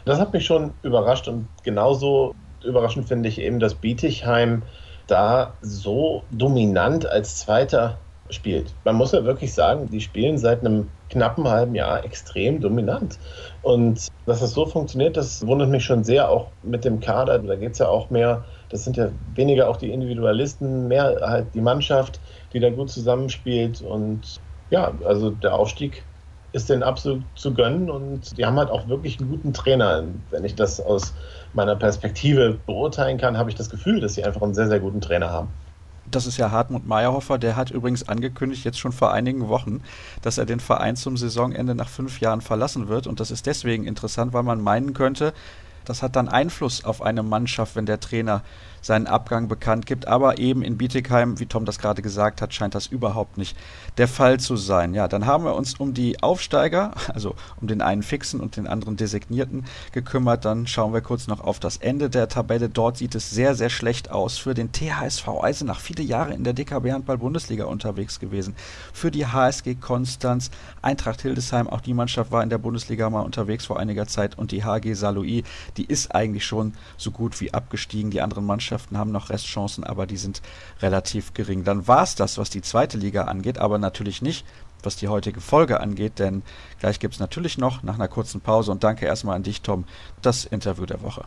Das 0.06 0.20
hat 0.20 0.34
mich 0.34 0.46
schon 0.46 0.72
überrascht 0.82 1.28
und 1.28 1.48
genauso 1.64 2.34
überraschend 2.64 3.08
finde 3.08 3.30
ich 3.30 3.40
eben, 3.40 3.60
dass 3.60 3.76
Bietigheim 3.76 4.64
da 5.08 5.54
so 5.62 6.24
dominant 6.32 7.06
als 7.06 7.38
Zweiter 7.38 7.98
spielt. 8.30 8.74
Man 8.86 8.96
muss 8.96 9.12
ja 9.12 9.24
wirklich 9.24 9.54
sagen, 9.54 9.88
die 9.90 10.02
spielen 10.02 10.38
seit 10.38 10.60
einem 10.60 10.90
knappen 11.10 11.48
halben 11.48 11.74
Jahr 11.76 12.06
extrem 12.06 12.62
dominant. 12.62 13.18
Und 13.64 14.08
dass 14.26 14.40
das 14.40 14.52
so 14.52 14.66
funktioniert, 14.66 15.18
das 15.18 15.46
wundert 15.46 15.70
mich 15.70 15.84
schon 15.84 16.04
sehr, 16.04 16.30
auch 16.30 16.48
mit 16.62 16.86
dem 16.86 17.00
Kader. 17.00 17.40
Da 17.40 17.56
geht 17.56 17.74
es 17.74 17.80
ja 17.80 17.88
auch 17.88 18.10
mehr 18.10 18.46
das 18.70 18.84
sind 18.84 18.98
ja 18.98 19.10
weniger 19.36 19.68
auch 19.68 19.78
die 19.78 19.92
Individualisten, 19.92 20.88
mehr 20.88 21.18
halt 21.22 21.48
die 21.54 21.62
Mannschaft, 21.62 22.20
die 22.54 22.60
da 22.60 22.70
gut 22.70 22.90
zusammenspielt. 22.90 23.82
Und 23.82 24.40
ja, 24.70 24.94
also 25.06 25.32
der 25.32 25.56
Aufstieg 25.56 26.04
ist 26.52 26.70
denen 26.70 26.84
absolut 26.84 27.24
zu 27.36 27.54
gönnen 27.54 27.90
und 27.90 28.38
die 28.38 28.46
haben 28.46 28.58
halt 28.58 28.70
auch 28.70 28.88
wirklich 28.88 29.20
einen 29.20 29.30
guten 29.30 29.54
Trainer. 29.54 30.04
Wenn 30.32 30.44
ich 30.44 30.56
das 30.56 30.80
aus 30.80 31.14
meiner 31.54 31.76
Perspektive 31.76 32.58
beurteilen 32.66 33.18
kann, 33.18 33.38
habe 33.38 33.50
ich 33.50 33.56
das 33.56 33.70
Gefühl, 33.70 34.00
dass 34.00 34.16
sie 34.16 34.24
einfach 34.24 34.42
einen 34.42 34.56
sehr, 34.56 34.68
sehr 34.68 34.80
guten 34.80 35.02
Trainer 35.02 35.30
haben. 35.32 35.50
Das 36.10 36.26
ist 36.26 36.38
ja 36.38 36.50
Hartmut 36.50 36.88
Meyerhofer, 36.88 37.38
der 37.38 37.56
hat 37.56 37.70
übrigens 37.70 38.08
angekündigt, 38.10 38.66
jetzt 38.66 38.80
schon 38.80 38.92
vor 38.92 39.12
einigen 39.12 39.48
Wochen, 39.48 39.82
dass 40.24 40.40
er 40.40 40.46
den 40.46 40.60
Verein 40.60 40.96
zum 40.96 41.18
Saisonende 41.18 41.76
nach 41.76 41.90
fünf 41.90 42.20
Jahren 42.20 42.42
verlassen 42.42 42.88
wird. 42.88 43.06
Und 43.06 43.20
das 43.20 43.30
ist 43.30 43.46
deswegen 43.46 43.86
interessant, 43.86 44.34
weil 44.34 44.42
man 44.42 44.60
meinen 44.60 44.94
könnte, 44.94 45.34
das 45.86 46.04
hat 46.04 46.16
dann 46.16 46.30
Einfluss 46.30 46.84
auf 46.84 47.02
eine 47.02 47.24
Mannschaft, 47.24 47.76
wenn 47.76 47.86
der 47.86 48.00
Trainer 48.00 48.44
seinen 48.82 49.08
Abgang 49.08 49.48
bekannt 49.48 49.86
gibt. 49.86 50.08
Aber 50.08 50.38
eben 50.38 50.62
in 50.62 50.78
Bietigheim, 50.78 51.40
wie 51.40 51.46
Tom 51.46 51.66
das 51.66 51.80
gerade 51.80 52.02
gesagt 52.02 52.42
hat, 52.42 52.54
scheint 52.54 52.76
das 52.76 52.88
überhaupt 52.88 53.38
nicht 53.38 53.58
der 53.98 54.08
Fall 54.08 54.40
zu 54.40 54.56
sein. 54.56 54.94
Ja, 54.94 55.08
dann 55.08 55.26
haben 55.26 55.44
wir 55.44 55.56
uns 55.56 55.76
um 55.76 55.94
die 55.94 56.22
Aufsteiger, 56.24 56.92
also 57.14 57.36
um 57.62 57.68
den 57.68 57.82
einen 57.82 58.04
fixen 58.04 58.40
und 58.40 58.56
den 58.56 58.68
anderen 58.68 58.96
designierten 58.96 59.66
gekümmert. 59.92 60.46
Dann 60.46 60.68
schauen 60.68 60.94
wir 60.94 61.02
kurz 61.02 61.28
noch 61.28 61.42
auf 61.42 61.60
das 61.60 61.78
Ende 61.78 62.10
der 62.10 62.28
Tabelle. 62.30 62.70
Dort 62.70 62.98
sieht 62.98 63.16
es 63.16 63.30
sehr, 63.30 63.56
sehr 63.56 63.70
schlecht 63.70 64.12
aus 64.12 64.38
für 64.38 64.54
den 64.54 64.72
THSV 64.72 65.28
Eisenach. 65.42 65.80
Viele 65.80 66.04
Jahre 66.04 66.34
in 66.34 66.44
der 66.44 66.54
DKB 66.54 66.92
Handball 66.92 67.18
Bundesliga 67.18 67.66
unterwegs 67.66 68.20
gewesen. 68.20 68.56
Für 68.94 69.12
die 69.12 69.26
HSG 69.26 69.76
Konstanz, 69.76 70.52
Eintracht 70.82 71.22
Hildesheim, 71.22 71.68
auch 71.68 71.82
die 71.82 71.94
Mannschaft 71.94 72.32
war 72.32 72.44
in 72.44 72.50
der 72.50 72.58
Bundesliga 72.58 73.10
mal 73.10 73.22
unterwegs 73.22 73.66
vor 73.66 73.80
einiger 73.80 74.08
Zeit 74.08 74.38
und 74.38 74.52
die 74.52 74.64
HG 74.64 74.94
Saloui, 74.94 75.44
die 75.78 75.86
ist 75.86 76.16
eigentlich 76.16 76.46
schon 76.46 76.74
so 76.98 77.12
gut 77.12 77.40
wie 77.42 77.54
abgestiegen. 77.54 78.12
Die 78.12 78.22
anderen 78.22 78.46
Mannschaften 78.46 78.69
Mannschaften 78.70 78.98
haben 79.00 79.12
noch 79.12 79.32
Restchancen, 79.32 79.84
aber 79.84 80.06
die 80.06 80.18
sind 80.18 80.44
relativ 80.80 81.34
gering. 81.34 81.64
Dann 81.64 81.88
war 81.88 82.04
es 82.04 82.14
das, 82.14 82.38
was 82.38 82.52
die 82.52 82.62
zweite 82.62 82.98
Liga 82.98 83.24
angeht, 83.24 83.58
aber 83.58 83.80
natürlich 83.80 84.22
nicht, 84.22 84.46
was 84.84 84.96
die 84.96 85.08
heutige 85.08 85.42
Folge 85.42 85.80
angeht, 85.80 86.20
denn 86.20 86.44
gleich 86.80 87.00
gibt 87.00 87.16
es 87.16 87.20
natürlich 87.20 87.58
noch 87.58 87.82
nach 87.82 87.96
einer 87.96 88.08
kurzen 88.08 88.42
Pause 88.42 88.72
und 88.72 88.84
danke 88.84 89.08
erstmal 89.08 89.36
an 89.36 89.44
dich, 89.44 89.62
Tom, 89.62 89.86
das 90.22 90.46
Interview 90.46 90.86
der 90.86 91.02
Woche. 91.02 91.24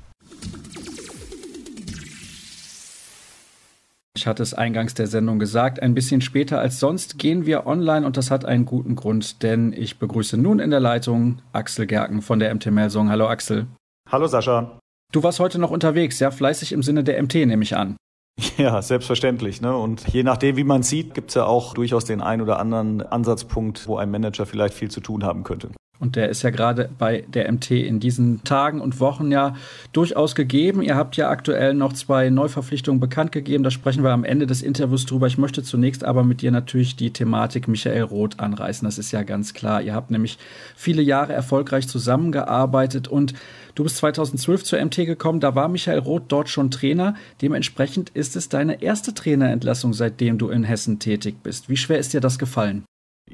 Ich 4.14 4.28
hatte 4.28 4.44
es 4.44 4.54
eingangs 4.54 4.94
der 4.94 5.08
Sendung 5.08 5.40
gesagt, 5.40 5.82
ein 5.82 5.94
bisschen 5.94 6.20
später 6.20 6.60
als 6.60 6.78
sonst 6.78 7.18
gehen 7.18 7.44
wir 7.44 7.66
online 7.66 8.06
und 8.06 8.16
das 8.16 8.30
hat 8.30 8.44
einen 8.44 8.66
guten 8.66 8.94
Grund, 8.94 9.42
denn 9.42 9.72
ich 9.72 9.98
begrüße 9.98 10.36
nun 10.36 10.60
in 10.60 10.70
der 10.70 10.80
Leitung 10.80 11.42
Axel 11.52 11.86
Gerken 11.86 12.22
von 12.22 12.38
der 12.38 12.54
MT 12.54 12.66
Melsung. 12.66 13.10
Hallo 13.10 13.26
Axel. 13.26 13.66
Hallo 14.08 14.28
Sascha. 14.28 14.78
Du 15.12 15.22
warst 15.22 15.40
heute 15.40 15.58
noch 15.58 15.70
unterwegs, 15.70 16.18
ja, 16.20 16.30
fleißig 16.30 16.72
im 16.72 16.82
Sinne 16.82 17.04
der 17.04 17.22
MT, 17.22 17.34
nehme 17.34 17.62
ich 17.62 17.76
an. 17.76 17.96
Ja, 18.56 18.80
selbstverständlich. 18.80 19.60
Ne? 19.60 19.76
Und 19.76 20.08
je 20.08 20.22
nachdem, 20.22 20.56
wie 20.56 20.64
man 20.64 20.82
sieht, 20.82 21.12
gibt 21.12 21.28
es 21.30 21.34
ja 21.34 21.44
auch 21.44 21.74
durchaus 21.74 22.06
den 22.06 22.22
einen 22.22 22.40
oder 22.40 22.58
anderen 22.58 23.02
Ansatzpunkt, 23.02 23.86
wo 23.86 23.98
ein 23.98 24.10
Manager 24.10 24.46
vielleicht 24.46 24.72
viel 24.72 24.90
zu 24.90 25.00
tun 25.00 25.22
haben 25.22 25.44
könnte. 25.44 25.70
Und 26.02 26.16
der 26.16 26.30
ist 26.30 26.42
ja 26.42 26.50
gerade 26.50 26.90
bei 26.98 27.22
der 27.32 27.50
MT 27.52 27.70
in 27.70 28.00
diesen 28.00 28.42
Tagen 28.42 28.80
und 28.80 28.98
Wochen 28.98 29.30
ja 29.30 29.54
durchaus 29.92 30.34
gegeben. 30.34 30.82
Ihr 30.82 30.96
habt 30.96 31.16
ja 31.16 31.30
aktuell 31.30 31.74
noch 31.74 31.92
zwei 31.92 32.28
Neuverpflichtungen 32.28 32.98
bekannt 32.98 33.30
gegeben. 33.30 33.62
Da 33.62 33.70
sprechen 33.70 34.02
wir 34.02 34.10
am 34.10 34.24
Ende 34.24 34.48
des 34.48 34.62
Interviews 34.62 35.06
drüber. 35.06 35.28
Ich 35.28 35.38
möchte 35.38 35.62
zunächst 35.62 36.02
aber 36.02 36.24
mit 36.24 36.42
dir 36.42 36.50
natürlich 36.50 36.96
die 36.96 37.12
Thematik 37.12 37.68
Michael 37.68 38.02
Roth 38.02 38.40
anreißen. 38.40 38.84
Das 38.84 38.98
ist 38.98 39.12
ja 39.12 39.22
ganz 39.22 39.54
klar. 39.54 39.80
Ihr 39.80 39.94
habt 39.94 40.10
nämlich 40.10 40.38
viele 40.74 41.02
Jahre 41.02 41.34
erfolgreich 41.34 41.86
zusammengearbeitet 41.86 43.06
und 43.06 43.34
du 43.76 43.84
bist 43.84 43.98
2012 43.98 44.64
zur 44.64 44.84
MT 44.84 45.06
gekommen. 45.06 45.38
Da 45.38 45.54
war 45.54 45.68
Michael 45.68 46.00
Roth 46.00 46.24
dort 46.26 46.48
schon 46.48 46.72
Trainer. 46.72 47.14
Dementsprechend 47.42 48.10
ist 48.10 48.34
es 48.34 48.48
deine 48.48 48.82
erste 48.82 49.14
Trainerentlassung, 49.14 49.92
seitdem 49.92 50.36
du 50.36 50.48
in 50.48 50.64
Hessen 50.64 50.98
tätig 50.98 51.36
bist. 51.44 51.68
Wie 51.68 51.76
schwer 51.76 52.00
ist 52.00 52.12
dir 52.12 52.20
das 52.20 52.40
gefallen? 52.40 52.82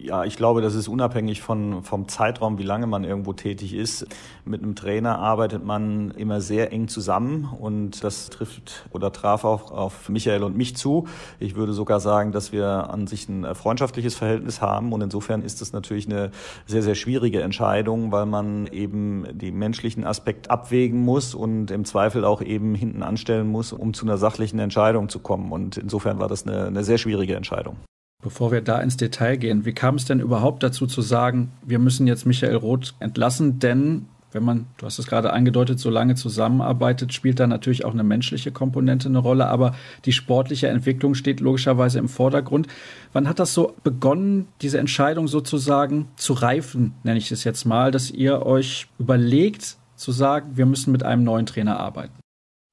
Ja, 0.00 0.24
ich 0.24 0.36
glaube, 0.36 0.62
das 0.62 0.74
ist 0.74 0.86
unabhängig 0.86 1.42
von, 1.42 1.82
vom 1.82 2.08
Zeitraum, 2.08 2.58
wie 2.58 2.62
lange 2.62 2.86
man 2.86 3.04
irgendwo 3.04 3.32
tätig 3.32 3.74
ist. 3.74 4.06
Mit 4.44 4.62
einem 4.62 4.76
Trainer 4.76 5.18
arbeitet 5.18 5.64
man 5.64 6.12
immer 6.12 6.40
sehr 6.40 6.72
eng 6.72 6.88
zusammen 6.88 7.48
und 7.58 8.04
das 8.04 8.30
trifft 8.30 8.88
oder 8.92 9.12
traf 9.12 9.44
auch 9.44 9.72
auf 9.72 10.08
Michael 10.08 10.44
und 10.44 10.56
mich 10.56 10.76
zu. 10.76 11.08
Ich 11.40 11.56
würde 11.56 11.72
sogar 11.72 11.98
sagen, 11.98 12.30
dass 12.30 12.52
wir 12.52 12.90
an 12.90 13.06
sich 13.08 13.28
ein 13.28 13.54
freundschaftliches 13.54 14.14
Verhältnis 14.14 14.62
haben 14.62 14.92
und 14.92 15.02
insofern 15.02 15.42
ist 15.42 15.60
das 15.60 15.72
natürlich 15.72 16.06
eine 16.06 16.30
sehr, 16.64 16.82
sehr 16.82 16.94
schwierige 16.94 17.42
Entscheidung, 17.42 18.12
weil 18.12 18.26
man 18.26 18.68
eben 18.68 19.26
den 19.32 19.58
menschlichen 19.58 20.04
Aspekt 20.04 20.48
abwägen 20.50 21.04
muss 21.04 21.34
und 21.34 21.72
im 21.72 21.84
Zweifel 21.84 22.24
auch 22.24 22.40
eben 22.40 22.74
hinten 22.76 23.02
anstellen 23.02 23.48
muss, 23.48 23.72
um 23.72 23.94
zu 23.94 24.06
einer 24.06 24.16
sachlichen 24.16 24.60
Entscheidung 24.60 25.08
zu 25.08 25.18
kommen. 25.18 25.50
Und 25.50 25.76
insofern 25.76 26.20
war 26.20 26.28
das 26.28 26.46
eine, 26.46 26.66
eine 26.66 26.84
sehr 26.84 26.98
schwierige 26.98 27.34
Entscheidung. 27.34 27.76
Bevor 28.20 28.50
wir 28.50 28.62
da 28.62 28.80
ins 28.80 28.96
Detail 28.96 29.36
gehen, 29.36 29.64
wie 29.64 29.72
kam 29.72 29.94
es 29.94 30.04
denn 30.04 30.18
überhaupt 30.18 30.64
dazu 30.64 30.88
zu 30.88 31.02
sagen, 31.02 31.52
wir 31.64 31.78
müssen 31.78 32.08
jetzt 32.08 32.26
Michael 32.26 32.56
Roth 32.56 32.94
entlassen? 32.98 33.60
Denn 33.60 34.06
wenn 34.32 34.42
man, 34.42 34.66
du 34.76 34.86
hast 34.86 34.98
es 34.98 35.06
gerade 35.06 35.32
angedeutet, 35.32 35.78
so 35.78 35.88
lange 35.88 36.16
zusammenarbeitet, 36.16 37.14
spielt 37.14 37.38
da 37.38 37.46
natürlich 37.46 37.84
auch 37.84 37.92
eine 37.92 38.02
menschliche 38.02 38.50
Komponente 38.50 39.08
eine 39.08 39.18
Rolle, 39.18 39.46
aber 39.46 39.74
die 40.04 40.12
sportliche 40.12 40.66
Entwicklung 40.66 41.14
steht 41.14 41.38
logischerweise 41.38 42.00
im 42.00 42.08
Vordergrund. 42.08 42.66
Wann 43.12 43.28
hat 43.28 43.38
das 43.38 43.54
so 43.54 43.74
begonnen, 43.84 44.48
diese 44.62 44.78
Entscheidung 44.78 45.28
sozusagen 45.28 46.08
zu 46.16 46.32
reifen, 46.32 46.94
nenne 47.04 47.18
ich 47.18 47.30
es 47.30 47.44
jetzt 47.44 47.64
mal, 47.64 47.92
dass 47.92 48.10
ihr 48.10 48.44
euch 48.44 48.88
überlegt 48.98 49.76
zu 49.94 50.10
sagen, 50.10 50.56
wir 50.56 50.66
müssen 50.66 50.90
mit 50.90 51.04
einem 51.04 51.22
neuen 51.22 51.46
Trainer 51.46 51.78
arbeiten? 51.78 52.18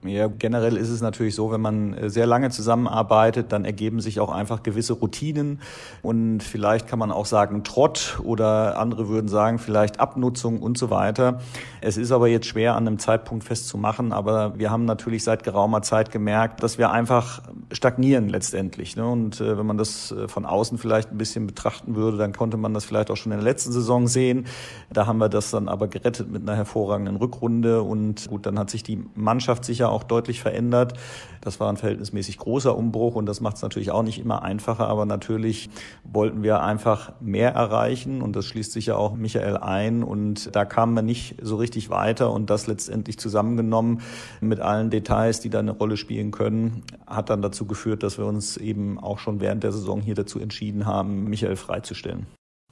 Ja, 0.08 0.28
generell 0.28 0.78
ist 0.78 0.90
es 0.90 1.02
natürlich 1.02 1.36
so, 1.36 1.52
wenn 1.52 1.62
man 1.62 1.94
äh, 1.94 2.10
sehr 2.10 2.26
lange 2.26 2.50
zusammenarbeitet, 2.50 3.52
dann 3.52 3.66
ergeben 3.66 4.00
sich 4.00 4.20
auch 4.20 4.32
einfach 4.32 4.64
gewisse 4.64 4.94
Routinen 4.94 5.60
und 6.02 6.42
vielleicht 6.42 6.88
kann 6.88 7.00
man 7.00 7.12
auch 7.12 7.26
sagen 7.26 7.64
Trott 7.64 8.20
oder 8.24 8.78
andere 8.78 9.10
würden 9.10 9.28
sagen 9.28 9.60
vielleicht 9.60 10.00
Abnutzung 10.00 10.62
und 10.62 10.78
so 10.78 10.90
weiter. 10.90 11.40
Es 11.82 11.98
ist 11.98 12.12
aber 12.12 12.28
jetzt 12.28 12.48
schwer 12.48 12.76
an 12.76 12.88
einem 12.88 13.00
Zeitpunkt 13.00 13.44
festzumachen, 13.44 14.12
aber 14.12 14.58
wir 14.58 14.72
haben 14.72 14.86
natürlich 14.86 15.24
seit 15.24 15.44
geraumer 15.44 15.82
Zeit 15.82 16.12
gemerkt, 16.12 16.64
dass 16.64 16.78
wir 16.78 16.92
einfach 16.92 17.42
stagnieren 17.72 18.30
letztendlich. 18.30 18.96
Ne? 18.96 19.08
Und 19.08 19.42
äh, 19.42 19.58
wenn 19.58 19.66
man 19.66 19.78
das 19.78 20.12
äh, 20.12 20.28
von 20.28 20.46
außen 20.46 20.78
vielleicht 20.78 21.12
ein 21.12 21.18
bisschen 21.18 21.48
betrachten 21.48 21.96
würde, 21.96 22.18
dann 22.18 22.34
konnte 22.34 22.58
man 22.58 22.74
das 22.74 22.86
vielleicht 22.86 23.12
auch 23.12 23.18
schon 23.18 23.32
in 23.32 23.40
der 23.40 23.46
letzten 23.46 23.72
Saison 23.72 24.08
sehen. 24.08 24.46
Da 24.92 25.06
haben 25.06 25.18
wir 25.18 25.30
das 25.30 25.52
dann 25.52 25.70
aber 25.70 25.88
gerettet 25.88 26.32
mit 26.32 26.44
einer 26.44 26.56
hervorragenden 26.56 27.16
Rückrunde 27.16 27.82
und 27.82 28.28
gut, 28.28 28.46
dann 28.46 28.58
hat 28.60 28.70
sich 28.70 28.84
die 28.84 29.04
Mannschaft 29.16 29.66
sicher 29.66 29.90
auch 29.96 30.04
deutlich 30.04 30.42
verändert. 30.42 30.94
Das 31.42 31.60
war 31.60 31.70
ein 31.70 31.78
verhältnismäßig 31.78 32.38
großer 32.38 32.76
Umbruch 32.76 33.16
und 33.16 33.26
das 33.28 33.40
macht 33.40 33.58
es 33.58 33.62
natürlich 33.62 33.92
auch 33.92 34.04
nicht 34.04 34.20
immer 34.20 34.44
einfacher, 34.44 34.88
aber 34.88 35.06
natürlich 35.06 35.70
wollten 36.04 36.44
wir 36.44 36.62
einfach 36.62 37.14
mehr 37.22 37.54
erreichen 37.54 38.22
und 38.22 38.36
das 38.36 38.46
schließt 38.46 38.72
sich 38.72 38.88
ja 38.88 38.96
auch 38.96 39.16
Michael 39.16 39.58
ein 39.58 40.04
und 40.04 40.56
da 40.56 40.66
kamen 40.66 40.94
wir 40.96 41.02
nicht 41.02 41.36
so 41.42 41.56
richtig 41.56 41.90
weiter 41.90 42.32
und 42.32 42.50
das 42.50 42.68
letztendlich 42.68 43.20
zusammengenommen 43.20 44.02
mit 44.42 44.60
allen 44.60 44.90
Details, 44.90 45.40
die 45.40 45.50
da 45.50 45.60
eine 45.60 45.72
Rolle 45.72 45.98
spielen 45.98 46.32
können, 46.32 46.84
hat 47.06 47.30
dann 47.30 47.42
dazu 47.42 47.66
geführt, 47.66 48.04
dass 48.04 48.18
wir 48.18 48.26
uns 48.26 48.58
eben 48.58 49.00
auch 49.00 49.20
schon 49.20 49.40
während 49.40 49.64
der 49.64 49.72
Saison 49.72 50.02
hier 50.02 50.16
dazu 50.16 50.40
entschieden 50.40 50.86
haben, 50.86 51.26
Michael 51.26 51.56
freizustellen. 51.56 52.26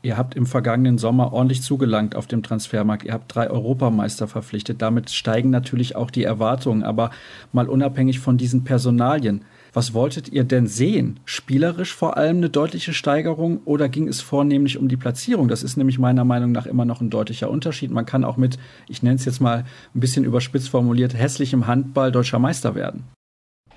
Ihr 0.06 0.18
habt 0.18 0.36
im 0.36 0.45
vergangenen 0.45 0.97
Sommer 0.97 1.32
ordentlich 1.32 1.62
zugelangt 1.62 2.18
auf 2.18 2.28
dem 2.28 2.43
Transfermarkt. 2.43 3.06
Ihr 3.06 3.14
habt 3.14 3.34
drei 3.34 3.49
Europameister 3.49 4.28
verpflichtet. 4.28 4.82
Damit 4.82 5.10
steigen 5.12 5.49
natürlich 5.49 5.95
auch 5.95 6.12
die 6.12 6.26
Erwartungen. 6.26 6.84
Aber 6.84 7.12
mal 7.54 7.70
unabhängig 7.70 8.20
von 8.20 8.38
diesen 8.38 8.66
Personalien, 8.66 9.45
was 9.72 9.93
wolltet 9.93 10.28
ihr 10.28 10.43
denn 10.43 10.68
sehen? 10.68 11.22
Spielerisch 11.24 11.95
vor 11.95 12.18
allem 12.18 12.38
eine 12.38 12.49
deutliche 12.49 12.91
Steigerung 12.91 13.62
oder 13.64 13.88
ging 13.88 14.10
es 14.10 14.20
vornehmlich 14.20 14.78
um 14.78 14.89
die 14.89 14.97
Platzierung? 14.97 15.47
Das 15.47 15.64
ist 15.64 15.78
nämlich 15.78 15.97
meiner 15.99 16.26
Meinung 16.26 16.51
nach 16.51 16.66
immer 16.66 16.84
noch 16.84 16.99
ein 16.99 17.10
deutlicher 17.10 17.49
Unterschied. 17.49 17.89
Man 17.89 18.06
kann 18.06 18.26
auch 18.26 18.36
mit, 18.36 18.60
ich 18.89 19.04
nenne 19.04 19.16
es 19.16 19.24
jetzt 19.24 19.39
mal 19.39 19.64
ein 19.95 19.99
bisschen 20.01 20.26
überspitzt 20.26 20.68
formuliert, 20.68 21.18
hässlichem 21.18 21.66
Handball 21.66 22.12
deutscher 22.12 22.39
Meister 22.39 22.76
werden. 22.76 23.06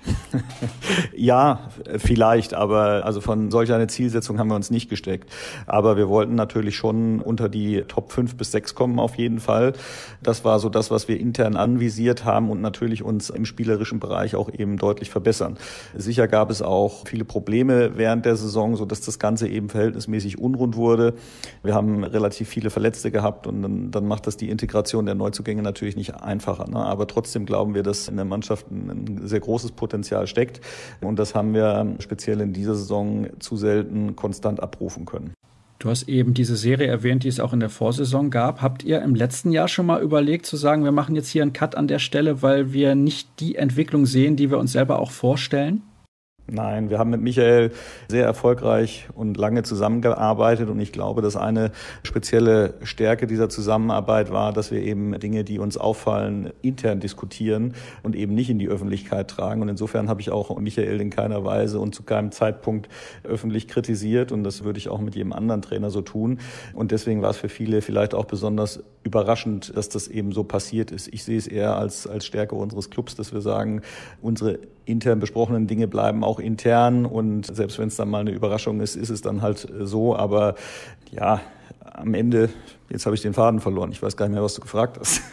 ja, 1.15 1.59
vielleicht, 1.97 2.53
aber 2.53 3.05
also 3.05 3.21
von 3.21 3.51
solch 3.51 3.71
einer 3.71 3.87
Zielsetzung 3.87 4.39
haben 4.39 4.49
wir 4.49 4.55
uns 4.55 4.71
nicht 4.71 4.89
gesteckt. 4.89 5.29
Aber 5.65 5.97
wir 5.97 6.09
wollten 6.09 6.35
natürlich 6.35 6.75
schon 6.75 7.21
unter 7.21 7.49
die 7.49 7.83
Top 7.87 8.11
5 8.11 8.35
bis 8.35 8.51
6 8.51 8.75
kommen 8.75 8.99
auf 8.99 9.15
jeden 9.15 9.39
Fall. 9.39 9.73
Das 10.21 10.45
war 10.45 10.59
so 10.59 10.69
das, 10.69 10.91
was 10.91 11.07
wir 11.07 11.19
intern 11.19 11.55
anvisiert 11.55 12.25
haben 12.25 12.49
und 12.49 12.61
natürlich 12.61 13.03
uns 13.03 13.29
im 13.29 13.45
spielerischen 13.45 13.99
Bereich 13.99 14.35
auch 14.35 14.49
eben 14.51 14.77
deutlich 14.77 15.09
verbessern. 15.09 15.57
Sicher 15.95 16.27
gab 16.27 16.49
es 16.49 16.61
auch 16.61 17.07
viele 17.07 17.25
Probleme 17.25 17.97
während 17.97 18.25
der 18.25 18.35
Saison, 18.35 18.75
so 18.75 18.85
dass 18.85 19.01
das 19.01 19.19
Ganze 19.19 19.47
eben 19.47 19.69
verhältnismäßig 19.69 20.39
unrund 20.39 20.75
wurde. 20.75 21.13
Wir 21.63 21.73
haben 21.73 22.03
relativ 22.03 22.49
viele 22.49 22.69
Verletzte 22.69 23.11
gehabt 23.11 23.47
und 23.47 23.61
dann, 23.61 23.91
dann 23.91 24.07
macht 24.07 24.27
das 24.27 24.37
die 24.37 24.49
Integration 24.49 25.05
der 25.05 25.15
Neuzugänge 25.15 25.61
natürlich 25.61 25.95
nicht 25.95 26.15
einfacher. 26.15 26.69
Ne? 26.69 26.77
Aber 26.77 27.07
trotzdem 27.07 27.45
glauben 27.45 27.73
wir, 27.73 27.83
dass 27.83 28.07
in 28.07 28.15
der 28.15 28.25
Mannschaft 28.25 28.69
ein 28.71 29.21
sehr 29.23 29.39
großes 29.39 29.71
Potenzial 29.71 29.96
Potenzial 29.97 30.27
steckt. 30.27 30.61
Und 31.01 31.17
das 31.17 31.33
haben 31.33 31.53
wir 31.53 31.95
speziell 31.99 32.41
in 32.41 32.53
dieser 32.53 32.75
Saison 32.75 33.27
zu 33.39 33.57
selten 33.57 34.15
konstant 34.15 34.61
abrufen 34.61 35.05
können. 35.05 35.33
Du 35.79 35.89
hast 35.89 36.07
eben 36.09 36.33
diese 36.33 36.55
Serie 36.55 36.87
erwähnt, 36.87 37.23
die 37.23 37.27
es 37.27 37.39
auch 37.39 37.53
in 37.53 37.59
der 37.59 37.69
Vorsaison 37.69 38.29
gab. 38.29 38.61
Habt 38.61 38.83
ihr 38.83 39.01
im 39.01 39.15
letzten 39.15 39.51
Jahr 39.51 39.67
schon 39.67 39.85
mal 39.85 40.01
überlegt 40.01 40.45
zu 40.45 40.57
sagen, 40.57 40.83
wir 40.83 40.91
machen 40.91 41.15
jetzt 41.15 41.29
hier 41.29 41.43
einen 41.43 41.53
Cut 41.53 41.75
an 41.75 41.87
der 41.87 41.99
Stelle, 41.99 42.41
weil 42.41 42.73
wir 42.73 42.95
nicht 42.95 43.29
die 43.39 43.55
Entwicklung 43.55 44.05
sehen, 44.05 44.35
die 44.35 44.49
wir 44.49 44.57
uns 44.57 44.71
selber 44.71 44.99
auch 44.99 45.11
vorstellen? 45.11 45.83
Nein, 46.49 46.89
wir 46.89 46.97
haben 46.97 47.09
mit 47.09 47.21
Michael 47.21 47.71
sehr 48.07 48.25
erfolgreich 48.25 49.09
und 49.13 49.35
lange 49.35 49.63
zusammengearbeitet 49.63 50.69
und 50.69 50.79
ich 50.79 50.93
glaube, 50.93 51.21
dass 51.21 51.35
eine 51.35 51.71
spezielle 52.03 52.75
Stärke 52.83 53.27
dieser 53.27 53.49
Zusammenarbeit 53.49 54.31
war, 54.31 54.53
dass 54.53 54.71
wir 54.71 54.81
eben 54.81 55.19
Dinge, 55.19 55.43
die 55.43 55.59
uns 55.59 55.75
auffallen, 55.75 56.53
intern 56.61 57.01
diskutieren 57.01 57.73
und 58.01 58.15
eben 58.15 58.33
nicht 58.33 58.49
in 58.49 58.59
die 58.59 58.69
Öffentlichkeit 58.69 59.29
tragen. 59.29 59.61
Und 59.61 59.67
insofern 59.67 60.07
habe 60.07 60.21
ich 60.21 60.31
auch 60.31 60.57
Michael 60.57 61.01
in 61.01 61.09
keiner 61.09 61.43
Weise 61.43 61.81
und 61.81 61.93
zu 61.93 62.03
keinem 62.03 62.31
Zeitpunkt 62.31 62.87
öffentlich 63.25 63.67
kritisiert 63.67 64.31
und 64.31 64.45
das 64.45 64.63
würde 64.63 64.79
ich 64.79 64.87
auch 64.87 65.01
mit 65.01 65.15
jedem 65.15 65.33
anderen 65.33 65.61
Trainer 65.61 65.89
so 65.89 66.01
tun. 66.01 66.39
Und 66.73 66.91
deswegen 66.91 67.21
war 67.21 67.31
es 67.31 67.37
für 67.37 67.49
viele 67.49 67.81
vielleicht 67.81 68.13
auch 68.15 68.25
besonders 68.25 68.81
überraschend, 69.03 69.75
dass 69.75 69.89
das 69.89 70.07
eben 70.07 70.31
so 70.31 70.45
passiert 70.45 70.91
ist. 70.91 71.09
Ich 71.13 71.25
sehe 71.25 71.37
es 71.37 71.47
eher 71.47 71.75
als, 71.75 72.07
als 72.07 72.25
Stärke 72.25 72.55
unseres 72.55 72.89
Clubs, 72.89 73.15
dass 73.15 73.33
wir 73.33 73.41
sagen, 73.41 73.81
unsere 74.21 74.59
intern 74.87 75.19
besprochenen 75.19 75.67
Dinge 75.67 75.87
bleiben 75.87 76.23
auch 76.23 76.39
intern 76.39 77.05
und 77.05 77.45
selbst 77.45 77.77
wenn 77.77 77.89
es 77.89 77.95
dann 77.95 78.09
mal 78.09 78.21
eine 78.21 78.31
Überraschung 78.31 78.79
ist, 78.79 78.95
ist 78.95 79.09
es 79.09 79.21
dann 79.21 79.41
halt 79.41 79.67
so. 79.79 80.15
Aber 80.15 80.55
ja, 81.11 81.41
am 81.93 82.13
Ende, 82.13 82.49
jetzt 82.89 83.05
habe 83.05 83.15
ich 83.15 83.21
den 83.21 83.33
Faden 83.33 83.59
verloren. 83.59 83.91
Ich 83.91 84.01
weiß 84.01 84.15
gar 84.17 84.27
nicht 84.27 84.35
mehr, 84.35 84.43
was 84.43 84.53
du 84.53 84.61
gefragt 84.61 84.97
hast. 84.99 85.21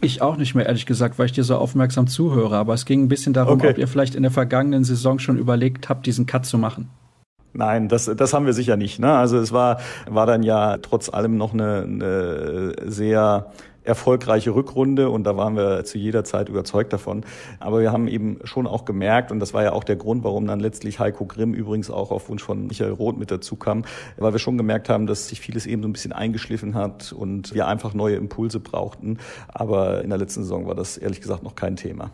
Ich 0.00 0.22
auch 0.22 0.36
nicht 0.36 0.54
mehr, 0.54 0.66
ehrlich 0.66 0.86
gesagt, 0.86 1.18
weil 1.18 1.26
ich 1.26 1.32
dir 1.32 1.42
so 1.42 1.56
aufmerksam 1.56 2.06
zuhöre. 2.06 2.56
Aber 2.56 2.74
es 2.74 2.84
ging 2.84 3.02
ein 3.02 3.08
bisschen 3.08 3.32
darum, 3.32 3.54
okay. 3.58 3.70
ob 3.70 3.78
ihr 3.78 3.88
vielleicht 3.88 4.14
in 4.14 4.22
der 4.22 4.30
vergangenen 4.30 4.84
Saison 4.84 5.18
schon 5.18 5.36
überlegt 5.36 5.88
habt, 5.88 6.06
diesen 6.06 6.26
Cut 6.26 6.46
zu 6.46 6.58
machen. 6.58 6.90
Nein, 7.54 7.88
das, 7.88 8.04
das 8.04 8.34
haben 8.34 8.46
wir 8.46 8.52
sicher 8.52 8.76
nicht. 8.76 9.00
Ne? 9.00 9.12
Also 9.12 9.38
es 9.38 9.50
war, 9.50 9.80
war 10.08 10.26
dann 10.26 10.44
ja 10.44 10.76
trotz 10.78 11.08
allem 11.08 11.36
noch 11.36 11.54
eine, 11.54 11.82
eine 11.82 12.74
sehr 12.84 13.50
erfolgreiche 13.84 14.54
Rückrunde 14.54 15.10
und 15.10 15.24
da 15.24 15.36
waren 15.36 15.56
wir 15.56 15.84
zu 15.84 15.98
jeder 15.98 16.24
Zeit 16.24 16.48
überzeugt 16.48 16.92
davon. 16.92 17.24
Aber 17.60 17.80
wir 17.80 17.92
haben 17.92 18.08
eben 18.08 18.38
schon 18.44 18.66
auch 18.66 18.84
gemerkt, 18.84 19.30
und 19.30 19.40
das 19.40 19.54
war 19.54 19.62
ja 19.62 19.72
auch 19.72 19.84
der 19.84 19.96
Grund, 19.96 20.24
warum 20.24 20.46
dann 20.46 20.60
letztlich 20.60 20.98
Heiko 20.98 21.26
Grimm 21.26 21.54
übrigens 21.54 21.90
auch 21.90 22.10
auf 22.10 22.28
Wunsch 22.28 22.42
von 22.42 22.66
Michael 22.66 22.92
Roth 22.92 23.18
mit 23.18 23.30
dazu 23.30 23.56
kam, 23.56 23.84
weil 24.16 24.32
wir 24.32 24.38
schon 24.38 24.58
gemerkt 24.58 24.88
haben, 24.88 25.06
dass 25.06 25.28
sich 25.28 25.40
vieles 25.40 25.66
eben 25.66 25.82
so 25.82 25.88
ein 25.88 25.92
bisschen 25.92 26.12
eingeschliffen 26.12 26.74
hat 26.74 27.12
und 27.12 27.54
wir 27.54 27.68
einfach 27.68 27.94
neue 27.94 28.16
Impulse 28.16 28.60
brauchten. 28.60 29.18
Aber 29.48 30.02
in 30.02 30.10
der 30.10 30.18
letzten 30.18 30.42
Saison 30.42 30.66
war 30.66 30.74
das 30.74 30.96
ehrlich 30.96 31.20
gesagt 31.20 31.42
noch 31.42 31.54
kein 31.54 31.76
Thema. 31.76 32.10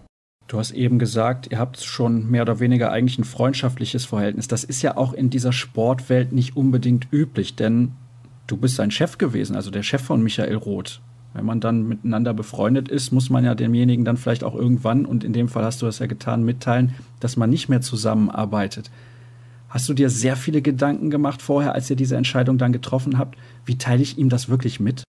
Du 0.49 0.59
hast 0.59 0.73
eben 0.73 0.99
gesagt, 0.99 1.53
ihr 1.53 1.61
habt 1.61 1.79
schon 1.79 2.29
mehr 2.29 2.43
oder 2.43 2.59
weniger 2.59 2.91
eigentlich 2.91 3.21
ein 3.21 3.25
freundschaftliches 3.25 4.05
Verhältnis. 4.05 4.49
Das 4.49 4.64
ist 4.64 4.83
ja 4.83 4.97
auch 4.97 5.12
in 5.12 5.31
dieser 5.31 5.53
Sportwelt 5.53 6.33
nicht 6.33 6.57
unbedingt 6.57 7.07
üblich, 7.12 7.55
denn 7.55 7.93
du 8.49 8.57
bist 8.57 8.75
sein 8.75 8.91
Chef 8.91 9.16
gewesen, 9.16 9.55
also 9.55 9.71
der 9.71 9.85
Chef 9.85 10.03
von 10.03 10.25
Michael 10.25 10.57
Roth. 10.57 11.01
Wenn 11.33 11.45
man 11.45 11.61
dann 11.61 11.87
miteinander 11.87 12.35
befreundet 12.35 12.89
ist, 12.89 13.12
muss 13.12 13.31
man 13.31 13.45
ja 13.45 13.55
demjenigen 13.55 14.05
dann 14.05 14.16
vielleicht 14.16 14.43
auch 14.43 14.55
irgendwann, 14.55 15.07
und 15.07 15.22
in 15.22 15.33
dem 15.33 15.49
Fall 15.49 15.64
hast 15.64 15.81
du 15.81 15.87
das 15.87 16.01
ja 16.01 16.07
getan, 16.07 16.45
mitteilen, 16.45 16.95
dass 17.20 17.37
man 17.37 17.51
nicht 17.51 17.68
mehr 17.68 17.81
zusammenarbeitet. 17.81 18.91
Hast 19.68 19.89
du 19.89 19.95
dir 19.95 20.11
sehr 20.11 20.35
viele 20.35 20.62
Gedanken 20.62 21.11
gemacht 21.11 21.41
vorher, 21.43 21.74
als 21.74 21.89
ihr 21.89 21.97
diese 21.97 22.16
Entscheidung 22.16 22.59
dann 22.59 22.72
getroffen 22.72 23.18
habt? 23.18 23.39
Wie 23.64 23.78
teile 23.78 24.03
ich 24.03 24.18
ihm 24.18 24.28
das 24.28 24.49
wirklich 24.49 24.81
mit? 24.81 25.05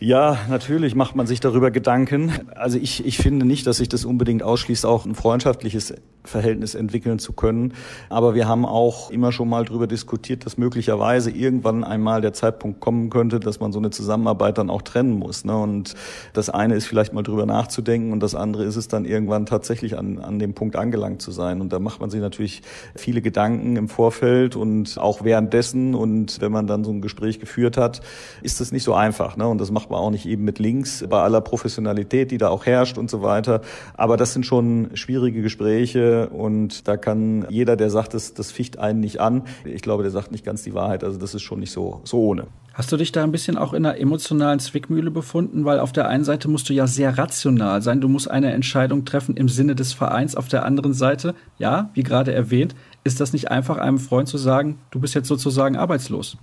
Ja, 0.00 0.38
natürlich 0.48 0.94
macht 0.94 1.16
man 1.16 1.26
sich 1.26 1.40
darüber 1.40 1.72
Gedanken. 1.72 2.32
Also 2.54 2.78
ich, 2.78 3.04
ich 3.04 3.18
finde 3.18 3.44
nicht, 3.44 3.66
dass 3.66 3.78
sich 3.78 3.88
das 3.88 4.04
unbedingt 4.04 4.44
ausschließt, 4.44 4.86
auch 4.86 5.04
ein 5.04 5.16
freundschaftliches 5.16 5.92
Verhältnis 6.28 6.74
entwickeln 6.74 7.18
zu 7.18 7.32
können. 7.32 7.74
Aber 8.08 8.34
wir 8.34 8.46
haben 8.46 8.64
auch 8.64 9.10
immer 9.10 9.32
schon 9.32 9.48
mal 9.48 9.64
darüber 9.64 9.86
diskutiert, 9.86 10.46
dass 10.46 10.56
möglicherweise 10.56 11.30
irgendwann 11.30 11.82
einmal 11.82 12.20
der 12.20 12.32
Zeitpunkt 12.32 12.80
kommen 12.80 13.10
könnte, 13.10 13.40
dass 13.40 13.60
man 13.60 13.72
so 13.72 13.78
eine 13.78 13.90
Zusammenarbeit 13.90 14.58
dann 14.58 14.70
auch 14.70 14.82
trennen 14.82 15.18
muss. 15.18 15.44
Ne? 15.44 15.56
Und 15.56 15.94
das 16.32 16.50
eine 16.50 16.74
ist 16.74 16.86
vielleicht 16.86 17.12
mal 17.12 17.22
drüber 17.22 17.46
nachzudenken 17.46 18.12
und 18.12 18.20
das 18.20 18.34
andere 18.34 18.64
ist 18.64 18.76
es 18.76 18.88
dann 18.88 19.04
irgendwann 19.04 19.46
tatsächlich 19.46 19.98
an, 19.98 20.18
an 20.18 20.38
dem 20.38 20.54
Punkt 20.54 20.76
angelangt 20.76 21.22
zu 21.22 21.32
sein. 21.32 21.60
Und 21.60 21.72
da 21.72 21.78
macht 21.78 22.00
man 22.00 22.10
sich 22.10 22.20
natürlich 22.20 22.62
viele 22.94 23.22
Gedanken 23.22 23.76
im 23.76 23.88
Vorfeld 23.88 24.54
und 24.54 24.98
auch 24.98 25.24
währenddessen. 25.24 25.94
Und 25.94 26.40
wenn 26.40 26.52
man 26.52 26.66
dann 26.66 26.84
so 26.84 26.92
ein 26.92 27.00
Gespräch 27.00 27.40
geführt 27.40 27.76
hat, 27.76 28.00
ist 28.42 28.60
das 28.60 28.70
nicht 28.70 28.84
so 28.84 28.94
einfach. 28.94 29.36
Ne? 29.36 29.48
Und 29.48 29.58
das 29.58 29.70
macht 29.70 29.87
macht 29.88 29.90
man 29.90 30.00
auch 30.00 30.10
nicht 30.10 30.26
eben 30.26 30.44
mit 30.44 30.58
links, 30.58 31.04
bei 31.08 31.22
aller 31.22 31.40
Professionalität, 31.40 32.30
die 32.30 32.36
da 32.36 32.48
auch 32.48 32.66
herrscht 32.66 32.98
und 32.98 33.10
so 33.10 33.22
weiter. 33.22 33.62
Aber 33.94 34.18
das 34.18 34.34
sind 34.34 34.44
schon 34.44 34.90
schwierige 34.94 35.40
Gespräche 35.40 36.28
und 36.28 36.86
da 36.86 36.98
kann 36.98 37.46
jeder, 37.48 37.76
der 37.76 37.88
sagt, 37.88 38.12
das, 38.12 38.34
das 38.34 38.52
ficht 38.52 38.78
einen 38.78 39.00
nicht 39.00 39.20
an, 39.20 39.44
ich 39.64 39.80
glaube, 39.80 40.02
der 40.02 40.12
sagt 40.12 40.30
nicht 40.30 40.44
ganz 40.44 40.62
die 40.62 40.74
Wahrheit. 40.74 41.04
Also 41.04 41.18
das 41.18 41.34
ist 41.34 41.42
schon 41.42 41.60
nicht 41.60 41.72
so, 41.72 42.02
so 42.04 42.20
ohne. 42.20 42.48
Hast 42.74 42.92
du 42.92 42.96
dich 42.96 43.12
da 43.12 43.24
ein 43.24 43.32
bisschen 43.32 43.56
auch 43.56 43.72
in 43.72 43.86
einer 43.86 43.98
emotionalen 43.98 44.60
Zwickmühle 44.60 45.10
befunden? 45.10 45.64
Weil 45.64 45.80
auf 45.80 45.92
der 45.92 46.06
einen 46.06 46.24
Seite 46.24 46.48
musst 46.48 46.68
du 46.68 46.74
ja 46.74 46.86
sehr 46.86 47.16
rational 47.16 47.82
sein. 47.82 48.00
Du 48.00 48.08
musst 48.08 48.30
eine 48.30 48.52
Entscheidung 48.52 49.04
treffen 49.04 49.36
im 49.36 49.48
Sinne 49.48 49.74
des 49.74 49.94
Vereins. 49.94 50.36
Auf 50.36 50.48
der 50.48 50.64
anderen 50.64 50.92
Seite, 50.92 51.34
ja, 51.58 51.90
wie 51.94 52.02
gerade 52.02 52.32
erwähnt, 52.32 52.76
ist 53.04 53.20
das 53.20 53.32
nicht 53.32 53.50
einfach 53.50 53.78
einem 53.78 53.98
Freund 53.98 54.28
zu 54.28 54.38
sagen, 54.38 54.78
du 54.90 55.00
bist 55.00 55.14
jetzt 55.14 55.28
sozusagen 55.28 55.76
arbeitslos? 55.76 56.36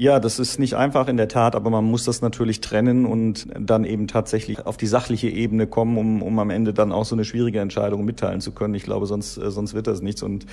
Ja, 0.00 0.20
das 0.20 0.38
ist 0.38 0.60
nicht 0.60 0.74
einfach 0.74 1.08
in 1.08 1.16
der 1.16 1.26
Tat, 1.26 1.56
aber 1.56 1.70
man 1.70 1.84
muss 1.84 2.04
das 2.04 2.22
natürlich 2.22 2.60
trennen 2.60 3.04
und 3.04 3.48
dann 3.58 3.82
eben 3.82 4.06
tatsächlich 4.06 4.64
auf 4.64 4.76
die 4.76 4.86
sachliche 4.86 5.28
Ebene 5.28 5.66
kommen, 5.66 5.98
um, 5.98 6.22
um 6.22 6.38
am 6.38 6.50
Ende 6.50 6.72
dann 6.72 6.92
auch 6.92 7.04
so 7.04 7.16
eine 7.16 7.24
schwierige 7.24 7.58
Entscheidung 7.58 8.04
mitteilen 8.04 8.40
zu 8.40 8.52
können. 8.52 8.74
Ich 8.74 8.84
glaube, 8.84 9.06
sonst, 9.06 9.38
äh, 9.38 9.50
sonst 9.50 9.74
wird 9.74 9.88
das 9.88 10.00
nichts. 10.00 10.22
Und 10.22 10.46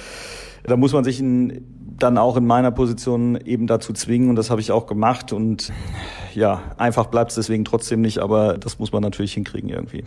da 0.64 0.76
muss 0.78 0.94
man 0.94 1.04
sich 1.04 1.20
in, 1.20 1.64
dann 1.96 2.18
auch 2.18 2.38
in 2.38 2.48
meiner 2.48 2.72
Position 2.72 3.36
eben 3.36 3.68
dazu 3.68 3.94
zwingen 3.94 4.32
und 4.32 4.36
das 4.36 4.50
habe 4.50 4.62
ich 4.62 4.72
auch 4.72 4.88
gemacht. 4.88 5.32
Und 5.32 5.72
ja, 6.34 6.64
einfach 6.78 7.06
bleibt 7.06 7.30
es 7.30 7.36
deswegen 7.36 7.66
trotzdem 7.66 8.02
nicht, 8.02 8.18
aber 8.18 8.58
das 8.58 8.80
muss 8.80 8.92
man 8.94 9.04
natürlich 9.04 9.36
hinkriegen 9.36 9.70
irgendwie. 9.70 10.06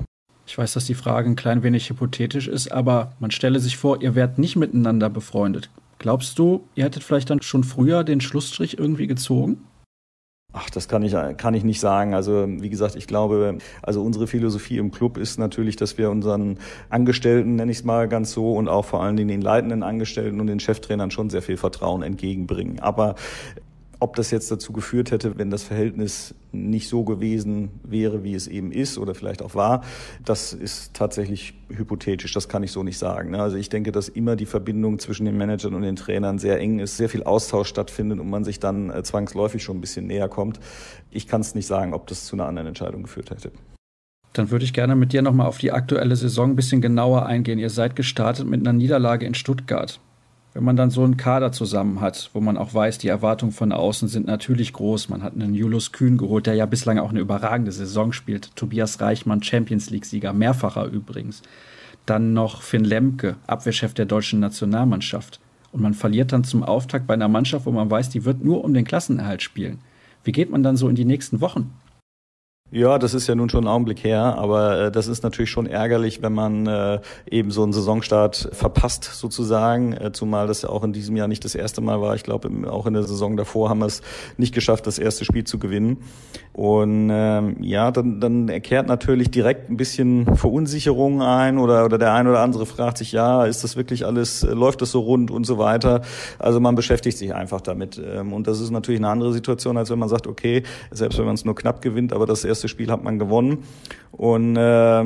Ich 0.49 0.59
weiß, 0.59 0.73
dass 0.73 0.87
die 0.87 0.95
Frage 0.95 1.31
ein 1.31 1.37
klein 1.37 1.63
wenig 1.63 1.89
hypothetisch 1.89 2.49
ist, 2.49 2.73
aber 2.73 3.13
man 3.21 3.31
stelle 3.31 3.61
sich 3.61 3.77
vor, 3.77 4.03
ihr 4.03 4.17
werdet 4.17 4.39
nicht 4.39 4.57
miteinander 4.57 5.09
befreundet. 5.09 5.71
Glaubst 5.99 6.39
du, 6.39 6.69
ihr 6.75 6.85
hättet 6.85 7.03
vielleicht 7.03 7.31
dann 7.31 7.43
schon 7.43 7.65
früher 7.65 8.05
den 8.05 8.21
Schlussstrich 8.21 8.79
irgendwie 8.79 9.07
gezogen? 9.07 9.65
Ach, 10.53 10.71
das 10.71 10.89
kann 10.89 11.03
ich, 11.03 11.15
kann 11.37 11.53
ich 11.53 11.63
nicht 11.63 11.79
sagen. 11.79 12.15
Also, 12.15 12.47
wie 12.49 12.71
gesagt, 12.71 12.97
ich 12.97 13.07
glaube, 13.07 13.59
also 13.83 14.03
unsere 14.03 14.27
Philosophie 14.27 14.79
im 14.79 14.91
Club 14.91 15.19
ist 15.19 15.39
natürlich, 15.39 15.77
dass 15.77 15.99
wir 15.99 16.11
unseren 16.11 16.59
Angestellten, 16.89 17.57
nenne 17.57 17.71
ich 17.71 17.79
es 17.79 17.85
mal 17.85 18.09
ganz 18.09 18.33
so, 18.33 18.55
und 18.55 18.67
auch 18.67 18.87
vor 18.87 19.03
allen 19.03 19.17
Dingen 19.17 19.29
den 19.29 19.43
leitenden 19.43 19.83
Angestellten 19.83 20.41
und 20.41 20.47
den 20.47 20.59
Cheftrainern 20.59 21.11
schon 21.11 21.29
sehr 21.29 21.43
viel 21.43 21.59
Vertrauen 21.59 22.03
entgegenbringen. 22.03 22.81
Aber 22.81 23.15
ob 24.01 24.15
das 24.17 24.31
jetzt 24.31 24.51
dazu 24.51 24.73
geführt 24.73 25.11
hätte, 25.11 25.39
wenn 25.39 25.51
das 25.51 25.65
Verhältnis 25.65 26.35
nicht 26.53 26.89
so 26.89 27.05
gewesen 27.05 27.71
wäre, 27.83 28.23
wie 28.23 28.35
es 28.35 28.47
eben 28.47 28.71
ist 28.71 28.97
oder 28.97 29.15
vielleicht 29.15 29.43
auch 29.43 29.55
war, 29.55 29.83
das 30.25 30.53
ist 30.53 30.95
tatsächlich 30.95 31.55
hypothetisch. 31.69 32.33
Das 32.33 32.49
kann 32.49 32.63
ich 32.63 32.71
so 32.71 32.83
nicht 32.83 32.99
sagen. 32.99 33.33
Ne? 33.33 33.43
Also 33.43 33.57
ich 33.57 33.69
denke, 33.69 33.91
dass 33.91 34.09
immer 34.09 34.37
die 34.37 34.47
Verbindung 34.47 34.99
zwischen 34.99 35.25
den 35.25 35.37
Managern 35.37 35.75
und 35.75 35.83
den 35.83 35.97
Trainern 35.97 36.39
sehr 36.39 36.59
eng 36.61 36.79
ist, 36.79 36.97
sehr 36.97 37.09
viel 37.09 37.25
Austausch 37.25 37.69
stattfindet 37.69 38.21
und 38.21 38.31
man 38.31 38.45
sich 38.45 38.61
dann 38.61 38.91
äh, 38.91 39.03
zwangsläufig 39.03 39.63
schon 39.63 39.79
ein 39.79 39.81
bisschen 39.81 40.07
näher 40.07 40.29
kommt. 40.29 40.61
Ich 41.11 41.27
kann 41.27 41.41
es 41.41 41.55
nicht 41.55 41.67
sagen, 41.67 41.93
ob 41.93 42.07
das 42.07 42.25
zu 42.25 42.37
einer 42.37 42.47
anderen 42.47 42.69
Entscheidung 42.69 43.03
geführt 43.03 43.31
hätte. 43.31 43.51
Dann 44.33 44.51
würde 44.51 44.65
ich 44.65 44.73
gerne 44.73 44.95
mit 44.95 45.13
dir 45.13 45.23
nochmal 45.23 45.47
auf 45.47 45.59
die 45.59 45.73
aktuelle 45.73 46.15
Saison 46.15 46.51
ein 46.51 46.57
bisschen 46.57 46.81
genauer 46.81 47.27
eingehen. 47.27 47.59
Ihr 47.59 47.71
seid 47.71 47.97
gestartet 47.97 48.47
mit 48.47 48.61
einer 48.61 48.73
Niederlage 48.73 49.27
in 49.27 49.35
Stuttgart 49.35 50.01
wenn 50.59 50.65
man 50.65 50.75
dann 50.75 50.91
so 50.91 51.05
einen 51.05 51.17
Kader 51.17 51.53
zusammen 51.53 52.01
hat, 52.01 52.31
wo 52.33 52.41
man 52.41 52.57
auch 52.57 52.75
weiß, 52.75 52.99
die 52.99 53.07
Erwartungen 53.07 53.53
von 53.53 53.71
außen 53.71 54.09
sind 54.09 54.27
natürlich 54.27 54.73
groß. 54.73 55.09
Man 55.09 55.23
hat 55.23 55.35
einen 55.35 55.55
Julius 55.55 55.93
Kühn 55.93 56.19
geholt, 56.19 56.49
der 56.49 56.55
ja 56.55 56.67
bislang 56.67 56.99
auch 56.99 57.11
eine 57.11 57.21
überragende 57.21 57.71
Saison 57.71 58.13
spielt. 58.13 58.57
Tobias 58.57 59.01
Reichmann, 59.01 59.41
Champions 59.41 59.89
League-Sieger, 59.91 60.33
mehrfacher 60.33 60.87
übrigens. 60.87 61.43
Dann 62.07 62.33
noch 62.33 62.63
Finn 62.63 62.83
Lemke, 62.83 63.37
Abwehrchef 63.47 63.95
der 63.95 64.07
deutschen 64.07 64.41
Nationalmannschaft. 64.41 65.39
Und 65.71 65.81
man 65.81 65.95
verliert 65.95 66.33
dann 66.33 66.43
zum 66.43 66.65
Auftakt 66.65 67.07
bei 67.07 67.15
einer 67.15 67.29
Mannschaft, 67.29 67.65
wo 67.65 67.71
man 67.71 67.89
weiß, 67.89 68.09
die 68.09 68.25
wird 68.25 68.43
nur 68.43 68.65
um 68.65 68.75
den 68.75 68.85
Klassenerhalt 68.85 69.43
spielen. 69.43 69.79
Wie 70.25 70.33
geht 70.33 70.51
man 70.51 70.65
dann 70.65 70.77
so 70.77 70.89
in 70.89 70.97
die 70.97 71.05
nächsten 71.05 71.41
Wochen? 71.41 71.73
Ja, 72.71 72.99
das 72.99 73.15
ist 73.15 73.27
ja 73.27 73.35
nun 73.35 73.49
schon 73.49 73.65
ein 73.65 73.69
Augenblick 73.69 74.05
her, 74.05 74.37
aber 74.37 74.79
äh, 74.79 74.93
das 74.93 75.07
ist 75.09 75.23
natürlich 75.23 75.51
schon 75.51 75.67
ärgerlich, 75.67 76.21
wenn 76.21 76.35
man 76.35 76.67
äh, 76.67 77.01
eben 77.31 77.51
so 77.51 77.63
einen 77.63 77.73
Saisonstart 77.73 78.51
verpasst 78.53 79.05
sozusagen, 79.05 79.95
äh, 79.95 80.13
zumal 80.13 80.47
das 80.47 80.61
ja 80.61 80.69
auch 80.69 80.85
in 80.85 80.93
diesem 80.93 81.17
Jahr 81.17 81.29
nicht 81.29 81.47
das 81.47 81.55
erste 81.55 81.81
Mal 81.81 82.03
war. 82.03 82.15
Ich 82.15 82.25
glaube, 82.25 82.51
auch 82.71 82.85
in 82.85 82.93
der 82.93 83.05
Saison 83.05 83.39
davor 83.39 83.71
haben 83.71 83.79
wir 83.79 83.87
es 83.87 84.03
nicht 84.37 84.55
geschafft, 84.55 84.87
das 84.87 84.99
erste 84.99 85.25
Spiel 85.25 85.45
zu 85.45 85.59
gewinnen. 85.59 85.97
Und 86.53 87.09
ähm, 87.11 87.57
ja, 87.63 87.91
dann, 87.91 88.21
dann 88.21 88.49
erkehrt 88.49 88.87
natürlich 88.87 89.31
direkt 89.31 89.71
ein 89.71 89.77
bisschen 89.79 90.37
Verunsicherung 90.37 91.23
ein 91.23 91.57
oder, 91.57 91.87
oder 91.87 91.97
der 91.97 92.13
eine 92.13 92.31
oder 92.31 92.41
andere 92.41 92.67
fragt 92.67 92.99
sich, 92.99 93.13
ja, 93.13 93.45
ist 93.45 93.65
das 93.65 93.77
wirklich 93.77 94.05
alles, 94.05 94.43
äh, 94.43 94.53
läuft 94.53 94.83
das 94.83 94.91
so 94.91 95.01
rund 95.01 95.31
und 95.31 95.45
so 95.45 95.57
weiter. 95.57 96.03
Also 96.39 96.61
man 96.61 96.75
beschäftigt 96.75 97.17
sich 97.17 97.33
einfach 97.33 97.63
damit. 97.63 97.99
Ähm, 98.05 98.35
und 98.35 98.47
das 98.47 98.61
ist 98.61 98.73
natürlich 98.73 99.01
eine 99.01 99.09
andere 99.09 99.33
Situation, 99.33 99.79
als 99.79 99.89
wenn 99.89 99.99
man 99.99 100.11
sagt, 100.11 100.27
okay, 100.27 100.65
selbst 100.91 101.17
wenn 101.19 101.27
man 101.27 101.37
es 101.37 101.47
nur 101.47 101.55
knapp 101.55 101.81
gewinnt, 101.81 102.13
aber 102.13 102.27
das 102.27 102.45
erste 102.45 102.58
erste 102.59 102.67
Spiel 102.67 102.91
hat 102.91 103.05
man 103.05 103.21
gewonnen 103.21 103.59
und 104.11 104.57
äh, 104.57 105.05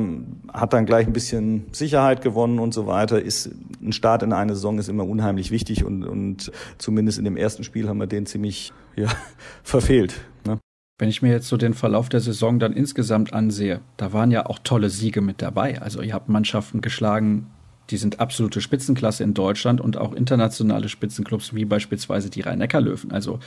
hat 0.53 0.73
dann 0.73 0.87
gleich 0.87 1.07
ein 1.07 1.13
bisschen 1.13 1.67
Sicherheit 1.71 2.23
gewonnen 2.23 2.59
und 2.59 2.73
so 2.73 2.87
weiter. 2.87 3.21
Ist 3.21 3.51
ein 3.83 3.93
Start 3.93 4.23
in 4.23 4.33
eine 4.33 4.55
Saison 4.55 4.79
ist 4.79 4.89
immer 4.89 5.07
unheimlich 5.07 5.51
wichtig 5.51 5.85
und, 5.85 6.03
und 6.03 6.51
zumindest 6.79 7.19
in 7.19 7.27
dem 7.27 7.37
ersten 7.37 7.63
Spiel 7.63 7.91
haben 7.91 7.99
wir 7.99 8.07
den 8.07 8.25
ziemlich 8.25 8.73
ja, 8.97 9.09
verfehlt. 9.63 10.15
Ne? 10.47 10.59
Wenn 10.99 11.11
ich 11.11 11.21
mir 11.21 11.31
jetzt 11.31 11.49
so 11.49 11.59
den 11.59 11.75
Verlauf 11.75 12.09
der 12.09 12.21
Saison 12.21 12.59
dann 12.59 12.73
insgesamt 12.73 13.35
ansehe, 13.35 13.81
da 13.99 14.15
waren 14.15 14.31
ja 14.31 14.47
auch 14.47 14.59
tolle 14.65 14.89
Siege 14.89 15.21
mit 15.21 15.43
dabei. 15.43 15.83
Also 15.83 16.01
ihr 16.01 16.15
habt 16.15 16.31
Mannschaften 16.31 16.81
geschlagen 16.81 17.49
die 17.91 17.97
sind 17.97 18.21
absolute 18.21 18.61
Spitzenklasse 18.61 19.23
in 19.23 19.35
Deutschland 19.35 19.81
und 19.81 19.99
auch 19.99 20.15
internationale 20.15 20.89
Spitzenclubs 20.89 21.55
wie 21.55 21.65
beispielsweise 21.65 22.31
die 22.31 22.41
Rhein-Neckar-Löwen. 22.41 23.13
Also 23.13 23.41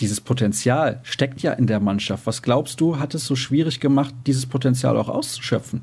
dieses 0.00 0.20
Potenzial 0.20 1.00
steckt 1.02 1.42
ja 1.42 1.52
in 1.52 1.66
der 1.66 1.80
Mannschaft. 1.80 2.26
Was 2.26 2.42
glaubst 2.42 2.80
du, 2.80 2.98
hat 2.98 3.14
es 3.14 3.26
so 3.26 3.36
schwierig 3.36 3.80
gemacht, 3.80 4.14
dieses 4.26 4.46
Potenzial 4.46 4.96
auch 4.96 5.08
auszuschöpfen? 5.08 5.82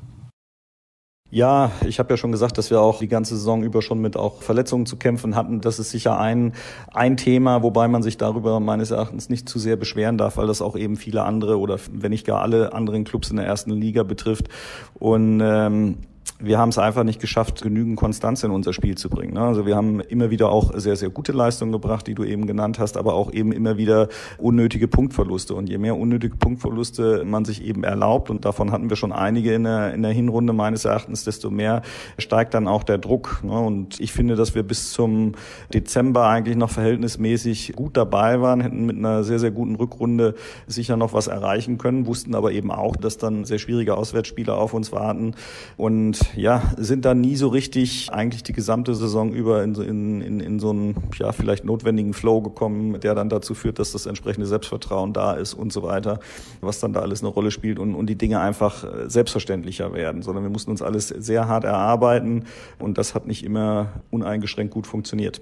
Ja, 1.30 1.72
ich 1.84 1.98
habe 1.98 2.12
ja 2.12 2.16
schon 2.16 2.30
gesagt, 2.30 2.58
dass 2.58 2.70
wir 2.70 2.80
auch 2.80 3.00
die 3.00 3.08
ganze 3.08 3.36
Saison 3.36 3.64
über 3.64 3.82
schon 3.82 3.98
mit 3.98 4.16
auch 4.16 4.40
Verletzungen 4.40 4.86
zu 4.86 4.96
kämpfen 4.96 5.34
hatten. 5.34 5.60
Das 5.60 5.80
ist 5.80 5.90
sicher 5.90 6.16
ein, 6.16 6.52
ein 6.92 7.16
Thema, 7.16 7.64
wobei 7.64 7.88
man 7.88 8.04
sich 8.04 8.16
darüber 8.16 8.60
meines 8.60 8.92
Erachtens 8.92 9.28
nicht 9.28 9.48
zu 9.48 9.58
sehr 9.58 9.74
beschweren 9.74 10.16
darf, 10.16 10.36
weil 10.36 10.46
das 10.46 10.62
auch 10.62 10.76
eben 10.76 10.94
viele 10.94 11.24
andere 11.24 11.58
oder 11.58 11.80
wenn 11.90 12.12
nicht 12.12 12.24
gar 12.24 12.40
alle 12.40 12.72
anderen 12.72 13.02
Clubs 13.02 13.30
in 13.30 13.36
der 13.38 13.46
ersten 13.46 13.72
Liga 13.72 14.04
betrifft. 14.04 14.48
Und 14.94 15.40
ähm, 15.42 15.98
wir 16.40 16.58
haben 16.58 16.70
es 16.70 16.78
einfach 16.78 17.04
nicht 17.04 17.20
geschafft, 17.20 17.62
genügend 17.62 17.96
Konstanz 17.96 18.42
in 18.42 18.50
unser 18.50 18.72
Spiel 18.72 18.96
zu 18.96 19.08
bringen. 19.08 19.34
Ne? 19.34 19.40
Also 19.40 19.66
wir 19.66 19.76
haben 19.76 20.00
immer 20.00 20.30
wieder 20.30 20.50
auch 20.50 20.72
sehr, 20.74 20.96
sehr 20.96 21.10
gute 21.10 21.32
Leistungen 21.32 21.70
gebracht, 21.70 22.06
die 22.06 22.14
du 22.14 22.24
eben 22.24 22.46
genannt 22.46 22.78
hast, 22.78 22.96
aber 22.96 23.14
auch 23.14 23.32
eben 23.32 23.52
immer 23.52 23.76
wieder 23.78 24.08
unnötige 24.38 24.88
Punktverluste. 24.88 25.54
Und 25.54 25.68
je 25.68 25.78
mehr 25.78 25.96
unnötige 25.96 26.36
Punktverluste 26.36 27.24
man 27.24 27.44
sich 27.44 27.64
eben 27.64 27.84
erlaubt, 27.84 28.30
und 28.30 28.44
davon 28.44 28.72
hatten 28.72 28.90
wir 28.90 28.96
schon 28.96 29.12
einige 29.12 29.54
in 29.54 29.64
der, 29.64 29.94
in 29.94 30.02
der 30.02 30.10
Hinrunde 30.10 30.52
meines 30.52 30.84
Erachtens, 30.84 31.24
desto 31.24 31.50
mehr 31.50 31.82
steigt 32.18 32.54
dann 32.54 32.68
auch 32.68 32.82
der 32.82 32.98
Druck. 32.98 33.42
Ne? 33.44 33.58
Und 33.58 34.00
ich 34.00 34.12
finde, 34.12 34.34
dass 34.34 34.54
wir 34.54 34.64
bis 34.64 34.92
zum 34.92 35.32
Dezember 35.72 36.26
eigentlich 36.26 36.56
noch 36.56 36.70
verhältnismäßig 36.70 37.74
gut 37.76 37.96
dabei 37.96 38.40
waren, 38.40 38.60
hätten 38.60 38.86
mit 38.86 38.96
einer 38.96 39.24
sehr, 39.24 39.38
sehr 39.38 39.50
guten 39.50 39.76
Rückrunde 39.76 40.34
sicher 40.66 40.96
noch 40.96 41.12
was 41.12 41.28
erreichen 41.28 41.78
können, 41.78 42.06
wussten 42.06 42.34
aber 42.34 42.52
eben 42.52 42.70
auch, 42.70 42.96
dass 42.96 43.18
dann 43.18 43.44
sehr 43.44 43.58
schwierige 43.58 43.96
Auswärtsspiele 43.96 44.54
auf 44.54 44.74
uns 44.74 44.90
warten. 44.90 45.34
Und 45.76 46.13
ja, 46.36 46.74
sind 46.76 47.04
dann 47.04 47.20
nie 47.20 47.36
so 47.36 47.48
richtig 47.48 48.12
eigentlich 48.12 48.42
die 48.42 48.52
gesamte 48.52 48.94
Saison 48.94 49.32
über 49.32 49.62
in, 49.62 49.74
in, 49.74 50.20
in, 50.20 50.40
in 50.40 50.58
so 50.58 50.70
einen 50.70 50.96
ja, 51.18 51.32
vielleicht 51.32 51.64
notwendigen 51.64 52.14
Flow 52.14 52.40
gekommen, 52.40 53.00
der 53.00 53.14
dann 53.14 53.28
dazu 53.28 53.54
führt, 53.54 53.78
dass 53.78 53.92
das 53.92 54.06
entsprechende 54.06 54.46
Selbstvertrauen 54.46 55.12
da 55.12 55.32
ist 55.32 55.54
und 55.54 55.72
so 55.72 55.82
weiter, 55.82 56.20
was 56.60 56.80
dann 56.80 56.92
da 56.92 57.00
alles 57.00 57.22
eine 57.22 57.30
Rolle 57.30 57.50
spielt 57.50 57.78
und, 57.78 57.94
und 57.94 58.06
die 58.06 58.16
Dinge 58.16 58.40
einfach 58.40 58.84
äh, 58.84 59.08
selbstverständlicher 59.08 59.92
werden, 59.92 60.22
sondern 60.22 60.44
wir 60.44 60.50
mussten 60.50 60.70
uns 60.70 60.82
alles 60.82 61.08
sehr 61.08 61.48
hart 61.48 61.64
erarbeiten 61.64 62.44
und 62.78 62.98
das 62.98 63.14
hat 63.14 63.26
nicht 63.26 63.44
immer 63.44 63.88
uneingeschränkt 64.10 64.72
gut 64.72 64.86
funktioniert. 64.86 65.40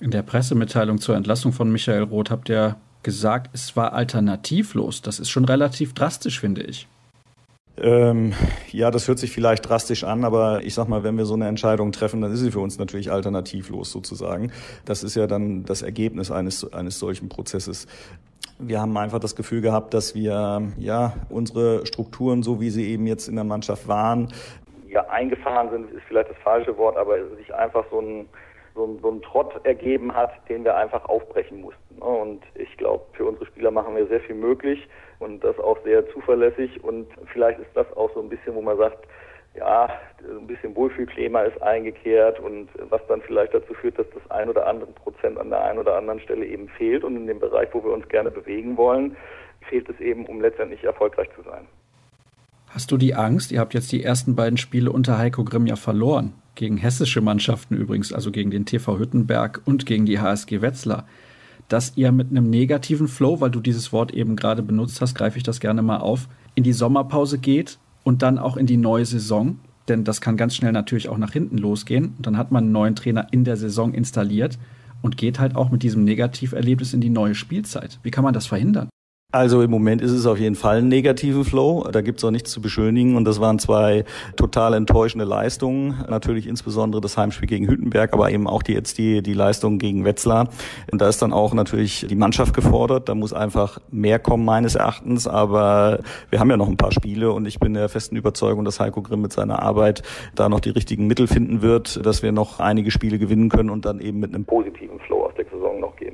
In 0.00 0.10
der 0.10 0.22
Pressemitteilung 0.22 1.00
zur 1.00 1.16
Entlassung 1.16 1.52
von 1.52 1.70
Michael 1.72 2.02
Roth 2.02 2.30
habt 2.30 2.48
ihr 2.48 2.76
gesagt, 3.02 3.50
es 3.54 3.76
war 3.76 3.92
alternativlos. 3.92 5.00
Das 5.00 5.20
ist 5.20 5.30
schon 5.30 5.44
relativ 5.44 5.94
drastisch, 5.94 6.40
finde 6.40 6.62
ich. 6.62 6.88
Ähm, 7.78 8.32
ja, 8.68 8.90
das 8.90 9.06
hört 9.06 9.18
sich 9.18 9.32
vielleicht 9.32 9.68
drastisch 9.68 10.04
an, 10.04 10.24
aber 10.24 10.62
ich 10.62 10.74
sag 10.74 10.88
mal, 10.88 11.04
wenn 11.04 11.18
wir 11.18 11.26
so 11.26 11.34
eine 11.34 11.46
Entscheidung 11.46 11.92
treffen, 11.92 12.22
dann 12.22 12.32
ist 12.32 12.40
sie 12.40 12.50
für 12.50 12.60
uns 12.60 12.78
natürlich 12.78 13.10
alternativlos 13.10 13.92
sozusagen. 13.92 14.50
Das 14.84 15.02
ist 15.04 15.14
ja 15.14 15.26
dann 15.26 15.64
das 15.64 15.82
Ergebnis 15.82 16.30
eines, 16.30 16.72
eines 16.72 16.98
solchen 16.98 17.28
Prozesses. 17.28 17.86
Wir 18.58 18.80
haben 18.80 18.96
einfach 18.96 19.18
das 19.18 19.36
Gefühl 19.36 19.60
gehabt, 19.60 19.92
dass 19.92 20.14
wir 20.14 20.62
ja 20.78 21.12
unsere 21.28 21.84
Strukturen, 21.84 22.42
so 22.42 22.60
wie 22.60 22.70
sie 22.70 22.90
eben 22.90 23.06
jetzt 23.06 23.28
in 23.28 23.34
der 23.34 23.44
Mannschaft 23.44 23.86
waren, 23.86 24.28
ja 24.88 25.06
eingefahren 25.10 25.68
sind, 25.70 25.90
ist 25.90 26.04
vielleicht 26.08 26.30
das 26.30 26.38
falsche 26.38 26.78
Wort, 26.78 26.96
aber 26.96 27.16
sich 27.36 27.54
einfach 27.54 27.84
so 27.90 28.00
ein 28.00 28.26
so 28.74 28.84
ein, 28.84 28.98
so 29.00 29.10
ein 29.10 29.22
Trott 29.22 29.58
ergeben 29.64 30.14
hat, 30.14 30.30
den 30.48 30.62
wir 30.62 30.76
einfach 30.76 31.06
aufbrechen 31.06 31.62
mussten. 31.62 31.98
Und 31.98 32.42
ich 32.54 32.76
glaube, 32.76 33.04
für 33.14 33.24
unsere 33.24 33.46
Spieler 33.46 33.70
machen 33.70 33.96
wir 33.96 34.06
sehr 34.06 34.20
viel 34.20 34.34
möglich 34.34 34.86
und 35.18 35.42
das 35.42 35.58
auch 35.58 35.78
sehr 35.84 36.08
zuverlässig 36.12 36.82
und 36.82 37.06
vielleicht 37.32 37.58
ist 37.58 37.70
das 37.74 37.86
auch 37.96 38.12
so 38.14 38.20
ein 38.20 38.28
bisschen, 38.28 38.54
wo 38.54 38.62
man 38.62 38.76
sagt, 38.76 39.06
ja, 39.56 39.88
ein 40.20 40.46
bisschen 40.46 40.74
Wohlfühlklima 40.76 41.42
ist 41.42 41.60
eingekehrt 41.62 42.38
und 42.40 42.68
was 42.90 43.00
dann 43.08 43.22
vielleicht 43.22 43.54
dazu 43.54 43.72
führt, 43.74 43.98
dass 43.98 44.06
das 44.10 44.30
ein 44.30 44.50
oder 44.50 44.66
andere 44.66 44.92
Prozent 44.92 45.38
an 45.38 45.50
der 45.50 45.64
einen 45.64 45.78
oder 45.78 45.96
anderen 45.96 46.20
Stelle 46.20 46.44
eben 46.44 46.68
fehlt 46.68 47.04
und 47.04 47.16
in 47.16 47.26
dem 47.26 47.40
Bereich, 47.40 47.68
wo 47.72 47.82
wir 47.82 47.92
uns 47.92 48.06
gerne 48.08 48.30
bewegen 48.30 48.76
wollen, 48.76 49.16
fehlt 49.68 49.88
es 49.88 49.98
eben, 50.00 50.26
um 50.26 50.40
letztendlich 50.40 50.84
erfolgreich 50.84 51.28
zu 51.34 51.42
sein. 51.42 51.66
Hast 52.68 52.90
du 52.90 52.98
die 52.98 53.14
Angst? 53.14 53.52
Ihr 53.52 53.60
habt 53.60 53.74
jetzt 53.74 53.90
die 53.92 54.02
ersten 54.02 54.36
beiden 54.36 54.58
Spiele 54.58 54.92
unter 54.92 55.16
Heiko 55.16 55.44
Grimm 55.44 55.66
ja 55.66 55.76
verloren. 55.76 56.34
Gegen 56.54 56.76
hessische 56.76 57.20
Mannschaften 57.20 57.74
übrigens, 57.74 58.12
also 58.12 58.30
gegen 58.30 58.50
den 58.50 58.66
TV 58.66 58.98
Hüttenberg 58.98 59.62
und 59.64 59.86
gegen 59.86 60.04
die 60.04 60.20
HSG 60.20 60.60
Wetzlar 60.60 61.06
dass 61.68 61.96
ihr 61.96 62.12
mit 62.12 62.30
einem 62.30 62.48
negativen 62.48 63.08
Flow, 63.08 63.40
weil 63.40 63.50
du 63.50 63.60
dieses 63.60 63.92
Wort 63.92 64.12
eben 64.12 64.36
gerade 64.36 64.62
benutzt 64.62 65.00
hast, 65.00 65.14
greife 65.14 65.36
ich 65.36 65.42
das 65.42 65.60
gerne 65.60 65.82
mal 65.82 65.98
auf, 65.98 66.28
in 66.54 66.64
die 66.64 66.72
Sommerpause 66.72 67.38
geht 67.38 67.78
und 68.04 68.22
dann 68.22 68.38
auch 68.38 68.56
in 68.56 68.66
die 68.66 68.76
neue 68.76 69.04
Saison. 69.04 69.58
Denn 69.88 70.04
das 70.04 70.20
kann 70.20 70.36
ganz 70.36 70.54
schnell 70.54 70.72
natürlich 70.72 71.08
auch 71.08 71.18
nach 71.18 71.32
hinten 71.32 71.58
losgehen. 71.58 72.14
Und 72.16 72.26
dann 72.26 72.36
hat 72.36 72.50
man 72.50 72.64
einen 72.64 72.72
neuen 72.72 72.96
Trainer 72.96 73.28
in 73.30 73.44
der 73.44 73.56
Saison 73.56 73.94
installiert 73.94 74.58
und 75.02 75.16
geht 75.16 75.38
halt 75.38 75.54
auch 75.54 75.70
mit 75.70 75.82
diesem 75.82 76.04
Negativerlebnis 76.04 76.94
in 76.94 77.00
die 77.00 77.10
neue 77.10 77.34
Spielzeit. 77.34 77.98
Wie 78.02 78.10
kann 78.10 78.24
man 78.24 78.34
das 78.34 78.46
verhindern? 78.46 78.88
Also 79.36 79.60
im 79.60 79.70
Moment 79.70 80.00
ist 80.00 80.12
es 80.12 80.24
auf 80.24 80.38
jeden 80.38 80.54
Fall 80.54 80.78
ein 80.78 80.88
negativen 80.88 81.44
Flow. 81.44 81.86
Da 81.92 82.00
gibt 82.00 82.20
es 82.20 82.24
auch 82.24 82.30
nichts 82.30 82.50
zu 82.50 82.62
beschönigen. 82.62 83.16
Und 83.16 83.26
das 83.26 83.38
waren 83.38 83.58
zwei 83.58 84.06
total 84.34 84.72
enttäuschende 84.72 85.26
Leistungen. 85.26 86.02
Natürlich 86.08 86.46
insbesondere 86.46 87.02
das 87.02 87.18
Heimspiel 87.18 87.46
gegen 87.46 87.68
Hüttenberg, 87.68 88.14
aber 88.14 88.30
eben 88.30 88.46
auch 88.46 88.62
die, 88.62 88.72
jetzt 88.72 88.96
die, 88.96 89.22
die 89.22 89.34
Leistung 89.34 89.78
gegen 89.78 90.06
Wetzlar. 90.06 90.48
Und 90.90 91.02
da 91.02 91.08
ist 91.10 91.20
dann 91.20 91.34
auch 91.34 91.52
natürlich 91.52 92.06
die 92.08 92.16
Mannschaft 92.16 92.54
gefordert. 92.54 93.10
Da 93.10 93.14
muss 93.14 93.34
einfach 93.34 93.78
mehr 93.90 94.18
kommen 94.18 94.46
meines 94.46 94.74
Erachtens. 94.74 95.28
Aber 95.28 96.00
wir 96.30 96.40
haben 96.40 96.48
ja 96.48 96.56
noch 96.56 96.68
ein 96.68 96.78
paar 96.78 96.92
Spiele 96.92 97.30
und 97.30 97.44
ich 97.44 97.58
bin 97.58 97.74
der 97.74 97.90
festen 97.90 98.16
Überzeugung, 98.16 98.64
dass 98.64 98.80
Heiko 98.80 99.02
Grimm 99.02 99.20
mit 99.20 99.34
seiner 99.34 99.60
Arbeit 99.60 100.02
da 100.34 100.48
noch 100.48 100.60
die 100.60 100.70
richtigen 100.70 101.08
Mittel 101.08 101.26
finden 101.26 101.60
wird, 101.60 102.06
dass 102.06 102.22
wir 102.22 102.32
noch 102.32 102.58
einige 102.58 102.90
Spiele 102.90 103.18
gewinnen 103.18 103.50
können 103.50 103.68
und 103.68 103.84
dann 103.84 104.00
eben 104.00 104.18
mit 104.18 104.34
einem 104.34 104.46
positiven 104.46 104.98
Flow 105.00 105.26
aus 105.26 105.34
der 105.36 105.44
Saison 105.44 105.78
noch 105.78 105.94
gehen. 105.96 106.05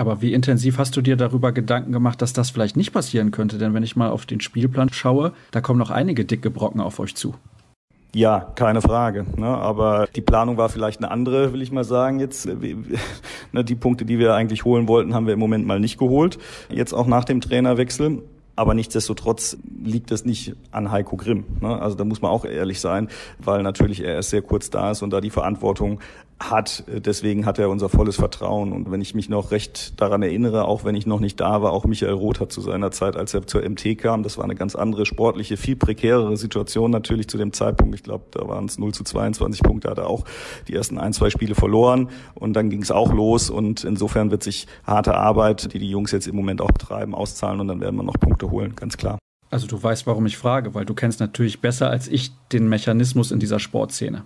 Aber 0.00 0.22
wie 0.22 0.32
intensiv 0.32 0.78
hast 0.78 0.96
du 0.96 1.02
dir 1.02 1.14
darüber 1.14 1.52
Gedanken 1.52 1.92
gemacht, 1.92 2.22
dass 2.22 2.32
das 2.32 2.48
vielleicht 2.48 2.74
nicht 2.74 2.90
passieren 2.90 3.32
könnte? 3.32 3.58
Denn 3.58 3.74
wenn 3.74 3.82
ich 3.82 3.96
mal 3.96 4.08
auf 4.08 4.24
den 4.24 4.40
Spielplan 4.40 4.90
schaue, 4.90 5.32
da 5.50 5.60
kommen 5.60 5.78
noch 5.78 5.90
einige 5.90 6.24
dicke 6.24 6.50
Brocken 6.50 6.80
auf 6.80 7.00
euch 7.00 7.14
zu. 7.14 7.34
Ja, 8.14 8.50
keine 8.54 8.80
Frage. 8.80 9.26
Ne? 9.36 9.46
Aber 9.46 10.08
die 10.16 10.22
Planung 10.22 10.56
war 10.56 10.70
vielleicht 10.70 11.00
eine 11.00 11.10
andere, 11.10 11.52
will 11.52 11.60
ich 11.60 11.70
mal 11.70 11.84
sagen. 11.84 12.18
Jetzt 12.18 12.46
ne, 13.52 13.62
die 13.62 13.74
Punkte, 13.74 14.06
die 14.06 14.18
wir 14.18 14.34
eigentlich 14.34 14.64
holen 14.64 14.88
wollten, 14.88 15.12
haben 15.12 15.26
wir 15.26 15.34
im 15.34 15.38
Moment 15.38 15.66
mal 15.66 15.78
nicht 15.78 15.98
geholt. 15.98 16.38
Jetzt 16.70 16.94
auch 16.94 17.06
nach 17.06 17.26
dem 17.26 17.42
Trainerwechsel. 17.42 18.22
Aber 18.60 18.74
nichtsdestotrotz 18.74 19.56
liegt 19.82 20.10
das 20.10 20.26
nicht 20.26 20.54
an 20.70 20.90
Heiko 20.90 21.16
Grimm. 21.16 21.44
Ne? 21.62 21.80
Also 21.80 21.96
da 21.96 22.04
muss 22.04 22.20
man 22.20 22.30
auch 22.30 22.44
ehrlich 22.44 22.78
sein, 22.78 23.08
weil 23.38 23.62
natürlich 23.62 24.04
er 24.04 24.16
erst 24.16 24.28
sehr 24.28 24.42
kurz 24.42 24.68
da 24.68 24.90
ist 24.90 25.00
und 25.00 25.08
da 25.14 25.22
die 25.22 25.30
Verantwortung 25.30 25.98
hat. 26.40 26.84
Deswegen 26.88 27.44
hat 27.44 27.58
er 27.58 27.68
unser 27.68 27.88
volles 27.88 28.16
Vertrauen. 28.16 28.72
Und 28.72 28.90
wenn 28.90 29.00
ich 29.00 29.14
mich 29.14 29.28
noch 29.28 29.50
recht 29.50 30.00
daran 30.00 30.22
erinnere, 30.22 30.64
auch 30.64 30.84
wenn 30.84 30.94
ich 30.94 31.06
noch 31.06 31.20
nicht 31.20 31.38
da 31.38 31.60
war, 31.62 31.72
auch 31.72 31.84
Michael 31.84 32.14
Roth 32.14 32.40
hat 32.40 32.50
zu 32.50 32.62
seiner 32.62 32.90
Zeit, 32.90 33.16
als 33.16 33.34
er 33.34 33.46
zur 33.46 33.68
MT 33.68 33.98
kam, 33.98 34.22
das 34.22 34.38
war 34.38 34.44
eine 34.44 34.54
ganz 34.54 34.74
andere 34.74 35.04
sportliche, 35.04 35.56
viel 35.58 35.76
prekärere 35.76 36.36
Situation 36.36 36.90
natürlich 36.90 37.28
zu 37.28 37.36
dem 37.36 37.52
Zeitpunkt. 37.52 37.94
Ich 37.94 38.02
glaube, 38.02 38.24
da 38.30 38.48
waren 38.48 38.64
es 38.64 38.78
0 38.78 38.92
zu 38.94 39.04
22 39.04 39.62
Punkte, 39.62 39.90
hat 39.90 39.98
er 39.98 40.08
auch 40.08 40.24
die 40.66 40.74
ersten 40.74 40.98
ein, 40.98 41.12
zwei 41.12 41.28
Spiele 41.28 41.54
verloren 41.54 42.08
und 42.34 42.54
dann 42.54 42.70
ging 42.70 42.82
es 42.82 42.90
auch 42.90 43.12
los. 43.12 43.50
Und 43.50 43.84
insofern 43.84 44.30
wird 44.30 44.42
sich 44.42 44.66
harte 44.84 45.14
Arbeit, 45.14 45.74
die 45.74 45.78
die 45.78 45.90
Jungs 45.90 46.10
jetzt 46.12 46.26
im 46.26 46.36
Moment 46.36 46.62
auch 46.62 46.70
betreiben, 46.70 47.14
auszahlen 47.14 47.60
und 47.60 47.68
dann 47.68 47.80
werden 47.80 47.96
wir 47.96 48.02
noch 48.02 48.18
Punkte 48.18 48.49
holen, 48.50 48.74
ganz 48.76 48.96
klar. 48.96 49.18
Also 49.50 49.66
du 49.66 49.82
weißt, 49.82 50.06
warum 50.06 50.26
ich 50.26 50.38
frage, 50.38 50.74
weil 50.74 50.84
du 50.84 50.94
kennst 50.94 51.20
natürlich 51.20 51.60
besser 51.60 51.90
als 51.90 52.06
ich 52.08 52.32
den 52.52 52.68
Mechanismus 52.68 53.32
in 53.32 53.40
dieser 53.40 53.58
Sportszene. 53.58 54.24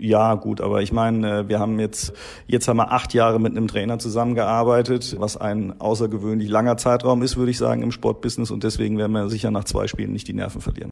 Ja, 0.00 0.34
gut, 0.34 0.60
aber 0.60 0.82
ich 0.82 0.92
meine, 0.92 1.40
äh, 1.40 1.48
wir 1.48 1.60
haben 1.60 1.78
jetzt, 1.78 2.14
jetzt 2.48 2.66
haben 2.66 2.78
wir 2.78 2.90
acht 2.90 3.14
Jahre 3.14 3.38
mit 3.38 3.52
einem 3.52 3.68
Trainer 3.68 3.98
zusammengearbeitet, 3.98 5.14
was 5.20 5.36
ein 5.36 5.80
außergewöhnlich 5.80 6.48
langer 6.48 6.76
Zeitraum 6.76 7.22
ist, 7.22 7.36
würde 7.36 7.52
ich 7.52 7.58
sagen, 7.58 7.82
im 7.82 7.92
Sportbusiness 7.92 8.50
und 8.50 8.64
deswegen 8.64 8.98
werden 8.98 9.12
wir 9.12 9.28
sicher 9.28 9.52
nach 9.52 9.64
zwei 9.64 9.86
Spielen 9.86 10.12
nicht 10.12 10.26
die 10.26 10.32
Nerven 10.32 10.60
verlieren. 10.60 10.90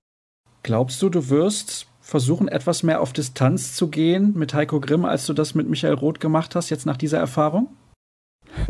Glaubst 0.63 1.03
du, 1.03 1.09
du 1.09 1.31
wirst 1.31 1.89
versuchen, 2.01 2.47
etwas 2.47 2.85
mehr 2.85 3.01
auf 3.01 3.13
Distanz 3.13 3.75
zu 3.75 3.89
gehen 3.89 4.35
mit 4.37 4.55
Heiko 4.55 4.79
Grimm, 4.79 5.05
als 5.05 5.27
du 5.27 5.33
das 5.33 5.57
mit 5.57 5.69
Michael 5.69 5.95
Roth 5.95 6.21
gemacht 6.21 6.55
hast, 6.55 6.71
jetzt 6.71 6.87
nach 6.87 6.97
dieser 6.97 7.19
Erfahrung? 7.19 7.69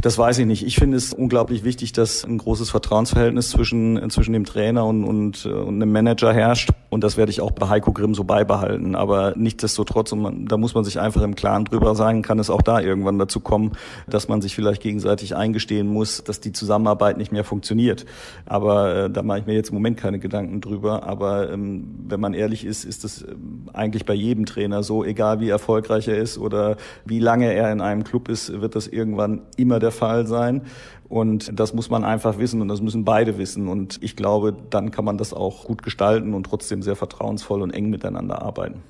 Das 0.01 0.19
weiß 0.19 0.39
ich 0.39 0.47
nicht. 0.47 0.65
Ich 0.67 0.77
finde 0.77 0.97
es 0.97 1.13
unglaublich 1.13 1.65
wichtig, 1.65 1.93
dass 1.93 2.25
ein 2.25 2.39
großes 2.39 2.71
Vertrauensverhältnis 2.71 3.51
zwischen, 3.51 4.11
zwischen 4.11 4.33
dem 4.33 4.45
Trainer 4.45 4.87
und, 4.87 5.05
und, 5.05 5.47
und 5.47 5.83
einem 5.83 5.93
Manager 5.93 6.33
herrscht. 6.33 6.71
Und 6.91 7.03
das 7.05 7.17
werde 7.17 7.31
ich 7.31 7.41
auch 7.41 7.51
bei 7.53 7.69
Heiko 7.69 7.93
Grimm 7.93 8.15
so 8.15 8.25
beibehalten. 8.25 8.95
Aber 8.95 9.35
nichtsdestotrotz, 9.37 10.13
und 10.13 10.23
man, 10.23 10.47
da 10.47 10.57
muss 10.57 10.75
man 10.75 10.85
sich 10.85 11.01
einfach 11.01 11.23
im 11.23 11.35
Klaren 11.35 11.65
drüber 11.65 11.95
sein, 11.95 12.23
kann 12.23 12.39
es 12.39 12.51
auch 12.51 12.63
da 12.63 12.81
irgendwann 12.81 13.19
dazu 13.19 13.41
kommen, 13.41 13.73
dass 14.09 14.29
man 14.29 14.41
sich 14.41 14.55
vielleicht 14.55 14.83
gegenseitig 14.83 15.35
eingestehen 15.35 15.87
muss, 15.89 16.23
dass 16.23 16.41
die 16.41 16.53
Zusammenarbeit 16.53 17.17
nicht 17.17 17.33
mehr 17.33 17.45
funktioniert. 17.45 18.05
Aber 18.47 18.95
äh, 18.95 19.11
da 19.11 19.23
mache 19.23 19.41
ich 19.41 19.47
mir 19.47 19.55
jetzt 19.55 19.71
im 19.71 19.75
Moment 19.75 19.97
keine 19.97 20.19
Gedanken 20.19 20.61
drüber. 20.61 21.05
Aber 21.05 21.51
ähm, 21.51 22.05
wenn 22.09 22.21
man 22.21 22.35
ehrlich 22.35 22.65
ist, 22.65 22.85
ist 22.85 23.05
es 23.05 23.23
ähm, 23.23 23.69
eigentlich 23.73 24.05
bei 24.05 24.15
jedem 24.15 24.47
Trainer 24.47 24.83
so, 24.83 25.05
egal 25.05 25.41
wie 25.41 25.49
erfolgreich 25.49 26.09
er 26.09 26.19
ist 26.19 26.39
oder 26.39 26.77
wie 27.05 27.19
lange 27.19 27.53
er 27.53 27.73
in 27.73 27.81
einem 27.81 28.05
Club 28.05 28.29
ist, 28.29 28.61
wird 28.61 28.77
das 28.77 28.87
irgendwann 28.87 29.43
immer 29.57 29.72
der 29.79 29.93
Fall 29.93 30.27
sein. 30.27 30.63
Und 31.09 31.59
das 31.59 31.75
muss 31.75 31.91
man 31.91 32.05
einfach 32.05 32.39
wissen 32.39 32.63
und 32.63 32.69
das 32.69 32.81
müssen 32.81 33.05
beide 33.05 33.37
wissen. 33.37 33.69
Und 33.69 33.99
ich 34.03 34.17
glaube, 34.17 34.55
dann 34.71 34.91
kann 34.91 35.05
man 35.05 35.19
das 35.19 35.35
auch 35.35 35.65
gut 35.65 35.83
gestalten 35.83 36.33
und 36.33 36.45
trotzdem 36.45 36.83
sehr 36.83 36.97
vertrauensvoll 36.97 37.61
und 37.63 37.71
eng 37.71 37.91
miteinander 37.91 38.41
arbeiten. 38.43 38.83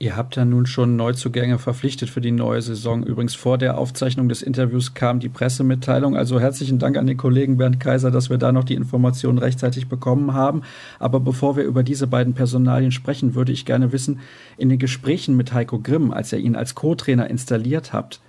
Ihr 0.00 0.16
habt 0.16 0.36
ja 0.36 0.44
nun 0.44 0.64
schon 0.66 0.94
Neuzugänge 0.94 1.58
verpflichtet 1.58 2.08
für 2.08 2.20
die 2.20 2.30
neue 2.30 2.62
Saison. 2.62 3.02
Übrigens 3.02 3.34
vor 3.34 3.58
der 3.58 3.76
Aufzeichnung 3.76 4.28
des 4.28 4.42
Interviews 4.42 4.94
kam 4.94 5.18
die 5.18 5.28
Pressemitteilung. 5.28 6.16
Also 6.16 6.38
herzlichen 6.38 6.78
Dank 6.78 6.96
an 6.96 7.08
den 7.08 7.16
Kollegen 7.16 7.56
Bernd 7.56 7.80
Kaiser, 7.80 8.12
dass 8.12 8.30
wir 8.30 8.38
da 8.38 8.52
noch 8.52 8.62
die 8.62 8.76
Informationen 8.76 9.38
rechtzeitig 9.38 9.88
bekommen 9.88 10.34
haben. 10.34 10.62
Aber 11.00 11.18
bevor 11.18 11.56
wir 11.56 11.64
über 11.64 11.82
diese 11.82 12.06
beiden 12.06 12.34
Personalien 12.34 12.92
sprechen, 12.92 13.34
würde 13.34 13.50
ich 13.50 13.64
gerne 13.66 13.90
wissen, 13.90 14.20
in 14.56 14.68
den 14.68 14.78
Gesprächen 14.78 15.36
mit 15.36 15.52
Heiko 15.52 15.80
Grimm, 15.80 16.12
als 16.12 16.32
ihr 16.32 16.38
ihn 16.38 16.54
als 16.54 16.76
Co-Trainer 16.76 17.28
installiert 17.28 17.92
habt, 17.92 18.20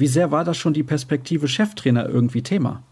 wie 0.00 0.06
sehr 0.06 0.30
war 0.30 0.44
das 0.44 0.56
schon 0.56 0.72
die 0.72 0.82
Perspektive 0.82 1.46
Cheftrainer 1.46 2.08
irgendwie 2.08 2.42
Thema? 2.42 2.82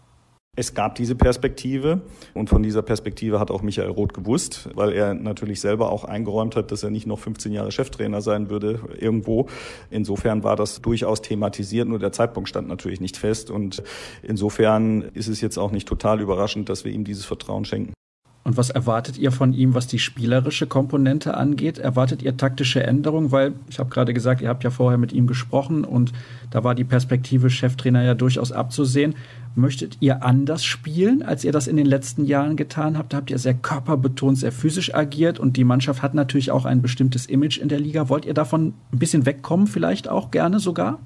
Es 0.55 0.73
gab 0.73 0.95
diese 0.95 1.15
Perspektive 1.15 2.01
und 2.33 2.49
von 2.49 2.61
dieser 2.61 2.81
Perspektive 2.81 3.39
hat 3.39 3.49
auch 3.49 3.61
Michael 3.61 3.89
Roth 3.89 4.13
gewusst, 4.13 4.69
weil 4.75 4.93
er 4.93 5.13
natürlich 5.13 5.61
selber 5.61 5.91
auch 5.91 6.03
eingeräumt 6.03 6.55
hat, 6.55 6.71
dass 6.71 6.83
er 6.83 6.91
nicht 6.91 7.07
noch 7.07 7.17
15 7.17 7.51
Jahre 7.51 7.71
Cheftrainer 7.71 8.21
sein 8.21 8.49
würde 8.49 8.79
irgendwo. 8.99 9.47
Insofern 9.89 10.43
war 10.43 10.55
das 10.55 10.81
durchaus 10.81 11.21
thematisiert, 11.21 11.87
nur 11.87 11.97
der 11.97 12.11
Zeitpunkt 12.11 12.49
stand 12.49 12.67
natürlich 12.67 12.99
nicht 12.99 13.17
fest 13.17 13.49
und 13.49 13.81
insofern 14.21 15.01
ist 15.13 15.29
es 15.29 15.41
jetzt 15.41 15.57
auch 15.57 15.71
nicht 15.71 15.87
total 15.87 16.19
überraschend, 16.21 16.69
dass 16.69 16.85
wir 16.85 16.91
ihm 16.91 17.05
dieses 17.05 17.25
Vertrauen 17.25 17.65
schenken. 17.65 17.93
Und 18.43 18.57
was 18.57 18.69
erwartet 18.69 19.17
ihr 19.17 19.31
von 19.31 19.53
ihm, 19.53 19.75
was 19.75 19.85
die 19.85 19.99
spielerische 19.99 20.65
Komponente 20.65 21.35
angeht? 21.35 21.77
Erwartet 21.77 22.23
ihr 22.23 22.37
taktische 22.37 22.81
Änderungen? 22.81 23.31
Weil 23.31 23.53
ich 23.69 23.79
habe 23.79 23.89
gerade 23.89 24.13
gesagt, 24.13 24.41
ihr 24.41 24.49
habt 24.49 24.63
ja 24.63 24.69
vorher 24.69 24.97
mit 24.97 25.11
ihm 25.11 25.27
gesprochen 25.27 25.83
und 25.83 26.13
da 26.49 26.63
war 26.63 26.73
die 26.73 26.85
Perspektive 26.85 27.49
Cheftrainer 27.49 28.01
ja 28.01 28.15
durchaus 28.15 28.51
abzusehen. 28.51 29.15
Möchtet 29.55 29.97
ihr 29.99 30.23
anders 30.23 30.63
spielen, 30.63 31.21
als 31.21 31.43
ihr 31.43 31.51
das 31.51 31.67
in 31.67 31.75
den 31.75 31.85
letzten 31.85 32.25
Jahren 32.25 32.55
getan 32.55 32.97
habt? 32.97 33.13
Da 33.13 33.17
habt 33.17 33.29
ihr 33.29 33.39
sehr 33.39 33.55
körperbetont, 33.55 34.37
sehr 34.37 34.51
physisch 34.51 34.95
agiert 34.95 35.37
und 35.37 35.57
die 35.57 35.63
Mannschaft 35.63 36.01
hat 36.01 36.13
natürlich 36.13 36.51
auch 36.51 36.65
ein 36.65 36.81
bestimmtes 36.81 37.25
Image 37.25 37.57
in 37.57 37.67
der 37.67 37.79
Liga. 37.79 38.09
Wollt 38.09 38.25
ihr 38.25 38.33
davon 38.33 38.73
ein 38.93 38.99
bisschen 38.99 39.25
wegkommen, 39.25 39.67
vielleicht 39.67 40.07
auch 40.07 40.31
gerne 40.31 40.59
sogar? 40.59 40.99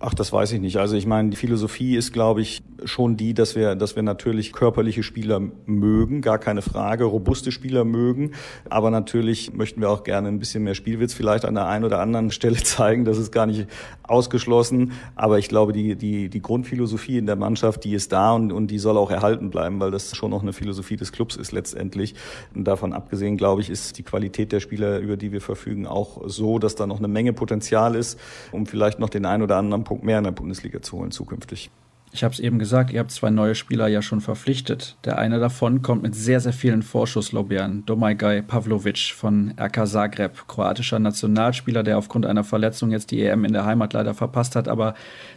Ach, 0.00 0.14
das 0.14 0.32
weiß 0.32 0.52
ich 0.52 0.60
nicht. 0.60 0.76
Also 0.76 0.94
ich 0.94 1.06
meine, 1.06 1.30
die 1.30 1.36
Philosophie 1.36 1.96
ist, 1.96 2.12
glaube 2.12 2.40
ich, 2.40 2.62
schon 2.84 3.16
die, 3.16 3.34
dass 3.34 3.56
wir, 3.56 3.74
dass 3.74 3.96
wir 3.96 4.04
natürlich 4.04 4.52
körperliche 4.52 5.02
Spieler 5.02 5.40
mögen, 5.66 6.20
gar 6.20 6.38
keine 6.38 6.62
Frage, 6.62 7.02
robuste 7.02 7.50
Spieler 7.50 7.84
mögen. 7.84 8.30
Aber 8.70 8.92
natürlich 8.92 9.52
möchten 9.52 9.80
wir 9.80 9.90
auch 9.90 10.04
gerne 10.04 10.28
ein 10.28 10.38
bisschen 10.38 10.62
mehr 10.62 10.76
Spielwitz 10.76 11.14
vielleicht 11.14 11.44
an 11.44 11.54
der 11.54 11.66
einen 11.66 11.84
oder 11.84 11.98
anderen 11.98 12.30
Stelle 12.30 12.56
zeigen. 12.62 13.04
Das 13.04 13.18
ist 13.18 13.32
gar 13.32 13.46
nicht 13.46 13.66
ausgeschlossen. 14.04 14.92
Aber 15.16 15.40
ich 15.40 15.48
glaube, 15.48 15.72
die, 15.72 15.96
die, 15.96 16.28
die 16.28 16.42
Grundphilosophie 16.42 17.18
in 17.18 17.26
der 17.26 17.34
Mannschaft, 17.34 17.82
die 17.82 17.94
ist 17.94 18.12
da 18.12 18.34
und, 18.34 18.52
und 18.52 18.68
die 18.68 18.78
soll 18.78 18.96
auch 18.96 19.10
erhalten 19.10 19.50
bleiben, 19.50 19.80
weil 19.80 19.90
das 19.90 20.14
schon 20.14 20.30
noch 20.30 20.42
eine 20.42 20.52
Philosophie 20.52 20.96
des 20.96 21.10
Clubs 21.10 21.34
ist 21.34 21.50
letztendlich. 21.50 22.14
Und 22.54 22.62
davon 22.68 22.92
abgesehen, 22.92 23.36
glaube 23.36 23.62
ich, 23.62 23.68
ist 23.68 23.98
die 23.98 24.04
Qualität 24.04 24.52
der 24.52 24.60
Spieler, 24.60 25.00
über 25.00 25.16
die 25.16 25.32
wir 25.32 25.40
verfügen, 25.40 25.88
auch 25.88 26.22
so, 26.26 26.60
dass 26.60 26.76
da 26.76 26.86
noch 26.86 26.98
eine 26.98 27.08
Menge 27.08 27.32
Potenzial 27.32 27.96
ist, 27.96 28.16
um 28.52 28.64
vielleicht 28.66 29.00
noch 29.00 29.08
den 29.08 29.26
einen 29.26 29.42
oder 29.42 29.56
anderen 29.56 29.87
Punkt 29.88 30.04
mehr 30.04 30.18
in 30.18 30.24
der 30.24 30.32
Bundesliga 30.32 30.82
zu 30.82 30.98
holen 30.98 31.10
zukünftig. 31.10 31.70
Ich 32.12 32.22
habe 32.22 32.34
es 32.34 32.40
eben 32.40 32.58
gesagt, 32.58 32.92
ihr 32.92 33.00
habt 33.00 33.10
zwei 33.10 33.30
neue 33.30 33.54
Spieler 33.54 33.88
ja 33.88 34.02
schon 34.02 34.20
verpflichtet. 34.20 34.98
Der 35.06 35.16
eine 35.16 35.38
davon 35.38 35.80
kommt 35.80 36.02
mit 36.02 36.14
sehr, 36.14 36.40
sehr 36.40 36.52
vielen 36.52 36.82
Vorschusslorbeeren. 36.82 37.86
Domagoj 37.86 38.42
Pavlovic 38.42 39.14
von 39.14 39.54
RK 39.58 39.86
Zagreb, 39.86 40.46
kroatischer 40.46 40.98
Nationalspieler, 40.98 41.82
der 41.82 41.96
aufgrund 41.96 42.26
einer 42.26 42.44
Verletzung 42.44 42.90
jetzt 42.90 43.12
die 43.12 43.22
EM 43.22 43.46
in 43.46 43.54
der 43.54 43.64
Heimat 43.64 43.94
leider 43.94 44.12
verpasst 44.12 44.56
hat, 44.56 44.68
aber 44.68 44.92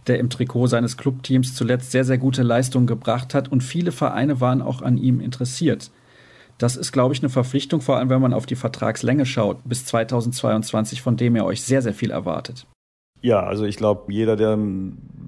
der 0.08 0.20
im 0.20 0.30
Trikot 0.30 0.68
seines 0.68 0.98
Clubteams 0.98 1.56
zuletzt 1.56 1.92
sehr, 1.92 2.04
sehr 2.04 2.18
gute 2.18 2.44
Leistungen 2.44 2.88
gebracht 2.88 3.34
hat 3.34 3.50
und 3.50 3.64
viele 3.64 3.94
Vereine 3.94 4.42
waren 4.42 4.62
auch 4.62 4.82
an 4.82 4.98
ihm 4.98 5.22
interessiert. 5.22 5.92
Das 6.58 6.76
ist, 6.76 6.92
glaube 6.92 7.14
ich, 7.14 7.22
eine 7.22 7.30
Verpflichtung, 7.30 7.80
vor 7.80 7.98
allem 7.98 8.10
wenn 8.10 8.22
man 8.22 8.34
auf 8.34 8.48
die 8.48 8.58
Vertragslänge 8.58 9.26
schaut, 9.26 9.60
bis 9.64 9.86
2022, 9.86 11.02
von 11.02 11.16
dem 11.16 11.38
ihr 11.38 11.46
euch 11.46 11.62
sehr, 11.62 11.82
sehr 11.82 11.94
viel 11.94 12.12
erwartet. 12.12 12.68
Ja, 13.22 13.42
also 13.44 13.66
ich 13.66 13.78
glaube, 13.78 14.12
jeder, 14.12 14.36
der 14.36 14.58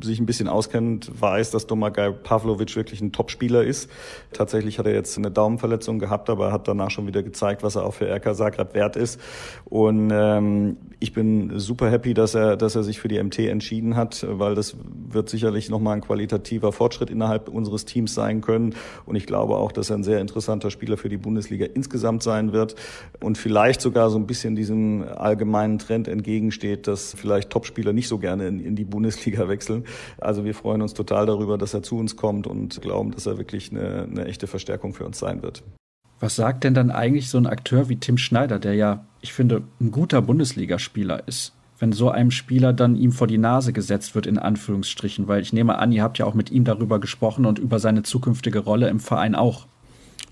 sich 0.02 0.20
ein 0.20 0.26
bisschen 0.26 0.48
auskennt, 0.48 1.12
weiß, 1.20 1.52
dass 1.52 1.68
Domagoj 1.68 2.12
Pavlovic 2.24 2.76
wirklich 2.76 3.02
ein 3.02 3.12
Topspieler 3.12 3.64
ist. 3.64 3.90
Tatsächlich 4.32 4.80
hat 4.80 4.86
er 4.86 4.94
jetzt 4.94 5.18
eine 5.18 5.32
Daumenverletzung 5.32 6.00
gehabt, 6.00 6.30
aber 6.30 6.52
hat 6.52 6.68
danach 6.68 6.92
schon 6.92 7.08
wieder 7.08 7.24
gezeigt, 7.24 7.64
was 7.64 7.76
er 7.76 7.86
auch 7.86 7.94
für 7.94 8.10
RK 8.10 8.36
Zagreb 8.36 8.74
wert 8.74 8.96
ist. 8.96 9.20
Und 9.66 10.12
ähm, 10.14 10.78
ich 11.00 11.14
bin 11.14 11.60
super 11.60 11.90
happy, 11.90 12.14
dass 12.14 12.36
er, 12.36 12.58
dass 12.58 12.76
er 12.76 12.84
sich 12.84 13.00
für 13.00 13.08
die 13.08 13.22
MT 13.22 13.40
entschieden 13.40 13.96
hat, 13.96 14.26
weil 14.30 14.56
das 14.56 14.76
wird 15.10 15.30
sicherlich 15.30 15.70
nochmal 15.70 15.96
ein 15.96 16.02
qualitativer 16.02 16.72
Fortschritt 16.72 17.10
innerhalb 17.10 17.50
unseres 17.50 17.86
Teams 17.86 18.14
sein 18.14 18.42
können. 18.42 18.76
Und 19.06 19.16
ich 19.16 19.26
glaube 19.26 19.58
auch, 19.58 19.72
dass 19.72 19.90
er 19.90 19.98
ein 19.98 20.04
sehr 20.04 20.22
interessanter 20.22 20.72
Spieler 20.72 20.98
für 20.98 21.10
die 21.10 21.18
Bundesliga 21.18 21.66
insgesamt 21.74 22.24
sein 22.24 22.54
wird 22.54 22.76
und 23.20 23.38
vielleicht 23.38 23.82
sogar 23.82 24.10
so 24.10 24.18
ein 24.18 24.28
bisschen 24.28 24.56
diesem 24.56 25.04
allgemeinen 25.04 25.80
Trend 25.80 26.08
entgegensteht, 26.08 26.88
dass 26.88 27.14
vielleicht 27.14 27.50
Topspieler 27.50 27.94
nicht 27.94 28.08
so 28.08 28.18
gerne 28.18 28.48
in, 28.48 28.60
in 28.60 28.76
die 28.76 28.86
Bundesliga 28.86 29.48
wechseln. 29.48 29.83
Also 30.20 30.46
wir 30.46 30.54
freuen 30.54 30.82
uns 30.82 30.94
total 30.94 31.26
darüber, 31.26 31.58
dass 31.58 31.74
er 31.74 31.84
zu 31.84 31.98
uns 31.98 32.16
kommt 32.16 32.48
und 32.48 32.82
glauben, 32.82 33.12
dass 33.12 33.26
er 33.26 33.38
wirklich 33.38 33.72
eine, 33.72 34.08
eine 34.10 34.26
echte 34.26 34.48
Verstärkung 34.48 34.94
für 34.94 35.06
uns 35.06 35.20
sein 35.20 35.42
wird. 35.42 35.64
Was 36.20 36.36
sagt 36.36 36.64
denn 36.64 36.74
dann 36.74 36.90
eigentlich 36.90 37.30
so 37.30 37.38
ein 37.38 37.48
Akteur 37.48 37.90
wie 37.90 37.98
Tim 37.98 38.18
Schneider, 38.18 38.58
der 38.58 38.76
ja, 38.76 39.06
ich 39.20 39.34
finde, 39.34 39.64
ein 39.82 39.92
guter 39.92 40.22
Bundesligaspieler 40.22 41.28
ist? 41.28 41.54
Wenn 41.80 41.92
so 41.92 42.10
einem 42.10 42.32
Spieler 42.32 42.72
dann 42.72 42.96
ihm 42.96 43.12
vor 43.12 43.28
die 43.28 43.38
Nase 43.38 43.74
gesetzt 43.74 44.16
wird, 44.16 44.26
in 44.26 44.38
Anführungsstrichen, 44.38 45.28
weil 45.28 45.42
ich 45.42 45.52
nehme 45.52 45.78
an, 45.80 45.92
ihr 45.92 46.02
habt 46.02 46.18
ja 46.20 46.26
auch 46.26 46.34
mit 46.34 46.50
ihm 46.50 46.64
darüber 46.64 47.00
gesprochen 47.00 47.46
und 47.46 47.60
über 47.60 47.80
seine 47.80 48.04
zukünftige 48.04 48.60
Rolle 48.60 48.88
im 48.88 49.02
Verein 49.02 49.36
auch. 49.36 49.68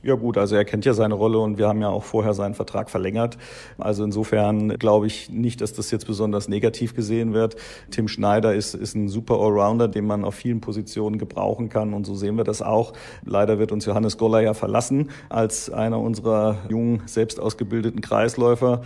Ja 0.04 0.16
gut, 0.16 0.36
also 0.40 0.56
er 0.56 0.66
kennt 0.66 0.84
ja 0.86 0.96
seine 0.96 1.14
Rolle 1.14 1.38
und 1.38 1.60
wir 1.60 1.68
haben 1.68 1.80
ja 1.80 1.90
auch 1.90 2.04
vorher 2.04 2.34
seinen 2.34 2.56
Vertrag 2.56 2.90
verlängert. 2.90 3.38
Also 3.78 4.04
insofern 4.04 4.70
glaube 4.80 5.06
ich 5.06 5.30
nicht, 5.30 5.62
dass 5.62 5.74
das 5.74 5.92
jetzt 5.92 6.08
besonders 6.08 6.48
negativ 6.48 6.96
gesehen 6.96 7.34
wird. 7.34 7.56
Tim 7.92 8.08
Schneider 8.08 8.56
ist, 8.56 8.74
ist 8.74 8.96
ein 8.96 9.10
super 9.10 9.36
Allrounder, 9.36 9.88
den 9.88 10.08
man 10.08 10.26
auf 10.26 10.34
vielen 10.34 10.60
Positionen 10.60 11.20
gebrauchen 11.20 11.70
kann 11.70 11.94
und 11.94 12.08
so 12.08 12.16
sehen 12.16 12.36
wir 12.36 12.44
das 12.44 12.64
auch. 12.64 12.94
Leider 13.26 13.60
wird 13.60 13.72
uns 13.72 13.86
Johannes 13.86 14.18
Goller 14.18 14.42
ja 14.42 14.56
verlassen 14.56 15.12
als 15.30 15.70
einer 15.70 16.00
unserer 16.00 16.58
jungen, 16.68 17.04
selbst 17.06 17.40
ausgebildeten 17.40 18.02
Kreisläufer. 18.02 18.82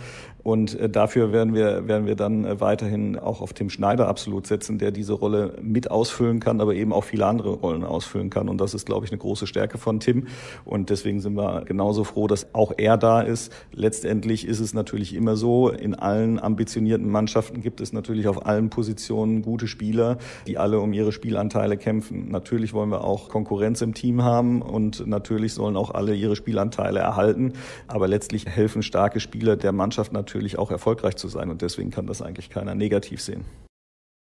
Und 0.46 0.78
äh, 0.78 0.88
dafür 0.88 1.32
werden 1.32 1.54
wir, 1.54 1.88
werden 1.88 2.06
wir 2.06 2.14
dann 2.14 2.44
äh, 2.44 2.60
weiterhin 2.60 3.18
auch 3.18 3.40
auf 3.40 3.52
Tim 3.52 3.68
Schneider 3.68 4.06
absolut 4.06 4.46
setzen, 4.46 4.78
der 4.78 4.92
diese 4.92 5.12
Rolle 5.12 5.54
mit 5.60 5.90
ausfüllen 5.90 6.38
kann, 6.38 6.60
aber 6.60 6.76
eben 6.76 6.92
auch 6.92 7.02
viele 7.02 7.26
andere 7.26 7.50
Rollen 7.54 7.82
ausfüllen 7.82 8.30
kann. 8.30 8.48
Und 8.48 8.60
das 8.60 8.72
ist, 8.72 8.86
glaube 8.86 9.04
ich, 9.04 9.10
eine 9.10 9.18
große 9.18 9.48
Stärke 9.48 9.76
von 9.76 9.98
Tim. 9.98 10.28
Und 10.64 10.88
deswegen 10.88 11.18
sind 11.18 11.34
wir 11.34 11.64
genauso 11.64 12.04
froh, 12.04 12.28
dass 12.28 12.54
auch 12.54 12.72
er 12.76 12.96
da 12.96 13.22
ist. 13.22 13.52
Letztendlich 13.72 14.46
ist 14.46 14.60
es 14.60 14.72
natürlich 14.72 15.16
immer 15.16 15.34
so, 15.34 15.68
in 15.68 15.96
allen 15.96 16.38
ambitionierten 16.38 17.10
Mannschaften 17.10 17.60
gibt 17.60 17.80
es 17.80 17.92
natürlich 17.92 18.28
auf 18.28 18.46
allen 18.46 18.70
Positionen 18.70 19.42
gute 19.42 19.66
Spieler, 19.66 20.16
die 20.46 20.58
alle 20.58 20.78
um 20.78 20.92
ihre 20.92 21.10
Spielanteile 21.10 21.76
kämpfen. 21.76 22.30
Natürlich 22.30 22.72
wollen 22.72 22.90
wir 22.90 23.02
auch 23.02 23.30
Konkurrenz 23.30 23.82
im 23.82 23.94
Team 23.94 24.22
haben 24.22 24.62
und 24.62 25.08
natürlich 25.08 25.54
sollen 25.54 25.76
auch 25.76 25.90
alle 25.90 26.14
ihre 26.14 26.36
Spielanteile 26.36 27.00
erhalten. 27.00 27.54
Aber 27.88 28.06
letztlich 28.06 28.46
helfen 28.46 28.84
starke 28.84 29.18
Spieler 29.18 29.56
der 29.56 29.72
Mannschaft 29.72 30.12
natürlich 30.12 30.35
natürlich 30.36 30.58
auch 30.58 30.70
erfolgreich 30.70 31.16
zu 31.16 31.28
sein 31.28 31.50
und 31.50 31.62
deswegen 31.62 31.90
kann 31.90 32.06
das 32.06 32.20
eigentlich 32.20 32.50
keiner 32.50 32.74
negativ 32.74 33.22
sehen. 33.22 33.44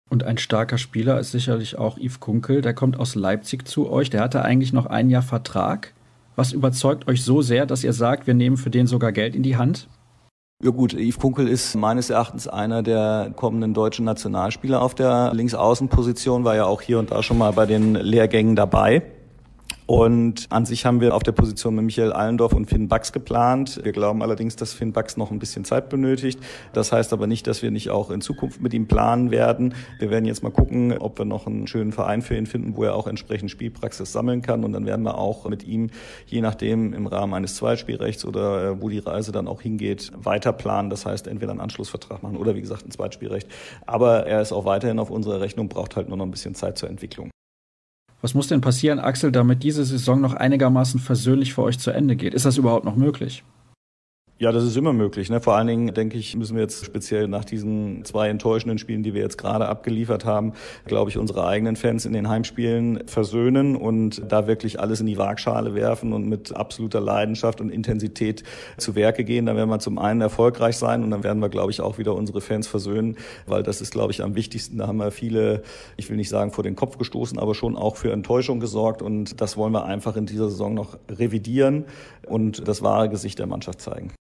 Und 0.09 0.23
ein 0.23 0.39
starker 0.39 0.79
Spieler 0.79 1.19
ist 1.19 1.33
sicherlich 1.33 1.79
auch 1.79 1.99
Yves 1.99 2.21
Kunkel, 2.21 2.61
der 2.63 2.75
kommt 2.75 2.99
aus 3.01 3.17
Leipzig 3.17 3.67
zu 3.67 3.91
euch, 3.91 4.09
der 4.09 4.21
hatte 4.21 4.43
eigentlich 4.43 4.73
noch 4.73 4.87
ein 4.87 5.11
Jahr 5.11 5.23
Vertrag. 5.23 5.95
Was 6.37 6.53
überzeugt 6.53 7.09
euch 7.09 7.25
so 7.25 7.43
sehr, 7.43 7.67
dass 7.67 7.83
ihr 7.83 7.93
sagt, 7.93 8.29
wir 8.29 8.35
nehmen 8.35 8.57
für 8.57 8.71
den 8.71 8.87
sogar 8.87 9.11
Geld 9.11 9.35
in 9.35 9.43
die 9.43 9.57
Hand? 9.57 9.89
Ja 10.63 10.71
gut, 10.71 10.95
Yves 10.95 11.19
Kunkel 11.19 11.49
ist 11.49 11.75
meines 11.75 12.09
Erachtens 12.09 12.47
einer 12.47 12.85
der 12.85 13.33
kommenden 13.35 13.75
deutschen 13.75 14.05
Nationalspieler 14.05 14.81
auf 14.81 14.95
der 14.95 15.35
Linksaußenposition, 15.35 16.45
war 16.45 16.55
ja 16.55 16.67
auch 16.67 16.83
hier 16.83 17.01
und 17.01 17.11
da 17.11 17.23
schon 17.23 17.39
mal 17.39 17.53
bei 17.53 17.67
den 17.67 17.95
Lehrgängen 17.97 18.55
dabei. 18.55 19.03
Und 19.87 20.49
an 20.51 20.67
sich 20.67 20.85
haben 20.85 21.01
wir 21.01 21.15
auf 21.15 21.23
der 21.23 21.31
Position 21.31 21.77
mit 21.77 21.85
Michael 21.85 22.13
Allendorf 22.13 22.53
und 22.53 22.67
Finn 22.67 22.89
Bax 22.89 23.13
geplant. 23.13 23.81
Wir 23.85 23.93
glauben 23.93 24.21
allerdings, 24.21 24.57
dass 24.57 24.73
Finn 24.73 24.93
Bax 24.93 25.17
noch 25.17 25.31
ein 25.31 25.39
bisschen 25.39 25.65
Zeit 25.65 25.89
benötigt. 25.89 26.41
Das 26.73 26.91
heißt 26.91 27.13
aber 27.13 27.29
nicht, 27.29 27.47
dass 27.47 27.63
wir 27.63 27.71
nicht 27.71 27.91
auch 27.91 28.11
in 28.11 28.21
Zukunft 28.21 28.61
mit 28.61 28.75
ihm 28.75 28.89
planen 28.89 29.31
werden. 29.31 29.75
Wir 30.01 30.11
werden 30.11 30.25
jetzt 30.25 30.43
mal 30.43 30.51
gucken, 30.51 30.99
ob 30.99 31.19
wir 31.19 31.25
noch 31.25 31.47
einen 31.47 31.69
schönen 31.69 31.93
Verein 31.93 32.21
für 32.23 32.37
ihn 32.37 32.47
finden, 32.47 32.77
wo 32.77 32.83
er 32.83 32.97
auch 32.97 33.07
entsprechend 33.07 33.53
Spielpraxis 33.53 34.13
sammeln 34.13 34.43
kann. 34.43 34.65
Und 34.65 34.73
dann 34.73 34.87
werden 34.87 35.05
wir 35.05 35.19
auch 35.19 35.49
mit 35.49 35.65
ihm, 35.65 35.91
je 36.27 36.41
nachdem 36.41 36.93
im 36.93 37.07
Rahmen 37.07 37.35
eines 37.35 37.55
Zweitspielrechts 37.55 38.25
oder 38.25 38.65
äh, 38.65 38.83
wo 38.83 38.89
die 38.89 38.99
Reise 38.99 39.31
dann 39.31 39.47
auch 39.47 39.63
hingeht, 39.63 40.11
weiter 40.17 40.53
planen. 40.53 40.91
Das 40.91 41.07
heißt, 41.07 41.29
entweder 41.29 41.53
einen 41.53 41.61
Anschlussvertrag 41.61 42.25
machen 42.25 42.39
oder 42.39 42.57
wie 42.57 42.61
gesagt 42.61 42.85
ein 42.85 42.91
Zweitspielrecht. 42.91 43.47
Aber 43.87 44.27
er 44.27 44.43
ist 44.43 44.51
auch 44.51 44.65
weiterhin 44.65 44.99
auf 44.99 45.11
unserer 45.11 45.41
Rechnung, 45.41 45.69
braucht 45.69 45.95
halt 45.95 46.09
nur 46.09 46.19
noch 46.19 46.27
ein 46.27 46.33
bisschen 46.33 46.57
Zeit 46.57 46.77
zur 46.77 46.89
Entwicklung. 46.89 47.31
Was 48.27 48.35
muss 48.35 48.49
denn 48.49 48.61
passieren, 48.61 48.99
Axel, 48.99 49.31
damit 49.31 49.63
diese 49.63 49.85
Saison 49.85 50.21
noch 50.21 50.35
einigermaßen 50.35 50.99
versöhnlich 50.99 51.55
für 51.55 51.63
euch 51.63 51.79
zu 51.79 51.93
Ende 51.93 52.17
geht? 52.17 52.35
Ist 52.35 52.45
das 52.45 52.57
überhaupt 52.57 52.85
noch 52.85 52.97
möglich? 52.97 53.45
Ja, 54.39 54.53
das 54.53 54.65
ist 54.65 54.77
immer 54.77 54.93
möglich. 54.93 55.31
Ne? 55.31 55.41
Vor 55.41 55.57
allen 55.57 55.67
Dingen, 55.67 55.95
denke 55.95 56.19
ich, 56.19 56.37
müssen 56.37 56.57
wir 56.57 56.63
jetzt 56.63 56.85
speziell 56.85 57.27
nach 57.27 57.47
diesen 57.47 58.05
zwei 58.05 58.29
enttäuschenden 58.29 58.77
Spielen, 58.77 59.03
die 59.03 59.15
wir 59.15 59.23
jetzt 59.23 59.39
gerade 59.39 59.67
abgeliefert 59.67 60.27
haben, 60.27 60.53
glaube 60.85 61.09
ich, 61.09 61.17
unsere 61.17 61.47
eigenen 61.47 61.75
Fans 61.75 62.05
in 62.05 62.13
den 62.13 62.29
Heimspielen 62.29 63.05
versöhnen 63.07 63.77
und 63.77 64.21
da 64.31 64.47
wirklich 64.47 64.79
alles 64.79 65.01
in 65.01 65.07
die 65.07 65.17
Waagschale 65.17 65.75
werfen 65.75 66.13
und 66.13 66.29
mit 66.29 66.55
absoluter 66.55 67.01
Leidenschaft 67.01 67.63
und 67.63 67.71
Intensität 67.71 68.43
zu 68.77 68.95
Werke 68.95 69.25
gehen. 69.25 69.47
Dann 69.47 69.57
werden 69.57 69.71
wir 69.71 69.79
zum 69.79 69.99
einen 69.99 70.21
erfolgreich 70.21 70.77
sein 70.77 71.03
und 71.03 71.11
dann 71.13 71.25
werden 71.25 71.41
wir, 71.41 71.49
glaube 71.49 71.71
ich, 71.71 71.81
auch 71.81 71.97
wieder 71.97 72.15
unsere 72.15 72.43
Fans 72.43 72.67
versöhnen, 72.67 73.17
weil 73.47 73.63
das 73.63 73.81
ist, 73.81 73.91
glaube 73.91 74.13
ich, 74.13 74.23
am 74.23 74.35
wichtigsten. 74.35 74.77
Da 74.77 74.87
haben 74.87 74.99
wir 74.99 75.13
viele, 75.13 75.63
ich 75.97 76.11
will 76.11 76.19
nicht 76.19 76.29
sagen 76.29 76.53
vor 76.53 76.63
den 76.63 76.77
Kopf 76.77 76.99
gestoßen, 76.99 77.39
aber 77.39 77.55
schon 77.55 77.75
auch 77.75 77.97
für 77.97 78.13
Enttäuschung 78.13 78.61
gesorgt 78.61 79.01
und 79.01 79.41
das 79.41 79.57
wollen 79.57 79.73
wir 79.73 79.87
einfach 79.87 80.15
in 80.15 80.27
dieser 80.27 80.51
Saison 80.51 80.75
noch 80.75 80.99
revidieren 81.09 81.87
und 82.27 82.69
das 82.69 82.83
wahre 82.83 83.09
Gesicht 83.09 83.39
der 83.39 83.47
Mannschaft 83.47 83.81
zeigen. 83.81 84.13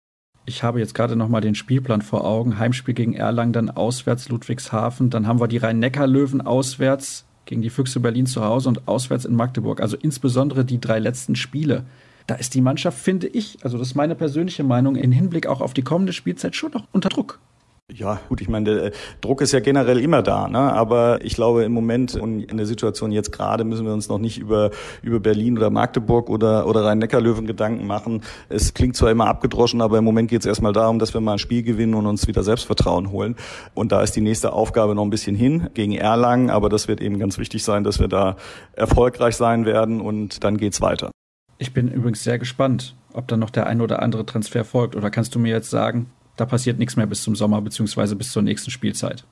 Ich 0.47 0.61
habe 0.61 0.79
jetzt 0.79 0.93
gerade 0.93 1.15
noch 1.15 1.27
mal 1.27 1.41
den 1.41 1.55
Spielplan 1.55 2.03
vor 2.03 2.23
Augen. 2.23 2.59
Heimspiel 2.59 2.93
gegen 2.93 3.15
Erlangen, 3.15 3.51
dann 3.51 3.71
auswärts 3.71 4.29
Ludwigshafen, 4.29 5.09
dann 5.09 5.25
haben 5.25 5.39
wir 5.39 5.47
die 5.47 5.57
Rhein-Neckar-Löwen 5.57 6.41
auswärts 6.41 7.25
gegen 7.45 7.63
die 7.63 7.71
Füchse 7.71 7.99
Berlin 7.99 8.27
zu 8.27 8.43
Hause 8.43 8.69
und 8.69 8.87
auswärts 8.87 9.25
in 9.25 9.35
Magdeburg. 9.35 9.81
Also 9.81 9.97
insbesondere 9.97 10.63
die 10.63 10.79
drei 10.79 10.99
letzten 10.99 11.35
Spiele. 11.35 11.83
Da 12.27 12.35
ist 12.35 12.53
die 12.53 12.61
Mannschaft, 12.61 12.97
finde 12.97 13.27
ich, 13.27 13.57
also 13.63 13.77
das 13.77 13.89
ist 13.89 13.95
meine 13.95 14.15
persönliche 14.15 14.63
Meinung, 14.63 14.95
in 14.95 15.11
Hinblick 15.11 15.47
auch 15.47 15.61
auf 15.61 15.73
die 15.73 15.83
kommende 15.83 16.13
Spielzeit 16.13 16.55
schon 16.55 16.71
noch 16.71 16.87
unter 16.91 17.09
Druck. 17.09 17.39
Ja, 17.93 18.19
gut, 18.29 18.41
ich 18.41 18.49
meine, 18.49 18.65
der 18.65 18.83
äh, 18.85 18.91
Druck 19.21 19.41
ist 19.41 19.51
ja 19.51 19.59
generell 19.59 19.99
immer 19.99 20.23
da, 20.23 20.47
ne? 20.47 20.57
aber 20.57 21.23
ich 21.23 21.35
glaube 21.35 21.63
im 21.63 21.71
Moment 21.71 22.15
und 22.15 22.41
in 22.41 22.57
der 22.57 22.65
Situation 22.65 23.11
jetzt 23.11 23.31
gerade 23.31 23.63
müssen 23.63 23.85
wir 23.85 23.93
uns 23.93 24.09
noch 24.09 24.17
nicht 24.17 24.39
über, 24.39 24.71
über 25.03 25.19
Berlin 25.19 25.55
oder 25.55 25.69
Magdeburg 25.69 26.31
oder, 26.31 26.65
oder 26.65 26.83
Rhein-Neckar-Löwen 26.83 27.45
Gedanken 27.45 27.85
machen. 27.85 28.23
Es 28.49 28.73
klingt 28.73 28.95
zwar 28.95 29.11
immer 29.11 29.27
abgedroschen, 29.27 29.81
aber 29.81 29.99
im 29.99 30.03
Moment 30.03 30.31
geht 30.31 30.39
es 30.39 30.47
erstmal 30.47 30.73
darum, 30.73 30.97
dass 30.97 31.13
wir 31.13 31.21
mal 31.21 31.33
ein 31.33 31.39
Spiel 31.39 31.61
gewinnen 31.61 31.93
und 31.93 32.07
uns 32.07 32.27
wieder 32.27 32.41
Selbstvertrauen 32.41 33.11
holen. 33.11 33.35
Und 33.75 33.91
da 33.91 34.01
ist 34.01 34.15
die 34.15 34.21
nächste 34.21 34.51
Aufgabe 34.51 34.95
noch 34.95 35.03
ein 35.03 35.11
bisschen 35.11 35.35
hin 35.35 35.69
gegen 35.75 35.93
Erlangen, 35.93 36.49
aber 36.49 36.69
das 36.69 36.87
wird 36.87 37.01
eben 37.01 37.19
ganz 37.19 37.37
wichtig 37.37 37.63
sein, 37.63 37.83
dass 37.83 37.99
wir 37.99 38.07
da 38.07 38.35
erfolgreich 38.73 39.35
sein 39.35 39.65
werden 39.65 40.01
und 40.01 40.43
dann 40.43 40.57
geht's 40.57 40.81
weiter. 40.81 41.11
Ich 41.59 41.71
bin 41.71 41.87
übrigens 41.89 42.23
sehr 42.23 42.39
gespannt, 42.39 42.95
ob 43.13 43.27
dann 43.27 43.39
noch 43.39 43.51
der 43.51 43.67
ein 43.67 43.79
oder 43.79 44.01
andere 44.01 44.25
Transfer 44.25 44.65
folgt. 44.65 44.95
Oder 44.95 45.11
kannst 45.11 45.35
du 45.35 45.39
mir 45.39 45.51
jetzt 45.51 45.69
sagen, 45.69 46.07
da 46.35 46.45
passiert 46.45 46.79
nichts 46.79 46.95
mehr 46.95 47.07
bis 47.07 47.23
zum 47.23 47.35
Sommer 47.35 47.61
beziehungsweise 47.61 48.15
bis 48.15 48.31
zur 48.31 48.41
nächsten 48.41 48.71
Spielzeit. 48.71 49.25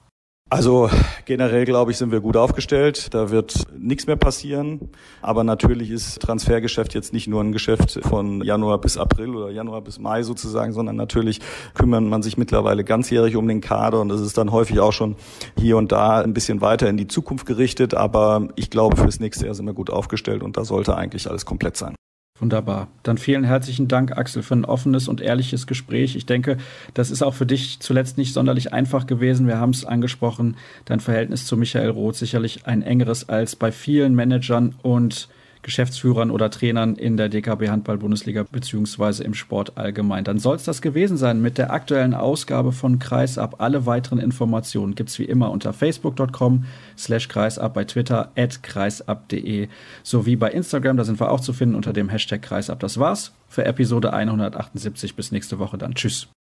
Also 0.54 0.88
generell 1.26 1.66
glaube 1.66 1.89
ich, 1.89 1.97
sind 1.97 2.12
wir 2.12 2.20
gut 2.20 2.38
aufgestellt. 2.38 3.12
Da 3.16 3.32
wird 3.32 3.66
nichts 3.76 4.06
mehr 4.06 4.18
passieren. 4.18 4.89
Aber 5.24 5.43
natürlich 5.43 5.89
ist 5.89 6.22
Transfergeschäft 6.22 6.93
jetzt 6.93 7.12
nicht 7.12 7.28
nur 7.28 7.41
ein 7.41 7.54
Geschäft 7.54 7.99
von 8.04 8.43
Januar 8.43 8.80
bis 8.80 8.97
April 8.97 9.36
oder 9.36 9.49
Januar 9.49 9.82
bis 9.82 9.97
Mai 9.97 10.22
sozusagen, 10.22 10.72
sondern 10.72 10.95
natürlich 10.95 11.39
kümmert 11.74 12.04
man 12.04 12.22
sich 12.22 12.38
mittlerweile 12.38 12.84
ganzjährig 12.84 13.36
um 13.36 13.47
den 13.47 13.62
Kader 13.62 13.99
und 14.01 14.10
das 14.10 14.22
ist 14.22 14.38
dann 14.38 14.51
häufig 14.51 14.80
auch 14.80 14.93
schon 14.93 15.16
hier 15.58 15.78
und 15.78 15.91
da 15.91 16.22
ein 16.22 16.36
bisschen 16.36 16.62
weiter 16.62 16.88
in 16.88 16.97
die 16.97 17.08
Zukunft 17.08 17.47
gerichtet. 17.47 17.95
Aber 17.95 18.49
ich 18.56 18.70
glaube, 18.70 18.97
fürs 18.97 19.20
nächste 19.20 19.47
Jahr 19.47 19.56
sind 19.56 19.66
wir 19.66 19.74
gut 19.74 19.89
aufgestellt 19.89 20.43
und 20.43 20.56
da 20.56 20.66
sollte 20.66 20.95
eigentlich 20.95 21.28
alles 21.28 21.45
komplett 21.45 21.78
sein. 21.78 21.95
Wunderbar. 22.39 22.88
Dann 23.03 23.19
vielen 23.19 23.43
herzlichen 23.43 23.88
Dank, 23.88 24.17
Axel, 24.17 24.41
für 24.41 24.55
ein 24.55 24.65
offenes 24.65 25.07
und 25.07 25.21
ehrliches 25.21 25.67
Gespräch. 25.67 26.15
Ich 26.15 26.25
denke, 26.25 26.57
das 26.95 27.11
ist 27.11 27.21
auch 27.21 27.36
für 27.36 27.45
dich 27.45 27.79
zuletzt 27.79 28.17
nicht 28.17 28.34
sonderlich 28.34 28.73
einfach 28.73 29.05
gewesen. 29.05 29.45
Wir 29.45 29.59
haben 29.59 29.69
es 29.69 29.86
angesprochen, 29.86 30.57
dein 30.86 30.99
Verhältnis 30.99 31.45
zu 31.45 31.57
Michael 31.57 31.91
Roth 31.91 32.15
sicherlich 32.15 32.65
ein 32.65 32.81
engeres 32.81 33.29
als 33.29 33.55
bei 33.55 33.71
vielen 33.71 34.15
Managern 34.15 34.73
und 34.81 35.29
Geschäftsführern 35.64 36.30
oder 36.30 36.49
Trainern 36.49 36.95
in 36.95 37.18
der 37.18 37.30
DKB 37.30 37.70
Handball 37.70 37.97
Bundesliga 37.97 38.45
beziehungsweise 38.49 39.24
im 39.24 39.34
Sport 39.34 39.78
allgemein. 39.78 40.24
Dann 40.24 40.39
soll 40.39 40.57
es 40.57 40.64
das 40.64 40.82
gewesen 40.82 41.18
sein 41.18 41.41
mit 41.41 41.57
der 41.57 41.72
aktuellen 41.72 42.14
Ausgabe 42.14 42.72
von 42.72 42.99
Kreisab. 42.99 43.61
Alle 43.61 43.86
weiteren 43.86 44.20
Informationen 44.20 44.95
gibt 44.95 45.09
es 45.09 45.20
wie 45.20 45.26
immer 45.26 45.51
unter 45.51 45.74
facebook.com 45.74 46.66
slash 46.97 47.28
kreisab, 47.28 47.74
bei 47.74 47.86
Twitter 47.86 48.32
at 48.36 48.61
kreisab.de 48.61 49.68
sowie 50.03 50.36
bei 50.36 50.51
Instagram, 50.51 50.97
da 50.97 51.03
sind 51.03 51.20
wir 51.20 51.32
auch 51.32 51.39
zu 51.39 51.53
finden 51.53 51.76
unter 51.76 51.93
dem 51.93 52.09
Hashtag 52.09 52.41
Kreisab. 52.41 52.80
Das 52.80 52.99
war's 52.99 53.34
für 53.47 53.66
Episode 53.66 54.14
178. 54.14 55.16
Bis 55.16 55.32
nächste 55.32 55.59
Woche 55.59 55.78
dann. 55.78 55.95
Tschüss. 55.95 56.34